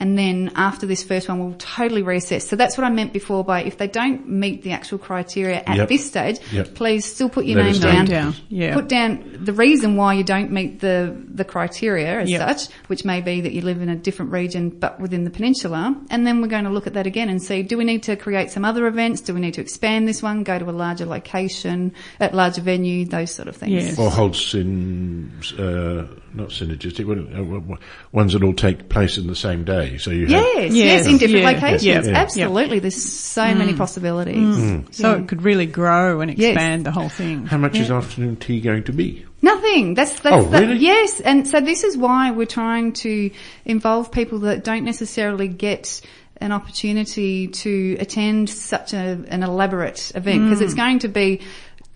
And 0.00 0.16
then 0.18 0.50
after 0.56 0.86
this 0.86 1.02
first 1.02 1.28
one, 1.28 1.38
we'll 1.38 1.54
totally 1.58 2.02
reassess. 2.02 2.42
So 2.42 2.56
that's 2.56 2.78
what 2.78 2.84
I 2.84 2.90
meant 2.90 3.12
before 3.12 3.44
by 3.44 3.62
if 3.62 3.76
they 3.76 3.86
don't 3.86 4.26
meet 4.28 4.62
the 4.62 4.72
actual 4.72 4.96
criteria 4.98 5.62
at 5.66 5.76
Yep. 5.76 5.88
this 5.90 6.06
stage, 6.06 6.38
Yep. 6.52 6.74
please 6.74 7.04
still 7.04 7.28
put 7.28 7.44
your 7.44 7.58
Let 7.58 7.64
name 7.64 7.72
us 7.74 7.78
down. 7.80 8.04
Down, 8.06 8.34
yeah. 8.48 8.74
Put 8.74 8.88
down 8.88 9.22
the 9.44 9.52
reason 9.52 9.96
why 9.96 10.14
you 10.14 10.24
don't 10.24 10.50
meet 10.50 10.80
the, 10.80 11.14
the 11.34 11.44
criteria 11.44 12.20
as 12.20 12.30
Yep. 12.30 12.48
such, 12.48 12.74
which 12.86 13.04
may 13.04 13.20
be 13.20 13.42
that 13.42 13.52
you 13.52 13.60
live 13.60 13.82
in 13.82 13.90
a 13.90 13.94
different 13.96 14.32
region 14.32 14.70
but 14.70 14.98
within 14.98 15.24
the 15.24 15.30
peninsula. 15.30 15.94
And 16.10 16.26
then 16.26 16.40
we're 16.40 16.48
going 16.48 16.64
to 16.64 16.70
look 16.70 16.86
at 16.86 16.94
that 16.94 17.06
again 17.06 17.28
and 17.28 17.42
see, 17.42 17.62
do 17.62 17.76
we 17.76 17.84
need 17.84 18.02
to 18.04 18.16
create 18.16 18.50
some 18.50 18.64
other 18.64 18.86
events? 18.86 19.20
Do 19.20 19.34
we 19.34 19.40
need 19.40 19.54
to 19.54 19.60
expand 19.60 20.08
this 20.08 20.22
one, 20.22 20.44
go 20.44 20.58
to 20.58 20.68
a 20.68 20.72
larger 20.72 21.04
location, 21.04 21.92
at 22.18 22.34
larger 22.34 22.62
venue, 22.62 23.04
those 23.04 23.30
sort 23.30 23.48
of 23.48 23.56
things? 23.56 23.72
Yes. 23.72 23.98
Or 23.98 24.10
hold 24.10 24.34
syn, 24.34 25.30
uh, 25.58 26.04
not 26.34 26.48
synergistic, 26.50 27.04
what- 27.04 27.18
uh, 27.18 27.42
what- 27.42 27.62
what- 27.62 27.78
ones 28.12 28.32
that 28.32 28.42
all 28.42 28.52
take 28.52 28.88
place 28.88 29.18
in 29.18 29.26
the 29.26 29.34
same 29.34 29.64
day. 29.64 29.96
So 29.98 30.10
you 30.10 30.22
have, 30.22 30.30
Yes, 30.30 30.56
yes, 30.56 30.74
Yes, 30.74 31.06
in 31.06 31.18
different 31.18 31.42
yeah, 31.44 31.50
locations. 31.50 31.84
yeah, 31.84 32.02
yeah. 32.04 32.18
Absolutely. 32.18 32.78
There's 32.78 33.02
so 33.02 33.42
mm. 33.42 33.56
many 33.58 33.72
mm. 33.72 33.78
possibilities. 33.78 34.36
Mm. 34.56 34.94
So 34.94 35.10
Yeah. 35.10 35.18
it 35.22 35.28
could 35.28 35.42
really 35.42 35.66
grow 35.66 36.20
and 36.20 36.36
Yes. 36.36 36.50
expand 36.52 36.86
the 36.86 36.90
whole 36.92 37.08
thing. 37.08 37.46
how 37.46 37.58
much 37.58 37.78
is 37.78 37.90
afternoon 37.90 38.36
tea 38.36 38.60
going 38.60 38.84
to 38.84 38.92
be? 38.92 39.24
Nothing. 39.42 39.94
That's, 39.94 40.20
that's, 40.20 40.36
Oh, 40.36 40.48
that- 40.50 40.60
really? 40.60 40.78
yes. 40.78 41.20
And 41.20 41.46
so 41.48 41.60
this 41.60 41.82
is 41.84 41.96
why 41.96 42.30
we're 42.30 42.46
trying 42.46 42.92
to 42.92 43.30
involve 43.64 44.12
people 44.12 44.40
that 44.40 44.64
don't 44.64 44.84
necessarily 44.84 45.48
get 45.48 46.00
an 46.42 46.52
opportunity 46.52 47.48
to 47.48 47.96
attend 48.00 48.48
such 48.48 48.94
a, 48.94 49.18
an 49.28 49.42
elaborate 49.42 50.10
event 50.14 50.44
because 50.44 50.62
it's 50.62 50.72
going 50.74 50.98
to 51.00 51.08
be 51.08 51.40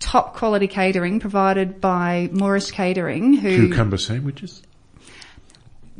top 0.05 0.35
quality 0.35 0.67
catering 0.67 1.19
provided 1.19 1.81
by 1.81 2.29
Moorish 2.31 2.69
Catering 2.71 3.33
who 3.33 3.67
Cucumber 3.67 3.97
sandwiches? 3.97 4.61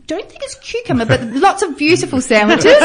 don't 0.07 0.29
think 0.29 0.43
it's 0.43 0.53
cucumber, 0.59 1.03
but 1.05 1.23
lots 1.33 1.63
of 1.63 1.75
beautiful 1.79 2.21
sandwiches. 2.21 2.77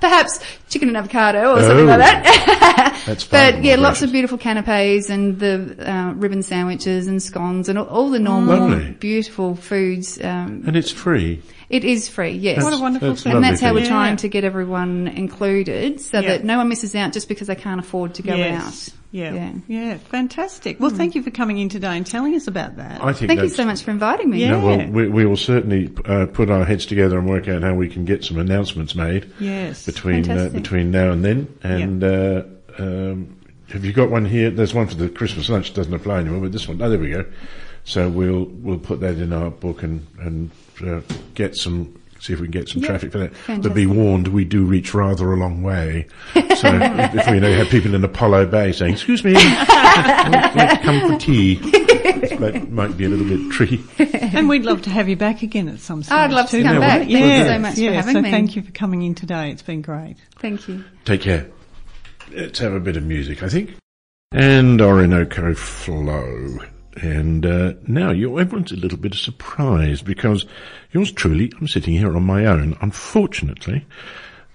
Perhaps 0.00 0.40
chicken 0.68 0.88
and 0.88 0.96
avocado 0.96 1.52
or 1.54 1.60
something 1.60 1.84
Oh. 1.84 1.96
like 1.96 1.98
that. 2.00 3.02
That's 3.06 3.22
fine. 3.30 3.54
but 3.54 3.64
yeah, 3.64 3.76
lots 3.76 4.00
Gracious. 4.00 4.02
of 4.02 4.12
beautiful 4.12 4.38
canapes 4.38 5.10
and 5.10 5.38
the 5.38 5.76
uh, 5.88 6.12
ribbon 6.14 6.42
sandwiches 6.42 7.06
and 7.06 7.22
scones 7.22 7.68
and 7.68 7.78
all, 7.78 7.86
all 7.86 8.10
the 8.10 8.18
normal 8.18 8.58
Lovely. 8.68 8.90
beautiful 8.98 9.54
foods. 9.54 10.18
Um, 10.20 10.64
And 10.66 10.74
it's 10.76 10.90
free. 10.90 11.40
It 11.72 11.84
is 11.84 12.06
free, 12.06 12.32
yes. 12.32 12.62
What 12.62 12.74
a 12.74 12.78
wonderful 12.78 13.08
that's 13.08 13.22
thing. 13.22 13.32
and 13.32 13.42
that's 13.42 13.60
how 13.60 13.68
thing. 13.68 13.76
we're 13.76 13.80
Yeah. 13.80 13.88
trying 13.88 14.16
to 14.18 14.28
get 14.28 14.44
everyone 14.44 15.08
included 15.08 16.00
so 16.00 16.20
Yeah. 16.20 16.28
that 16.28 16.44
no 16.44 16.58
one 16.58 16.68
misses 16.68 16.94
out 16.94 17.12
just 17.14 17.28
because 17.28 17.48
they 17.48 17.54
can't 17.54 17.80
afford 17.80 18.14
to 18.16 18.22
go 18.22 18.34
Yes. 18.34 18.90
out. 18.90 18.94
Yeah. 19.10 19.32
Yeah. 19.34 19.52
Yeah. 19.68 19.96
Fantastic. 19.96 20.78
Well, 20.78 20.90
thank 20.90 21.14
you 21.14 21.22
for 21.22 21.30
coming 21.30 21.58
in 21.58 21.70
today 21.70 21.96
and 21.96 22.06
telling 22.06 22.34
us 22.34 22.46
about 22.46 22.76
that. 22.76 23.02
I 23.02 23.12
think 23.14 23.28
Thank 23.30 23.42
you 23.42 23.48
so 23.48 23.64
much 23.64 23.82
for 23.82 23.90
inviting 23.90 24.28
me. 24.30 24.42
Yeah. 24.42 24.50
No, 24.52 24.66
well, 24.66 24.86
we, 24.86 25.08
we 25.08 25.24
will 25.26 25.36
certainly 25.36 25.90
uh, 26.04 26.26
put 26.26 26.50
our 26.50 26.64
heads 26.64 26.84
together 26.86 27.18
and 27.18 27.26
work 27.26 27.48
out 27.48 27.62
how 27.62 27.74
we 27.74 27.88
can 27.88 28.04
get 28.04 28.22
some 28.22 28.38
announcements 28.38 28.94
made 28.94 29.30
yes. 29.40 29.84
between 29.86 30.30
uh, 30.30 30.50
between 30.52 30.90
now 30.90 31.10
and 31.10 31.24
then. 31.24 31.48
And 31.62 32.04
uh, 32.04 32.42
um, 32.78 33.36
have 33.68 33.84
you 33.84 33.92
got 33.94 34.10
one 34.10 34.26
here? 34.26 34.50
There's 34.50 34.74
one 34.74 34.86
for 34.86 34.96
the 34.96 35.08
Christmas 35.08 35.48
lunch. 35.48 35.72
Doesn't 35.72 35.94
apply 35.94 36.18
anymore, 36.20 36.40
but 36.40 36.52
this 36.52 36.68
one. 36.68 36.80
Oh, 36.82 36.90
there 36.90 36.98
we 36.98 37.10
go. 37.10 37.24
So 37.84 38.08
we'll 38.10 38.44
we'll 38.44 38.78
put 38.78 39.00
that 39.00 39.16
in 39.18 39.32
our 39.32 39.50
book 39.50 39.82
and 39.82 40.06
and 40.20 40.50
uh, 40.84 41.00
get 41.34 41.56
some. 41.56 41.98
See 42.20 42.32
if 42.32 42.38
we 42.38 42.46
can 42.46 42.52
get 42.52 42.68
some 42.68 42.80
traffic 42.82 43.10
for 43.10 43.18
that. 43.18 43.32
But 43.62 43.74
be 43.74 43.84
warned, 43.84 44.28
we 44.28 44.44
do 44.44 44.64
reach 44.64 44.94
rather 44.94 45.32
a 45.32 45.36
long 45.36 45.64
way. 45.64 46.06
So 46.34 46.40
if 46.72 47.26
we 47.26 47.34
you 47.34 47.40
know, 47.40 47.52
have 47.52 47.66
people 47.68 47.96
in 47.96 48.04
Apollo 48.04 48.46
Bay 48.46 48.70
saying, 48.70 48.92
"Excuse 48.92 49.24
me, 49.24 49.32
let's, 49.32 50.54
let's 50.56 50.84
come 50.84 51.00
for 51.10 51.18
tea," 51.18 51.56
that 51.56 52.68
might 52.70 52.96
be 52.96 53.06
a 53.06 53.08
little 53.08 53.26
bit 53.26 53.50
tricky. 53.50 53.82
and 54.14 54.48
we'd 54.48 54.62
love 54.64 54.82
to 54.82 54.90
have 54.90 55.08
you 55.08 55.16
back 55.16 55.42
again 55.42 55.68
at 55.68 55.80
some 55.80 56.04
stage. 56.04 56.12
I'd 56.12 56.30
love 56.30 56.48
to 56.50 56.58
too. 56.58 56.62
come 56.62 56.74
Yeah, 56.74 56.80
back. 56.80 57.08
well, 57.08 57.08
Thank 57.08 57.38
you 57.38 57.44
so 57.44 57.58
much 57.58 57.74
for 57.74 57.92
having 57.92 58.14
so 58.14 58.22
me. 58.22 58.30
thank 58.30 58.54
you 58.56 58.62
for 58.62 58.70
coming 58.70 59.02
in 59.02 59.16
today. 59.16 59.50
It's 59.50 59.62
been 59.62 59.82
great. 59.82 60.16
Thank 60.38 60.68
you. 60.68 60.84
Take 61.04 61.22
care. 61.22 61.50
Let's 62.32 62.60
have 62.60 62.72
a 62.72 62.80
bit 62.80 62.96
of 62.96 63.02
music, 63.02 63.42
I 63.42 63.48
think. 63.48 63.74
And 64.30 64.80
Orinoco 64.80 65.54
Flow. 65.56 66.58
And 66.96 67.46
uh, 67.46 67.74
now 67.86 68.10
you 68.10 68.38
everyone's 68.38 68.72
a 68.72 68.76
little 68.76 68.98
bit 68.98 69.14
surprised 69.14 70.04
because 70.04 70.44
yours 70.92 71.10
truly, 71.12 71.52
I'm 71.58 71.68
sitting 71.68 71.94
here 71.94 72.14
on 72.14 72.24
my 72.24 72.44
own. 72.44 72.76
Unfortunately, 72.80 73.86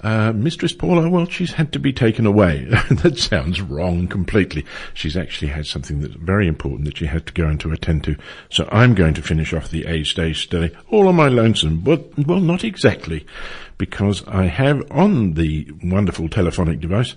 uh, 0.01 0.31
Mistress 0.31 0.73
Paula, 0.73 1.09
well, 1.09 1.25
she's 1.25 1.53
had 1.53 1.73
to 1.73 1.79
be 1.79 1.91
taken 1.91 2.25
away. 2.25 2.65
that 2.91 3.17
sounds 3.17 3.61
wrong 3.61 4.07
completely. 4.07 4.65
She's 4.93 5.17
actually 5.17 5.49
had 5.49 5.65
something 5.65 6.01
that's 6.01 6.13
very 6.13 6.47
important 6.47 6.85
that 6.85 6.97
she 6.97 7.07
had 7.07 7.25
to 7.27 7.33
go 7.33 7.47
and 7.47 7.59
to 7.61 7.71
attend 7.71 8.03
to. 8.03 8.15
So 8.49 8.67
I'm 8.71 8.93
going 8.93 9.15
to 9.15 9.21
finish 9.21 9.53
off 9.53 9.69
the 9.69 9.87
age 9.87 10.11
stage 10.11 10.49
today 10.49 10.75
all 10.89 11.07
on 11.07 11.15
my 11.15 11.29
lonesome. 11.29 11.79
But, 11.79 12.17
well, 12.27 12.39
not 12.39 12.63
exactly, 12.63 13.25
because 13.77 14.23
I 14.27 14.45
have 14.45 14.83
on 14.91 15.33
the 15.33 15.71
wonderful 15.83 16.29
telephonic 16.29 16.79
device, 16.79 17.15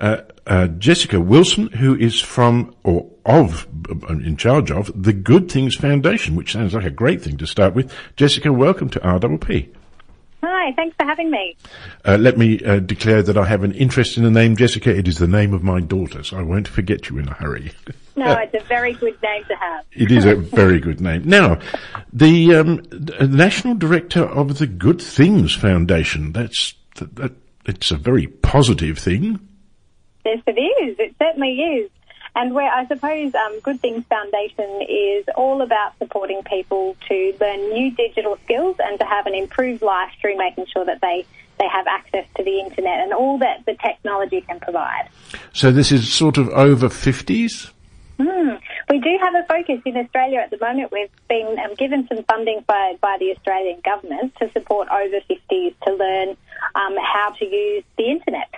uh, 0.00 0.22
uh, 0.46 0.68
Jessica 0.68 1.20
Wilson, 1.20 1.68
who 1.68 1.94
is 1.96 2.20
from, 2.20 2.74
or 2.82 3.10
of, 3.26 3.66
uh, 3.90 4.14
in 4.14 4.38
charge 4.38 4.70
of, 4.70 4.90
the 5.00 5.12
Good 5.12 5.50
Things 5.50 5.76
Foundation, 5.76 6.34
which 6.34 6.52
sounds 6.52 6.72
like 6.72 6.84
a 6.84 6.90
great 6.90 7.20
thing 7.20 7.36
to 7.36 7.46
start 7.46 7.74
with. 7.74 7.92
Jessica, 8.16 8.50
welcome 8.52 8.88
to 8.88 9.00
RPP. 9.00 9.68
Hi, 10.44 10.72
thanks 10.72 10.96
for 10.96 11.06
having 11.06 11.30
me. 11.30 11.56
Uh, 12.04 12.16
let 12.16 12.36
me 12.36 12.62
uh, 12.64 12.80
declare 12.80 13.22
that 13.22 13.36
I 13.38 13.44
have 13.44 13.62
an 13.62 13.72
interest 13.72 14.16
in 14.16 14.24
the 14.24 14.30
name 14.30 14.56
Jessica. 14.56 14.90
It 14.90 15.06
is 15.06 15.18
the 15.18 15.28
name 15.28 15.54
of 15.54 15.62
my 15.62 15.80
daughter, 15.80 16.24
so 16.24 16.36
I 16.36 16.42
won't 16.42 16.66
forget 16.66 17.08
you 17.08 17.18
in 17.18 17.28
a 17.28 17.34
hurry. 17.34 17.72
No, 18.14 18.30
it's 18.32 18.52
a 18.52 18.66
very 18.66 18.92
good 18.92 19.16
name 19.22 19.42
to 19.48 19.54
have. 19.56 19.86
It 19.92 20.12
is 20.12 20.26
a 20.26 20.34
very 20.34 20.80
good 20.80 21.00
name. 21.00 21.22
Now, 21.24 21.58
the 22.12 22.56
um, 22.56 22.82
National 23.22 23.74
Director 23.74 24.22
of 24.22 24.58
the 24.58 24.66
Good 24.66 25.00
Things 25.00 25.54
Foundation. 25.54 26.32
That's 26.32 26.74
that, 26.96 27.16
that, 27.16 27.32
it's 27.64 27.90
a 27.90 27.96
very 27.96 28.26
positive 28.26 28.98
thing. 28.98 29.40
Yes, 30.26 30.42
it 30.46 30.60
is. 30.60 30.96
It 30.98 31.14
certainly 31.18 31.54
is. 31.54 31.90
And 32.34 32.54
where 32.54 32.70
I 32.70 32.86
suppose 32.86 33.34
um, 33.34 33.60
Good 33.60 33.80
Things 33.80 34.04
Foundation 34.08 34.80
is 34.88 35.24
all 35.36 35.60
about 35.60 35.98
supporting 35.98 36.42
people 36.44 36.96
to 37.08 37.36
learn 37.40 37.70
new 37.70 37.90
digital 37.90 38.38
skills 38.44 38.76
and 38.78 38.98
to 39.00 39.04
have 39.04 39.26
an 39.26 39.34
improved 39.34 39.82
life 39.82 40.12
through 40.20 40.38
making 40.38 40.66
sure 40.72 40.84
that 40.84 41.00
they, 41.02 41.26
they 41.58 41.68
have 41.68 41.86
access 41.86 42.24
to 42.36 42.42
the 42.42 42.58
internet 42.60 43.00
and 43.00 43.12
all 43.12 43.38
that 43.38 43.66
the 43.66 43.74
technology 43.74 44.40
can 44.40 44.60
provide. 44.60 45.10
So 45.52 45.70
this 45.70 45.92
is 45.92 46.12
sort 46.12 46.38
of 46.38 46.48
over 46.50 46.88
fifties. 46.88 47.70
Hmm. 48.18 48.56
We 48.88 48.98
do 48.98 49.18
have 49.22 49.34
a 49.34 49.44
focus 49.48 49.80
in 49.84 49.96
Australia 49.96 50.38
at 50.38 50.50
the 50.50 50.58
moment. 50.58 50.92
We've 50.92 51.10
been 51.28 51.58
um, 51.58 51.74
given 51.74 52.06
some 52.08 52.22
funding 52.24 52.64
by, 52.66 52.96
by 53.00 53.16
the 53.18 53.32
Australian 53.32 53.80
government 53.84 54.34
to 54.36 54.50
support 54.52 54.88
over 54.88 55.20
50s 55.28 55.74
to 55.84 55.94
learn 55.94 56.36
um, 56.74 56.96
how 57.02 57.30
to 57.38 57.44
use 57.44 57.84
the 57.96 58.04
internet. 58.04 58.54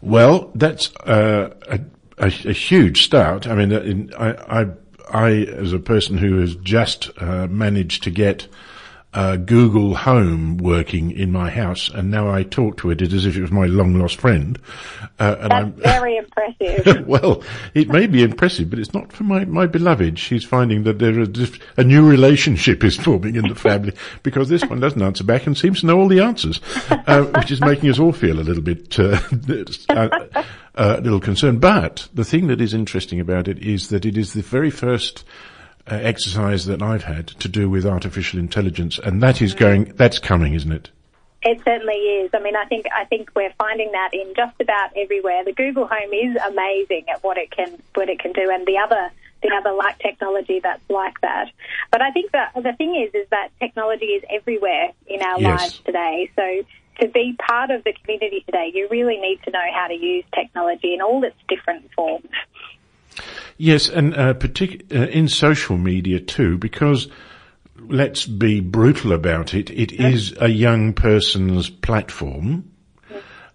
Well, 0.00 0.50
that's 0.54 0.94
uh, 0.96 1.54
a, 1.68 1.80
a, 2.18 2.26
a 2.26 2.52
huge 2.52 3.02
start. 3.02 3.46
I 3.46 3.54
mean, 3.54 3.72
in, 3.72 4.14
I, 4.18 4.62
I, 4.62 4.66
I, 5.10 5.30
as 5.30 5.72
a 5.72 5.78
person 5.78 6.18
who 6.18 6.38
has 6.40 6.54
just 6.56 7.10
uh, 7.18 7.46
managed 7.48 8.02
to 8.04 8.10
get 8.10 8.48
uh, 9.14 9.36
Google 9.36 9.94
Home 9.94 10.58
working 10.58 11.10
in 11.10 11.32
my 11.32 11.48
house, 11.48 11.88
and 11.88 12.10
now 12.10 12.30
I 12.30 12.42
talk 12.42 12.76
to 12.78 12.90
it 12.90 13.00
as 13.00 13.24
if 13.24 13.36
it 13.36 13.40
was 13.40 13.50
my 13.50 13.64
long 13.64 13.98
lost 13.98 14.20
friend. 14.20 14.58
Uh, 15.18 15.36
and 15.40 15.50
That's 15.50 15.52
I'm 15.52 15.72
very 16.00 16.16
impressive. 16.18 17.06
well, 17.06 17.42
it 17.74 17.88
may 17.88 18.06
be 18.06 18.22
impressive, 18.22 18.68
but 18.68 18.78
it's 18.78 18.92
not 18.92 19.12
for 19.12 19.24
my, 19.24 19.46
my 19.46 19.66
beloved. 19.66 20.18
She's 20.18 20.44
finding 20.44 20.82
that 20.84 20.98
there 20.98 21.18
is 21.20 21.58
a 21.78 21.84
new 21.84 22.06
relationship 22.06 22.84
is 22.84 22.96
forming 22.96 23.36
in 23.36 23.48
the 23.48 23.54
family 23.54 23.94
because 24.22 24.50
this 24.50 24.64
one 24.64 24.80
doesn't 24.80 25.00
answer 25.00 25.24
back 25.24 25.46
and 25.46 25.56
seems 25.56 25.80
to 25.80 25.86
know 25.86 25.98
all 25.98 26.08
the 26.08 26.20
answers, 26.20 26.60
uh, 26.90 27.24
which 27.36 27.50
is 27.50 27.60
making 27.60 27.88
us 27.88 27.98
all 27.98 28.12
feel 28.12 28.38
a 28.38 28.42
little 28.42 28.62
bit, 28.62 28.98
uh, 29.00 29.18
uh, 29.88 30.44
a 30.74 31.00
little 31.00 31.20
concerned. 31.20 31.62
But 31.62 32.08
the 32.12 32.24
thing 32.24 32.48
that 32.48 32.60
is 32.60 32.74
interesting 32.74 33.20
about 33.20 33.48
it 33.48 33.58
is 33.58 33.88
that 33.88 34.04
it 34.04 34.18
is 34.18 34.34
the 34.34 34.42
very 34.42 34.70
first 34.70 35.24
uh, 35.90 35.94
exercise 35.94 36.66
that 36.66 36.82
I've 36.82 37.04
had 37.04 37.28
to 37.28 37.48
do 37.48 37.68
with 37.70 37.86
artificial 37.86 38.38
intelligence, 38.38 38.98
and 38.98 39.22
that 39.22 39.40
is 39.40 39.54
going, 39.54 39.92
that's 39.96 40.18
coming, 40.18 40.54
isn't 40.54 40.72
it? 40.72 40.90
It 41.42 41.60
certainly 41.64 41.94
is. 41.94 42.30
I 42.34 42.40
mean, 42.40 42.56
I 42.56 42.64
think 42.64 42.86
I 42.94 43.04
think 43.04 43.30
we're 43.36 43.52
finding 43.58 43.92
that 43.92 44.10
in 44.12 44.34
just 44.34 44.60
about 44.60 44.90
everywhere. 44.96 45.44
The 45.44 45.52
Google 45.52 45.86
Home 45.86 46.12
is 46.12 46.36
amazing 46.48 47.04
at 47.08 47.22
what 47.22 47.38
it 47.38 47.50
can 47.52 47.80
what 47.94 48.08
it 48.08 48.18
can 48.18 48.32
do, 48.32 48.50
and 48.50 48.66
the 48.66 48.78
other 48.78 49.10
the 49.42 49.50
other 49.56 49.72
like 49.72 49.98
technology 50.00 50.58
that's 50.60 50.82
like 50.90 51.20
that. 51.20 51.50
But 51.92 52.02
I 52.02 52.10
think 52.10 52.32
that 52.32 52.54
the 52.54 52.72
thing 52.72 52.96
is, 53.06 53.14
is 53.14 53.28
that 53.30 53.50
technology 53.60 54.06
is 54.06 54.24
everywhere 54.28 54.90
in 55.06 55.22
our 55.22 55.40
Yes. 55.40 55.60
lives 55.60 55.80
today. 55.84 56.30
So 56.34 56.64
to 57.02 57.08
be 57.08 57.36
part 57.38 57.70
of 57.70 57.84
the 57.84 57.92
community 57.92 58.42
today, 58.44 58.72
you 58.74 58.88
really 58.90 59.18
need 59.18 59.40
to 59.44 59.52
know 59.52 59.64
how 59.72 59.86
to 59.86 59.94
use 59.94 60.24
technology 60.34 60.92
in 60.92 61.00
all 61.00 61.22
its 61.22 61.36
different 61.48 61.88
forms. 61.94 62.28
Yes, 63.58 63.88
and 63.88 64.16
uh, 64.16 64.34
partic- 64.34 64.94
uh, 64.94 65.08
in 65.08 65.26
social 65.26 65.76
media 65.76 66.20
too, 66.20 66.56
because 66.58 67.08
let's 67.76 68.24
be 68.24 68.60
brutal 68.60 69.12
about 69.12 69.52
it, 69.52 69.68
it 69.70 69.92
is 69.92 70.32
a 70.40 70.48
young 70.48 70.92
person's 70.92 71.68
platform, 71.68 72.70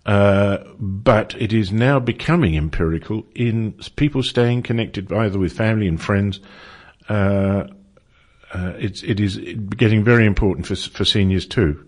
uh, 0.06 0.58
but 0.78 1.34
it 1.42 1.54
is 1.54 1.72
now 1.72 2.00
becoming 2.00 2.58
empirical 2.58 3.26
in 3.34 3.72
people 3.96 4.22
staying 4.24 4.64
connected 4.64 5.12
either 5.14 5.40
with 5.40 5.54
family 5.54 5.88
and 5.88 6.02
friends. 6.02 6.42
Uh, 7.08 7.68
uh, 8.54 8.74
it's 8.78 9.04
it 9.04 9.22
is 9.22 9.38
getting 9.78 10.04
very 10.04 10.26
important 10.26 10.68
for 10.68 10.76
for 10.76 11.06
seniors 11.06 11.46
too. 11.46 11.86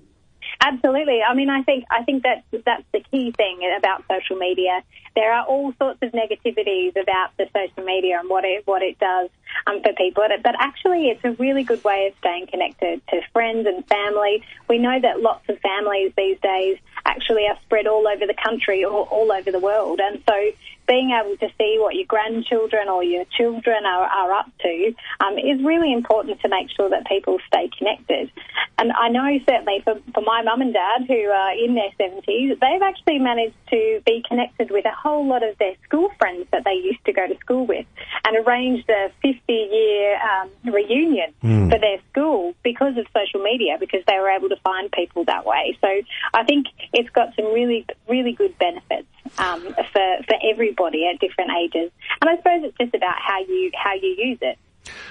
Absolutely. 0.62 1.22
I 1.22 1.34
mean, 1.34 1.50
I 1.50 1.62
think 1.64 1.86
I 1.90 2.04
think 2.04 2.24
that's 2.24 2.44
that's 2.66 2.84
the 2.92 3.02
key 3.12 3.32
thing 3.32 3.60
about 3.78 4.04
social 4.10 4.38
media. 4.38 4.82
There 5.16 5.32
are 5.34 5.46
all 5.46 5.74
sorts 5.80 6.00
of 6.02 6.12
negativities 6.12 7.00
about 7.02 7.32
the 7.38 7.48
social 7.54 7.84
media 7.84 8.20
and 8.20 8.30
what 8.30 8.46
it 8.46 8.66
what 8.66 8.82
it 8.82 8.98
does 9.00 9.30
um, 9.68 9.82
for 9.82 9.94
people, 9.94 10.24
but, 10.28 10.44
but 10.44 10.56
actually, 10.60 11.10
it's 11.10 11.24
a 11.24 11.32
really 11.32 11.64
good 11.64 11.84
way 11.84 12.08
of 12.08 12.18
staying 12.20 12.48
connected 12.48 13.02
to 13.10 13.22
friends 13.32 13.68
and 13.68 13.86
family. 13.88 14.44
We 14.68 14.78
know 14.78 15.00
that 15.00 15.22
lots 15.22 15.48
of 15.50 15.60
families 15.60 16.12
these 16.18 16.40
days 16.42 16.78
actually 17.06 17.48
are 17.48 17.58
spread 17.66 17.88
all 17.88 18.08
over 18.08 18.26
the 18.26 18.36
country 18.44 18.84
or 18.84 19.06
all 19.06 19.32
over 19.32 19.52
the 19.52 19.60
world, 19.60 20.00
and 20.02 20.22
so 20.28 20.52
being 20.88 21.12
able 21.12 21.38
to 21.38 21.48
see 21.58 21.78
what 21.80 21.96
your 21.96 22.06
grandchildren 22.06 22.90
or 22.90 23.04
your 23.04 23.26
children 23.38 23.86
are, 23.86 24.06
are 24.06 24.32
up 24.34 24.52
to 24.62 24.94
um, 25.20 25.38
is 25.38 25.64
really 25.64 25.94
important 25.94 26.42
to 26.42 26.50
make 26.50 26.70
sure 26.76 26.90
that 26.90 27.06
people 27.08 27.38
stay 27.48 27.70
connected. 27.78 28.32
And 28.78 28.92
I 28.92 29.10
know 29.10 29.40
certainly 29.48 29.82
for, 29.84 29.96
for 30.14 30.22
my 30.22 30.42
mum 30.42 30.62
and 30.62 30.74
dad 30.74 31.06
who 31.08 31.30
are 31.30 31.54
in 31.54 31.76
their 31.76 31.92
70s, 32.00 32.60
they've 32.60 32.82
actually 32.82 33.20
managed 33.20 33.56
to 33.70 34.02
be 34.06 34.24
connected 34.28 34.72
with 34.72 34.86
a 34.86 34.92
whole 34.92 35.28
lot 35.28 35.44
of 35.44 35.58
their 35.58 35.76
school 35.86 36.10
friends 36.20 36.48
that 36.52 36.64
they 36.66 36.74
used 36.74 37.04
to 37.06 37.14
go 37.14 37.28
to 37.28 37.38
school 37.40 37.66
with 37.66 37.86
and 38.26 38.46
arranged 38.46 38.90
a 38.90 39.12
50 39.22 39.40
year 39.54 40.20
um, 40.22 40.50
reunion 40.74 41.34
for 41.70 41.80
their 41.80 41.98
school 42.12 42.54
because 42.64 42.98
of 42.98 43.06
social 43.14 43.42
media 43.42 43.78
because 43.80 44.02
they 44.08 44.18
were 44.20 44.30
able 44.30 44.50
to 44.50 44.58
find 44.58 44.92
people 44.92 45.24
that 45.26 45.46
way. 45.46 45.78
So 45.82 45.88
I 46.34 46.44
think 46.44 46.68
it's 46.94 47.10
got 47.10 47.36
some 47.36 47.46
really, 47.54 47.86
really 48.08 48.34
good 48.34 48.58
benefits 48.58 49.08
um, 49.38 49.62
for, 49.92 50.24
for 50.28 50.36
everybody 50.52 51.08
at 51.12 51.20
different 51.20 51.52
ages. 51.64 51.92
And 52.22 52.30
I 52.30 52.38
suppose 52.38 52.64
it's 52.64 52.78
just 52.78 52.94
about 52.94 53.16
how 53.18 53.40
you, 53.40 53.72
how 53.76 53.94
you 53.94 54.10
use 54.18 54.38
it. 54.42 54.58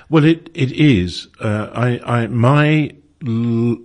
Well, 0.08 0.24
it 0.24 0.50
it 0.54 0.70
is. 0.72 1.26
Uh, 1.40 1.68
I 1.74 2.00
I 2.22 2.26
my 2.28 2.92
l- 3.26 3.78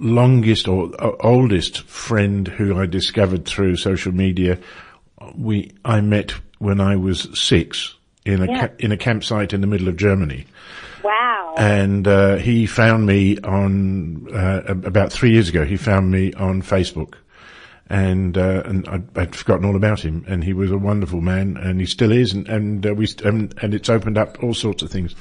longest 0.00 0.66
or 0.66 0.90
uh, 0.98 1.12
oldest 1.20 1.82
friend 1.82 2.48
who 2.48 2.76
I 2.76 2.86
discovered 2.86 3.44
through 3.46 3.76
social 3.76 4.12
media, 4.12 4.58
we 5.36 5.72
I 5.84 6.00
met 6.00 6.32
when 6.58 6.80
I 6.80 6.96
was 6.96 7.28
six 7.38 7.94
in 8.24 8.42
a 8.42 8.46
Yeah. 8.46 8.66
ca- 8.66 8.74
in 8.80 8.90
a 8.92 8.96
campsite 8.96 9.52
in 9.52 9.60
the 9.60 9.68
middle 9.68 9.86
of 9.88 9.96
Germany, 9.96 10.44
Wow. 11.04 11.54
and 11.56 12.08
uh, 12.08 12.36
he 12.36 12.66
found 12.66 13.06
me 13.06 13.38
on 13.38 14.26
uh, 14.34 14.62
about 14.66 15.12
three 15.12 15.30
years 15.30 15.48
ago. 15.48 15.64
He 15.64 15.76
found 15.76 16.10
me 16.10 16.32
on 16.34 16.62
Facebook. 16.62 17.14
And 17.90 18.36
uh, 18.36 18.62
and 18.64 18.88
I, 18.88 19.02
I'd 19.20 19.34
forgotten 19.34 19.64
all 19.64 19.76
about 19.76 20.00
him. 20.00 20.24
And 20.28 20.44
he 20.44 20.52
was 20.52 20.70
a 20.70 20.78
wonderful 20.78 21.20
man, 21.20 21.56
and 21.56 21.80
he 21.80 21.86
still 21.86 22.12
is. 22.12 22.32
And 22.32 22.48
and 22.48 22.86
uh, 22.86 22.94
we 22.94 23.06
st- 23.06 23.26
and, 23.26 23.54
and 23.62 23.74
it's 23.74 23.88
opened 23.88 24.18
up 24.18 24.42
all 24.42 24.54
sorts 24.54 24.82
of 24.82 24.90
things. 24.90 25.14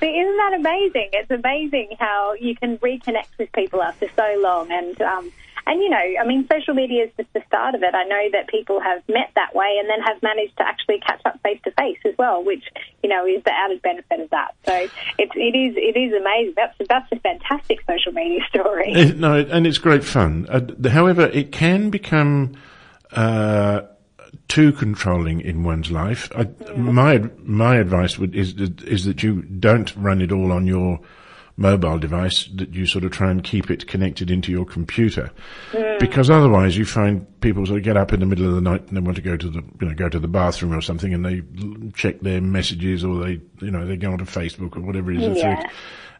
But 0.00 0.10
isn't 0.10 0.36
that 0.36 0.54
amazing? 0.54 1.10
It's 1.12 1.30
amazing 1.30 1.96
how 1.98 2.34
you 2.34 2.54
can 2.54 2.78
reconnect 2.78 3.36
with 3.38 3.50
people 3.52 3.82
after 3.82 4.08
so 4.14 4.40
long, 4.40 4.70
and 4.70 5.00
um, 5.02 5.32
and 5.68 5.80
you 5.80 5.88
know, 5.90 6.02
I 6.20 6.26
mean, 6.26 6.48
social 6.50 6.74
media 6.74 7.04
is 7.04 7.10
just 7.16 7.32
the 7.34 7.42
start 7.46 7.74
of 7.74 7.82
it. 7.82 7.94
I 7.94 8.04
know 8.04 8.28
that 8.32 8.48
people 8.48 8.80
have 8.80 9.02
met 9.08 9.30
that 9.36 9.54
way 9.54 9.76
and 9.78 9.88
then 9.88 10.00
have 10.00 10.22
managed 10.22 10.56
to 10.56 10.66
actually 10.66 10.98
catch 11.06 11.20
up 11.26 11.38
face 11.42 11.60
to 11.64 11.70
face 11.72 11.98
as 12.04 12.14
well, 12.18 12.42
which 12.42 12.64
you 13.02 13.08
know 13.10 13.26
is 13.26 13.44
the 13.44 13.52
added 13.52 13.82
benefit 13.82 14.20
of 14.20 14.30
that. 14.30 14.54
So 14.66 14.74
it, 14.74 15.30
it 15.36 15.54
is 15.56 15.74
it 15.76 15.96
is 15.96 16.12
amazing. 16.18 16.54
That's 16.56 16.74
that's 16.88 17.12
a 17.12 17.20
fantastic 17.20 17.80
social 17.86 18.12
media 18.12 18.40
story. 18.48 18.92
It- 18.92 19.18
no, 19.18 19.34
and 19.38 19.66
it's 19.66 19.78
great 19.78 20.02
fun. 20.04 20.46
Uh, 20.48 20.88
however, 20.88 21.26
it 21.26 21.52
can 21.52 21.90
become 21.90 22.54
uh, 23.12 23.82
too 24.48 24.72
controlling 24.72 25.40
in 25.40 25.64
one's 25.64 25.90
life. 25.90 26.30
I, 26.34 26.46
My 26.76 27.18
my 27.42 27.76
advice 27.76 28.18
would, 28.18 28.34
is 28.34 28.54
is 28.54 29.04
that 29.04 29.22
you 29.22 29.42
don't 29.42 29.94
run 29.96 30.22
it 30.22 30.32
all 30.32 30.50
on 30.52 30.66
your 30.66 31.00
mobile 31.58 31.98
device. 31.98 32.48
That 32.54 32.72
you 32.72 32.86
sort 32.86 33.04
of 33.04 33.10
try 33.10 33.30
and 33.30 33.44
keep 33.44 33.70
it 33.70 33.86
connected 33.86 34.30
into 34.30 34.50
your 34.50 34.64
computer, 34.64 35.30
hmm. 35.72 35.98
because 36.00 36.30
otherwise 36.30 36.78
you 36.78 36.86
find 36.86 37.26
people 37.40 37.66
sort 37.66 37.78
of 37.78 37.84
get 37.84 37.96
up 37.96 38.12
in 38.12 38.20
the 38.20 38.26
middle 38.26 38.48
of 38.48 38.54
the 38.54 38.60
night 38.62 38.86
and 38.88 38.96
they 38.96 39.00
want 39.00 39.16
to 39.16 39.22
go 39.22 39.36
to 39.36 39.50
the 39.50 39.62
you 39.80 39.88
know 39.88 39.94
go 39.94 40.08
to 40.08 40.18
the 40.18 40.28
bathroom 40.28 40.72
or 40.72 40.80
something, 40.80 41.12
and 41.12 41.26
they 41.26 41.42
check 41.94 42.20
their 42.20 42.40
messages 42.40 43.04
or 43.04 43.22
they 43.22 43.40
you 43.60 43.70
know 43.70 43.84
they 43.84 43.96
go 43.96 44.12
onto 44.12 44.24
Facebook 44.24 44.76
or 44.76 44.80
whatever 44.80 45.12
it 45.12 45.20
is. 45.20 45.36
Yeah. 45.36 45.62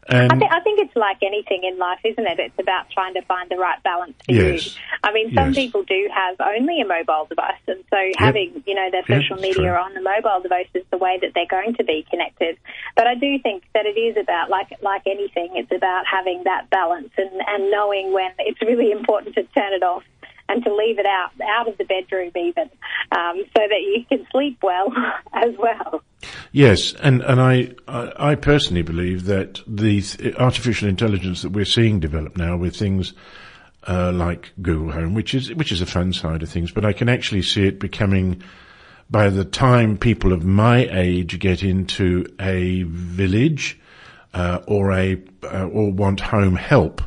And 0.08 0.32
I, 0.32 0.36
th- 0.36 0.50
I 0.50 0.60
think 0.60 0.80
it's 0.80 0.96
like 0.96 1.18
anything 1.22 1.64
in 1.64 1.78
life, 1.78 1.98
isn't 2.02 2.26
it? 2.26 2.38
It's 2.38 2.58
about 2.58 2.88
trying 2.90 3.12
to 3.14 3.22
find 3.22 3.50
the 3.50 3.56
right 3.56 3.82
balance 3.82 4.14
for 4.24 4.32
Yes. 4.32 4.66
you. 4.76 4.82
I 5.02 5.12
mean, 5.12 5.34
some 5.34 5.48
Yes. 5.48 5.56
people 5.56 5.82
do 5.82 6.08
have 6.14 6.36
only 6.40 6.80
a 6.80 6.86
mobile 6.86 7.26
device, 7.28 7.60
and 7.66 7.84
so 7.90 7.96
having 8.16 8.62
you 8.66 8.74
know 8.74 8.90
their 8.90 9.02
social 9.02 9.36
it's 9.36 9.42
media 9.42 9.72
true. 9.72 9.82
on 9.84 9.92
the 9.94 10.00
mobile 10.00 10.40
device 10.42 10.68
is 10.74 10.84
the 10.90 10.96
way 10.98 11.18
that 11.20 11.32
they're 11.34 11.46
going 11.46 11.74
to 11.74 11.84
be 11.84 12.06
connected. 12.10 12.56
But 12.96 13.06
I 13.06 13.14
do 13.16 13.38
think 13.38 13.64
that 13.74 13.84
it 13.86 13.98
is 13.98 14.16
about 14.16 14.48
like 14.50 14.68
like 14.82 15.02
anything, 15.06 15.50
it's 15.56 15.72
about 15.72 16.06
having 16.06 16.44
that 16.44 16.70
balance 16.70 17.10
and 17.18 17.30
and 17.46 17.70
knowing 17.70 18.12
when 18.12 18.30
it's 18.38 18.60
really 18.62 18.90
important 18.98 19.34
to 19.34 19.42
turn 19.44 19.72
it 19.74 19.82
off. 19.82 20.04
And 20.50 20.64
to 20.64 20.74
leave 20.74 20.98
it 20.98 21.04
out 21.04 21.32
out 21.46 21.68
of 21.68 21.76
the 21.76 21.84
bedroom, 21.84 22.32
even, 22.34 22.70
um, 23.12 23.44
so 23.54 23.60
that 23.68 23.82
you 23.82 24.02
can 24.08 24.26
sleep 24.32 24.56
well 24.62 24.90
as 25.34 25.54
well. 25.58 26.02
Yes, 26.52 26.94
and 26.94 27.22
and 27.22 27.40
I 27.40 27.74
I 27.86 28.34
personally 28.34 28.82
believe 28.82 29.26
that 29.26 29.60
the 29.66 30.00
th- 30.00 30.34
artificial 30.36 30.88
intelligence 30.88 31.42
that 31.42 31.52
we're 31.52 31.64
seeing 31.64 32.00
develop 32.00 32.36
now 32.36 32.56
with 32.56 32.76
things 32.76 33.12
uh, 33.86 34.12
like 34.12 34.52
Google 34.62 34.92
Home, 34.92 35.14
which 35.14 35.34
is 35.34 35.52
which 35.54 35.72
is 35.72 35.80
a 35.82 35.86
fun 35.86 36.12
side 36.12 36.42
of 36.42 36.48
things, 36.48 36.70
but 36.70 36.84
I 36.84 36.92
can 36.92 37.08
actually 37.08 37.42
see 37.42 37.66
it 37.66 37.78
becoming. 37.78 38.42
By 39.10 39.30
the 39.30 39.44
time 39.46 39.96
people 39.96 40.34
of 40.34 40.44
my 40.44 40.86
age 40.90 41.38
get 41.38 41.62
into 41.62 42.26
a 42.38 42.82
village 42.82 43.80
uh, 44.34 44.60
or 44.66 44.92
a 44.92 45.18
uh, 45.44 45.66
or 45.66 45.90
want 45.90 46.20
home 46.20 46.56
help, 46.56 47.00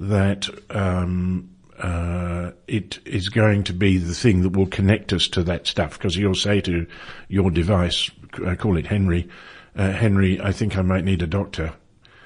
that 0.00 0.48
um, 0.70 1.48
uh, 1.78 2.50
it 2.66 2.98
is 3.04 3.28
going 3.28 3.62
to 3.64 3.72
be 3.72 3.98
the 3.98 4.14
thing 4.14 4.42
that 4.42 4.56
will 4.56 4.66
connect 4.66 5.12
us 5.12 5.28
to 5.28 5.42
that 5.44 5.66
stuff 5.66 5.96
because 5.96 6.16
you'll 6.16 6.34
say 6.34 6.60
to 6.60 6.86
your 7.28 7.50
device, 7.50 8.10
I 8.46 8.54
call 8.54 8.76
it 8.76 8.86
Henry, 8.86 9.28
uh, 9.76 9.92
Henry, 9.92 10.40
I 10.40 10.52
think 10.52 10.76
I 10.76 10.82
might 10.82 11.04
need 11.04 11.22
a 11.22 11.26
doctor. 11.26 11.72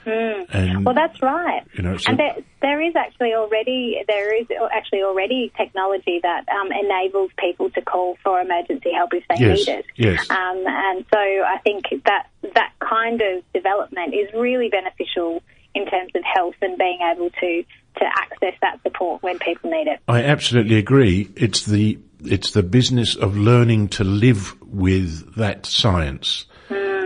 And 0.05 0.85
Well, 0.85 0.95
that's 0.95 1.23
right. 1.23 1.63
You 1.75 1.83
know, 1.83 1.97
so- 1.97 2.11
and 2.11 2.19
there, 2.19 2.35
there 2.61 2.81
is 2.83 2.95
actually 2.97 3.33
already 3.35 4.03
there 4.07 4.35
is 4.35 4.47
actually 4.75 5.03
already 5.03 5.51
technology 5.57 6.21
that 6.23 6.47
um, 6.49 6.71
enables 6.73 7.31
people 7.39 7.71
to 7.71 7.81
call 7.81 8.19
for 8.23 8.41
emergency 8.41 8.93
help 8.93 9.15
if 9.15 9.25
they 9.29 9.37
Yes, 9.47 9.59
need 9.67 9.69
it. 9.79 9.87
yes. 9.97 10.31
Um, 10.31 10.65
and 10.67 11.05
so 11.13 11.19
I 11.19 11.59
think 11.65 11.85
that 12.05 12.27
that 12.55 12.73
kind 12.81 13.23
of 13.23 13.45
development 13.55 14.13
is 14.15 14.29
really 14.35 14.69
beneficial 14.69 15.43
in 15.75 15.87
terms 15.87 16.13
of 16.15 16.23
health 16.25 16.57
and 16.61 16.77
being 16.77 16.99
able 17.01 17.31
to 17.31 17.65
to 17.99 18.05
access 18.07 18.55
that 18.63 18.83
support 18.83 19.23
when 19.23 19.39
people 19.39 19.71
need 19.71 19.87
it. 19.87 20.01
I 20.09 20.23
absolutely 20.25 20.77
agree. 20.77 21.29
It's 21.37 21.65
the 21.65 21.99
it's 22.25 22.53
the 22.53 22.63
business 22.63 23.17
of 23.17 23.37
learning 23.37 23.89
to 23.89 24.05
live 24.05 24.55
with 24.63 25.35
that 25.37 25.67
science 25.67 26.47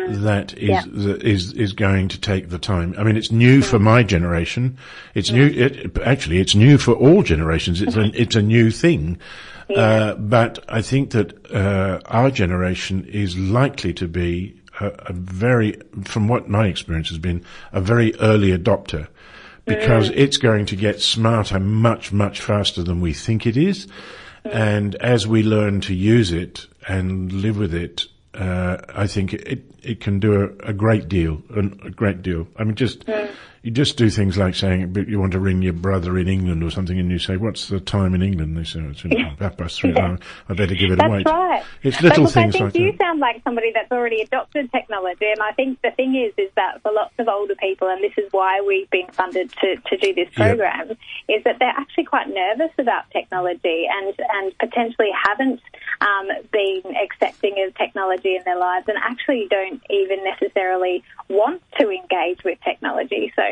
that 0.08 0.54
is 0.56 0.86
Yeah. 0.86 1.14
is 1.20 1.52
is 1.54 1.72
going 1.72 2.08
to 2.08 2.20
take 2.20 2.50
the 2.50 2.58
time. 2.58 2.94
I 2.96 3.02
mean, 3.02 3.16
it's 3.16 3.32
new 3.32 3.60
for 3.62 3.78
my 3.78 4.02
generation. 4.04 4.78
It's 5.14 5.32
new. 5.32 5.46
It, 5.46 5.98
actually, 6.04 6.38
it's 6.38 6.54
new 6.54 6.78
for 6.78 6.92
all 6.92 7.22
generations. 7.22 7.82
It's 7.82 7.96
a 7.96 8.02
it's 8.14 8.36
a 8.36 8.42
new 8.42 8.70
thing. 8.70 9.18
Uh, 9.74 10.14
but 10.14 10.64
I 10.68 10.80
think 10.80 11.10
that 11.10 11.52
uh, 11.52 11.98
our 12.06 12.30
generation 12.30 13.04
is 13.10 13.36
likely 13.36 13.92
to 13.94 14.06
be 14.06 14.54
a, 14.80 14.92
a 15.06 15.12
very, 15.12 15.76
from 16.04 16.28
what 16.28 16.48
my 16.48 16.68
experience 16.68 17.08
has 17.08 17.18
been, 17.18 17.44
a 17.72 17.80
very 17.80 18.14
early 18.20 18.56
adopter 18.56 19.08
because 19.64 20.10
it's 20.10 20.36
going 20.36 20.66
to 20.66 20.76
get 20.76 21.00
smarter 21.00 21.58
much, 21.58 22.12
much 22.12 22.40
faster 22.40 22.84
than 22.84 23.00
we 23.00 23.12
think 23.12 23.44
it 23.44 23.56
is. 23.56 23.88
And 24.52 24.94
as 24.96 25.26
we 25.26 25.42
learn 25.42 25.80
to 25.82 25.94
use 25.94 26.32
it 26.32 26.66
and 26.88 27.32
live 27.32 27.58
with 27.58 27.74
it, 27.74 28.06
uh, 28.34 28.78
I 28.94 29.06
think 29.06 29.32
it, 29.32 29.64
it 29.82 30.00
can 30.00 30.20
do 30.20 30.42
a, 30.42 30.68
a 30.68 30.72
great 30.72 31.08
deal, 31.08 31.42
a 31.54 31.90
great 31.90 32.22
deal. 32.22 32.46
I 32.56 32.64
mean, 32.64 32.74
just, 32.74 33.04
you 33.66 33.72
just 33.72 33.96
do 33.96 34.08
things 34.10 34.38
like 34.38 34.54
saying, 34.54 34.92
but 34.92 35.08
you 35.08 35.18
want 35.18 35.32
to 35.32 35.40
ring 35.40 35.60
your 35.60 35.72
brother 35.72 36.16
in 36.18 36.28
England 36.28 36.62
or 36.62 36.70
something 36.70 37.00
and 37.00 37.10
you 37.10 37.18
say, 37.18 37.36
what's 37.36 37.66
the 37.66 37.80
time 37.80 38.14
in 38.14 38.22
England? 38.22 38.56
They 38.56 38.62
say, 38.62 38.78
it's 38.78 39.02
half 39.40 39.56
past 39.56 39.80
three. 39.80 39.92
Yeah. 39.92 40.18
I 40.48 40.54
better 40.54 40.76
give 40.76 40.92
it 40.92 40.98
That's 40.98 41.08
a 41.08 41.10
wait. 41.10 41.26
right. 41.26 41.64
It's 41.82 41.96
But 41.96 42.04
little 42.04 42.24
look, 42.26 42.32
things 42.32 42.54
I 42.54 42.58
think 42.58 42.74
like 42.74 42.80
you 42.80 42.92
that. 42.92 42.98
sound 42.98 43.18
like 43.18 43.42
somebody 43.42 43.72
that's 43.74 43.90
already 43.90 44.20
adopted 44.22 44.70
technology, 44.70 45.26
and 45.26 45.42
I 45.42 45.50
think 45.50 45.82
the 45.82 45.90
thing 45.90 46.14
is, 46.14 46.32
is 46.38 46.48
that 46.54 46.80
for 46.82 46.92
lots 46.92 47.14
of 47.18 47.26
older 47.26 47.56
people, 47.56 47.88
and 47.88 48.00
this 48.04 48.12
is 48.16 48.28
why 48.30 48.60
we've 48.60 48.88
been 48.90 49.08
funded 49.10 49.50
to, 49.60 49.74
to 49.74 49.96
do 49.96 50.14
this 50.14 50.28
program, 50.36 50.92
is 51.28 51.42
that 51.42 51.56
they're 51.58 51.74
actually 51.76 52.04
quite 52.04 52.28
nervous 52.28 52.70
about 52.78 53.10
technology 53.10 53.88
and 53.92 54.14
and 54.32 54.56
potentially 54.58 55.08
haven't 55.26 55.60
um, 56.00 56.28
been 56.52 56.82
accepting 56.96 57.62
of 57.66 57.74
technology 57.74 58.36
in 58.36 58.42
their 58.44 58.58
lives, 58.58 58.86
and 58.88 58.96
actually 58.98 59.46
don't 59.50 59.82
even 59.90 60.24
necessarily 60.24 61.02
want 61.28 61.62
to 61.78 61.90
engage 61.90 62.42
with 62.44 62.58
technology. 62.64 63.32
So 63.36 63.42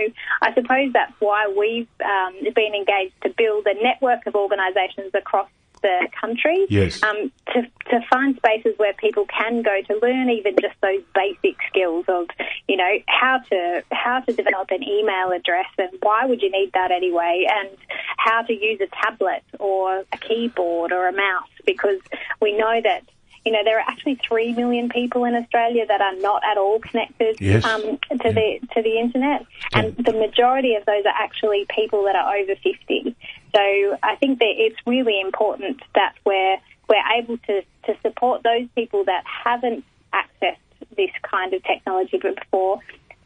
I 0.42 0.54
suppose 0.54 0.92
that's 0.92 1.12
why 1.20 1.52
we've 1.56 1.88
um, 2.04 2.34
been 2.54 2.74
engaged 2.74 3.14
to 3.22 3.30
build 3.30 3.66
a 3.66 3.74
network 3.82 4.26
of 4.26 4.34
organisations 4.34 5.10
across 5.14 5.48
the 5.84 6.08
country 6.20 6.58
Yes. 6.68 7.02
um, 7.02 7.30
to, 7.52 7.62
to 7.90 7.96
find 8.10 8.34
spaces 8.36 8.74
where 8.78 8.94
people 8.94 9.26
can 9.26 9.62
go 9.62 9.76
to 9.88 9.98
learn 10.02 10.30
even 10.30 10.56
just 10.60 10.74
those 10.80 11.02
basic 11.14 11.56
skills 11.68 12.06
of, 12.08 12.26
you 12.66 12.76
know, 12.76 12.92
how 13.06 13.38
to 13.50 13.82
how 13.92 14.20
to 14.20 14.32
develop 14.32 14.68
an 14.70 14.82
email 14.82 15.30
address 15.38 15.70
and 15.78 15.90
why 16.02 16.24
would 16.26 16.40
you 16.42 16.50
need 16.50 16.70
that 16.72 16.90
anyway, 16.90 17.46
and 17.58 17.68
how 18.16 18.40
to 18.42 18.52
use 18.52 18.80
a 18.80 18.88
tablet 19.02 19.42
or 19.60 20.04
a 20.12 20.18
keyboard 20.26 20.90
or 20.92 21.06
a 21.06 21.12
mouse 21.12 21.54
because 21.66 22.00
we 22.40 22.56
know 22.56 22.80
that. 22.82 23.02
You 23.46 23.52
know, 23.52 23.62
there 23.62 23.76
are 23.78 23.84
actually 23.86 24.18
three 24.26 24.54
million 24.54 24.88
people 24.88 25.26
in 25.26 25.34
Australia 25.34 25.84
that 25.86 26.00
are 26.00 26.16
not 26.28 26.40
at 26.50 26.56
all 26.56 26.78
connected 26.80 27.36
Yes. 27.42 27.62
um, 27.62 27.82
to 28.22 28.32
the 28.38 28.48
to 28.72 28.80
the 28.80 28.94
internet, 28.98 29.44
and 29.74 29.94
the 29.98 30.14
majority 30.14 30.76
of 30.76 30.86
those 30.86 31.04
are 31.04 31.12
actually 31.26 31.66
people 31.68 32.04
that 32.04 32.16
are 32.16 32.36
over 32.38 32.54
fifty. 32.68 33.14
So 33.54 33.60
I 34.02 34.16
think 34.16 34.40
that 34.40 34.52
it's 34.56 34.76
really 34.86 35.20
important 35.20 35.80
that 35.94 36.14
we're 36.24 36.56
we're 36.88 37.18
able 37.18 37.38
to, 37.38 37.62
to 37.86 37.94
support 38.02 38.42
those 38.42 38.68
people 38.74 39.04
that 39.04 39.24
haven't 39.24 39.84
accessed 40.12 40.56
this 40.96 41.10
kind 41.22 41.54
of 41.54 41.62
technology 41.64 42.18
before 42.18 42.78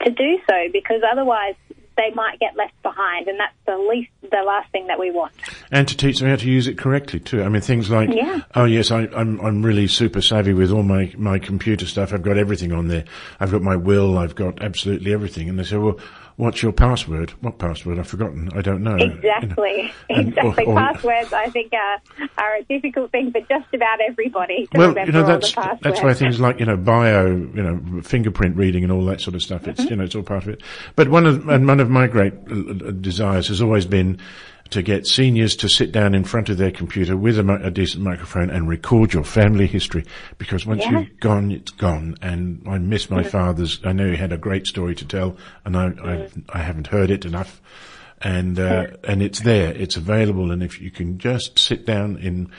to 0.05 0.11
do 0.11 0.39
so 0.49 0.55
because 0.73 1.03
otherwise 1.11 1.55
they 1.97 2.11
might 2.15 2.39
get 2.39 2.55
left 2.57 2.81
behind 2.85 3.27
and 3.27 3.41
that's 3.41 3.55
the 3.67 3.77
least 3.77 4.11
the 4.23 4.43
last 4.47 4.71
thing 4.71 4.87
that 4.87 5.01
we 5.01 5.11
want. 5.11 5.33
and 5.73 5.89
to 5.89 5.97
teach 5.97 6.21
them 6.21 6.29
how 6.29 6.37
to 6.37 6.47
use 6.49 6.69
it 6.69 6.79
correctly 6.79 7.19
too. 7.19 7.43
I 7.43 7.49
mean, 7.49 7.61
things 7.61 7.91
like, 7.91 8.11
Yeah. 8.15 8.43
oh 8.55 8.65
yes, 8.67 8.93
I, 8.93 9.09
I'm 9.17 9.41
I'm 9.41 9.63
really 9.65 9.89
super 9.89 10.21
savvy 10.23 10.53
with 10.53 10.71
all 10.71 10.85
my 10.85 11.13
my 11.17 11.41
computer 11.41 11.87
stuff. 11.87 12.13
I've 12.13 12.23
got 12.23 12.39
everything 12.39 12.73
on 12.73 12.87
there. 12.87 13.05
I've 13.41 13.51
got 13.51 13.63
my 13.63 13.75
will. 13.75 14.17
I've 14.17 14.37
got 14.37 14.63
absolutely 14.63 15.13
everything. 15.13 15.49
And 15.49 15.59
they 15.59 15.65
say, 15.65 15.79
well, 15.79 15.99
what's 16.39 16.63
your 16.63 16.73
password? 16.73 17.31
What 17.43 17.59
password? 17.59 17.99
I've 17.99 18.09
forgotten. 18.09 18.49
I 18.55 18.63
don't 18.63 18.83
know. 18.83 18.97
You 18.97 19.09
know. 19.09 19.15
Exactly. 19.17 19.93
Exactly. 20.09 20.65
or- 20.65 20.71
or- 20.71 20.75
passwords 20.77 21.33
I 21.35 21.51
think 21.51 21.73
are, 21.75 22.01
are 22.39 22.57
a 22.57 22.63
difficult 22.65 23.13
thing 23.13 23.31
for 23.31 23.41
just 23.43 23.73
about 23.75 24.01
everybody 24.01 24.67
to 24.73 24.79
well, 24.79 24.99
you 25.07 25.13
know 25.13 25.25
that's 25.27 25.53
that's 25.83 26.01
why 26.03 26.15
things 26.15 26.41
like 26.41 26.59
you 26.61 26.67
know 26.67 26.77
bio, 26.79 27.27
you 27.27 27.63
know 27.63 28.01
fingerprint 28.03 28.57
reading 28.57 28.83
and 28.85 28.93
all 28.93 29.05
that 29.05 29.21
sort 29.21 29.35
of 29.35 29.43
stuff. 29.43 29.69
It's 29.69 29.81
Mm-hmm. 29.81 29.91
you 29.91 29.97
know 29.97 30.05
it's 30.05 30.15
all 30.15 30.23
part 30.23 30.45
of 30.45 30.49
it. 30.49 30.63
But 30.97 31.09
one 31.11 31.27
of 31.27 31.47
and 31.49 31.67
one 31.69 31.79
of 31.81 31.91
my 31.91 32.07
great 32.07 32.33
uh, 32.51 32.91
desires 32.93 33.49
has 33.49 33.61
always 33.61 33.85
been 33.85 34.19
to 34.71 34.83
get 34.83 35.07
seniors 35.07 35.57
to 35.57 35.69
sit 35.69 35.93
down 35.93 36.15
in 36.15 36.25
front 36.25 36.49
of 36.49 36.59
their 36.59 36.71
computer 36.71 37.17
with 37.17 37.39
a, 37.39 37.55
a 37.65 37.71
decent 37.71 38.03
microphone 38.05 38.51
and 38.51 38.69
record 38.69 39.13
your 39.13 39.25
family 39.25 39.67
history 39.67 40.05
because 40.37 40.67
once 40.67 40.83
Yeah. 40.85 41.01
you've 41.01 41.21
gone, 41.21 41.51
it's 41.51 41.71
gone. 41.73 42.17
And 42.21 42.63
I 42.69 42.79
miss 42.79 43.09
my 43.11 43.23
father's. 43.23 43.81
I 43.85 43.93
know 43.93 44.11
he 44.11 44.17
had 44.17 44.33
a 44.33 44.39
great 44.39 44.67
story 44.67 44.95
to 44.97 45.05
tell, 45.07 45.37
and 45.65 45.77
I 45.77 45.87
I, 46.05 46.29
I 46.53 46.59
haven't 46.59 46.89
heard 46.89 47.11
it 47.11 47.25
enough. 47.25 47.61
and 48.21 48.59
uh, 48.59 48.89
and 49.05 49.23
it's 49.23 49.41
there, 49.41 49.73
it's 49.75 49.97
available, 49.97 50.51
and 50.51 50.63
if 50.63 50.81
you 50.81 50.91
can 50.91 51.19
just 51.19 51.59
sit 51.59 51.87
down 51.87 52.17
in. 52.19 52.51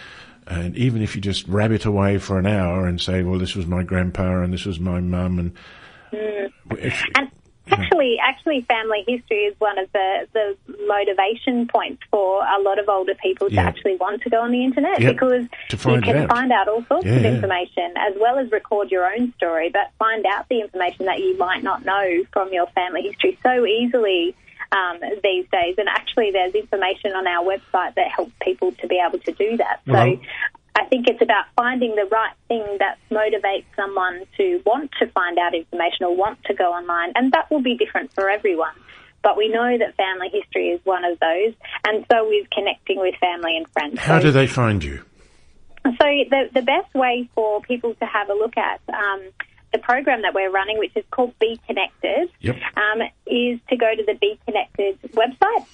And 0.52 0.76
even 0.76 1.04
if 1.04 1.16
you 1.16 1.22
just 1.22 1.48
rabbit 1.48 1.86
away 1.86 2.18
for 2.18 2.40
an 2.40 2.48
hour 2.48 2.88
and 2.88 3.00
say, 3.00 3.22
"Well, 3.22 3.38
this 3.38 3.56
was 3.56 3.68
my 3.68 3.84
grandpa 3.84 4.42
and 4.42 4.52
this 4.52 4.66
was 4.66 4.80
my 4.80 5.00
mum," 5.00 5.38
and 5.38 5.52
if- 6.12 7.04
And 7.16 7.30
actually, 7.72 8.18
actually, 8.22 8.62
family 8.62 9.04
history 9.08 9.44
is 9.46 9.56
one 9.60 9.78
of 9.78 9.92
the, 9.92 10.28
the 10.34 10.58
motivation 10.88 11.68
points 11.68 12.02
for 12.12 12.42
a 12.44 12.62
lot 12.62 12.80
of 12.80 12.88
older 12.90 13.16
people 13.16 13.50
to 13.50 13.56
Yeah. 13.56 13.68
actually 13.68 13.96
want 13.98 14.22
to 14.24 14.30
go 14.30 14.42
on 14.42 14.52
the 14.52 14.64
internet 14.64 15.00
Yep. 15.02 15.14
because 15.14 15.44
you 15.72 16.02
can 16.02 16.18
out. 16.18 16.30
find 16.30 16.52
out 16.52 16.68
all 16.68 16.84
sorts 16.86 17.06
Yeah, 17.06 17.14
of 17.14 17.22
yeah. 17.24 17.34
information 17.36 17.94
as 17.98 18.14
well 18.20 18.38
as 18.38 18.52
record 18.52 18.92
your 18.92 19.06
own 19.12 19.34
story, 19.38 19.70
but 19.70 19.92
find 20.00 20.26
out 20.26 20.48
the 20.50 20.62
information 20.62 21.06
that 21.06 21.20
you 21.20 21.38
might 21.38 21.64
not 21.64 21.86
know 21.86 22.24
from 22.34 22.52
your 22.54 22.68
family 22.68 23.04
history 23.04 23.38
so 23.44 23.66
easily. 23.66 24.36
Um, 24.72 25.00
these 25.24 25.48
days, 25.52 25.76
and 25.80 25.90
actually, 25.90 26.30
there's 26.30 26.54
information 26.54 27.14
on 27.14 27.26
our 27.26 27.44
website 27.44 27.96
that 27.96 28.08
helps 28.16 28.34
people 28.40 28.72
to 28.74 28.88
be 28.88 29.02
able 29.04 29.18
to 29.18 29.32
do 29.32 29.58
that. 29.58 29.80
So, 29.88 29.94
Well- 29.94 30.18
I 30.80 30.86
think 30.86 31.08
it's 31.08 31.22
about 31.22 31.46
finding 31.56 31.96
the 31.96 32.06
right 32.06 32.34
thing 32.48 32.66
that 32.80 32.98
motivates 33.12 33.66
someone 33.76 34.24
to 34.38 34.62
want 34.66 34.92
to 35.00 35.08
find 35.08 35.38
out 35.38 35.54
information 35.54 36.06
or 36.06 36.16
want 36.16 36.42
to 36.46 36.54
go 36.54 36.72
online, 36.72 37.12
and 37.16 37.32
that 37.34 37.52
will 37.52 37.62
be 37.62 37.76
different 37.76 38.14
for 38.14 38.30
everyone. 38.30 38.74
But 39.22 39.36
we 39.36 39.50
know 39.50 39.78
that 39.78 39.96
family 39.96 40.30
history 40.30 40.70
is 40.70 40.80
one 40.86 41.04
of 41.04 41.20
those, 41.20 41.54
and 41.86 42.06
so 42.10 42.32
is 42.32 42.48
connecting 42.54 43.00
with 43.00 43.16
family 43.16 43.58
and 43.58 43.68
friends. 43.70 44.00
how 44.00 44.20
so, 44.20 44.28
do 44.28 44.32
they 44.32 44.48
find 44.48 44.82
you? 44.84 45.04
so 45.84 46.06
the, 46.06 46.50
the 46.54 46.62
best 46.62 46.94
way 46.94 47.30
for 47.36 47.62
people 47.62 47.94
to 47.96 48.06
have 48.06 48.30
a 48.30 48.34
look 48.34 48.56
at 48.58 48.80
um, 48.94 49.22
the 49.74 49.80
program 49.80 50.22
that 50.22 50.34
we're 50.34 50.52
running, 50.52 50.78
which 50.78 50.96
is 50.96 51.04
called 51.12 51.34
Be 51.40 51.60
Connected, 51.68 52.30
Yep. 52.40 52.56
um, 52.78 53.02
is 53.26 53.60
to 53.70 53.76
go 53.76 53.94
to 53.94 54.04
the 54.06 54.14
Be 54.16 54.40
Connected 54.46 55.02
website. 55.12 55.66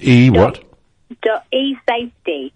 e 0.00 0.30
what? 0.30 0.62
Dot 1.22 1.44
eSafety. 1.52 2.52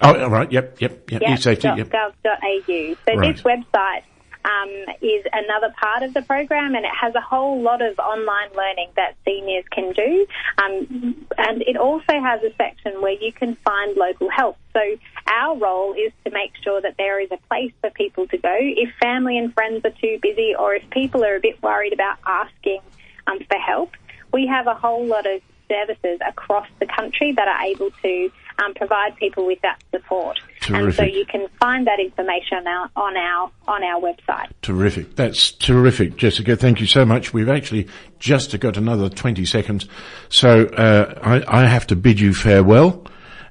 Oh, 0.00 0.14
all 0.22 0.30
right. 0.30 0.50
Yep, 0.50 0.80
yep, 0.80 1.10
yep. 1.10 1.22
Yep, 1.22 1.30
E-safety. 1.38 1.68
dot 1.68 1.78
Yep. 1.78 1.88
gov.au. 1.88 2.94
So 3.06 3.14
Right. 3.16 3.34
this 3.34 3.42
website 3.42 4.02
um, 4.44 4.68
is 5.02 5.24
another 5.32 5.74
part 5.80 6.02
of 6.04 6.14
the 6.14 6.22
program, 6.22 6.74
and 6.76 6.84
it 6.84 6.92
has 6.98 7.12
a 7.16 7.20
whole 7.20 7.60
lot 7.60 7.82
of 7.82 7.98
online 7.98 8.48
learning 8.54 8.88
that 8.96 9.16
seniors 9.24 9.64
can 9.72 9.92
do. 9.92 10.26
Um, 10.62 11.26
and 11.36 11.62
it 11.62 11.76
also 11.76 12.12
has 12.22 12.40
a 12.44 12.52
section 12.56 13.00
where 13.02 13.12
you 13.20 13.32
can 13.32 13.56
find 13.56 13.96
local 13.96 14.30
help. 14.30 14.56
So 14.72 14.80
our 15.28 15.56
role 15.56 15.94
is 15.94 16.12
to 16.24 16.30
make 16.30 16.52
sure 16.62 16.80
that 16.80 16.96
there 16.96 17.20
is 17.20 17.30
a 17.30 17.38
place 17.48 17.72
for 17.80 17.90
people 17.90 18.26
to 18.28 18.38
go 18.38 18.56
if 18.58 18.90
family 19.00 19.38
and 19.38 19.52
friends 19.54 19.84
are 19.84 19.94
too 20.00 20.18
busy, 20.22 20.54
or 20.58 20.74
if 20.74 20.88
people 20.90 21.24
are 21.24 21.36
a 21.36 21.40
bit 21.40 21.62
worried 21.62 21.92
about 21.92 22.18
asking 22.26 22.80
um, 23.26 23.38
for 23.48 23.58
help. 23.58 23.90
We 24.32 24.46
have 24.46 24.66
a 24.66 24.74
whole 24.74 25.06
lot 25.06 25.26
of 25.26 25.40
services 25.68 26.18
across 26.26 26.66
the 26.80 26.86
country 26.86 27.32
that 27.32 27.46
are 27.46 27.62
able 27.64 27.90
to 28.02 28.30
um, 28.58 28.74
provide 28.74 29.16
people 29.16 29.46
with 29.46 29.60
that 29.62 29.82
support. 29.90 30.38
And 30.68 30.92
so 30.94 31.02
you 31.02 31.24
can 31.24 31.46
find 31.60 31.86
that 31.86 32.00
information 32.00 32.58
on 32.58 32.66
our 32.66 32.90
on 32.96 33.16
our 33.16 33.50
on 33.66 33.82
our 33.84 34.00
website. 34.00 34.50
Terrific. 34.60 35.16
That's 35.16 35.52
terrific, 35.52 36.16
Jessica. 36.16 36.56
Thank 36.56 36.80
you 36.80 36.86
so 36.86 37.06
much. 37.06 37.32
We've 37.32 37.48
actually 37.48 37.88
just 38.18 38.58
got 38.60 38.76
another 38.76 39.08
20 39.08 39.44
seconds. 39.46 39.86
So 40.28 40.66
uh, 40.66 41.18
I, 41.22 41.62
I 41.62 41.66
have 41.66 41.86
to 41.88 41.96
bid 41.96 42.20
you 42.20 42.34
farewell 42.34 43.06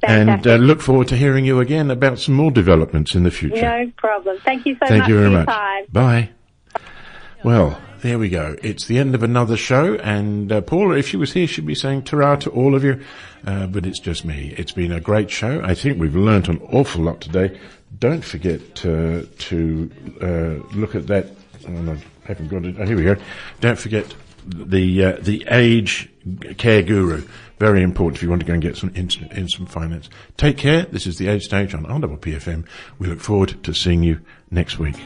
and 0.08 0.48
uh, 0.48 0.56
look 0.56 0.82
forward 0.82 1.08
to 1.10 1.16
hearing 1.16 1.46
you 1.46 1.60
again 1.60 1.92
about 1.92 2.20
some 2.20 2.36
more 2.36 2.52
developments 2.52 3.16
in 3.16 3.24
the 3.24 3.32
future. 3.32 3.62
No 3.62 3.92
problem. 3.98 4.38
Thank 4.44 4.66
you 4.66 4.76
so 4.76 4.88
Thank 4.88 4.92
much 4.92 5.00
Thank 5.00 5.10
you 5.10 5.20
very 5.20 5.30
much. 5.32 5.48
time. 5.48 5.86
Bye. 5.92 6.30
Well, 7.44 7.80
there 8.02 8.20
we 8.20 8.30
go. 8.30 8.56
It's 8.62 8.86
the 8.86 9.00
end 9.00 9.16
of 9.16 9.24
another 9.24 9.58
show, 9.58 9.96
and 9.96 10.52
uh, 10.52 10.62
Paula, 10.62 10.98
if 10.98 11.08
she 11.08 11.18
was 11.18 11.34
here, 11.34 11.48
she'd 11.48 11.66
be 11.66 11.76
saying 11.76 12.04
ta 12.04 12.36
to 12.36 12.50
all 12.52 12.76
of 12.76 12.84
you, 12.84 13.02
uh, 13.46 13.68
but 13.68 13.86
it's 13.86 14.00
just 14.00 14.24
me. 14.24 14.54
It's 14.58 14.72
been 14.72 14.92
a 14.92 15.00
great 15.00 15.32
show. 15.32 15.62
I 15.64 15.74
think 15.74 16.00
we've 16.00 16.16
learnt 16.16 16.48
an 16.48 16.60
awful 16.72 17.04
lot 17.04 17.22
today. 17.22 17.60
Don't 18.00 18.24
forget 18.24 18.76
to, 18.76 19.26
to 19.26 19.92
uh, 20.22 20.76
look 20.76 20.94
at 20.96 21.08
that. 21.08 21.28
Oh, 21.68 21.92
I 21.92 22.28
haven't 22.28 22.50
got 22.50 22.66
it. 22.66 22.76
Oh, 22.80 22.86
here 22.86 22.96
we 22.96 23.04
go. 23.04 23.16
Don't 23.62 23.80
forget 23.80 24.14
the 24.46 25.04
uh, 25.04 25.18
the 25.20 25.46
Aged 25.50 26.58
Care 26.58 26.84
Guru. 26.84 27.28
Very 27.60 27.82
important 27.82 28.18
if 28.18 28.24
you 28.24 28.30
want 28.30 28.42
to 28.42 28.46
go 28.46 28.54
and 28.54 28.62
get 28.62 28.78
some 28.78 28.92
in, 28.94 29.10
some 29.10 29.66
finance. 29.66 30.10
Take 30.38 30.58
care. 30.58 30.84
This 30.84 31.08
is 31.08 31.18
the 31.18 31.28
Age 31.28 31.44
Stage 31.44 31.74
on 31.74 31.86
RPP 31.86 32.36
FM. 32.36 32.68
We 33.00 33.08
look 33.08 33.20
forward 33.20 33.64
to 33.64 33.74
seeing 33.74 34.04
you 34.04 34.20
next 34.52 34.78
week. 34.78 34.98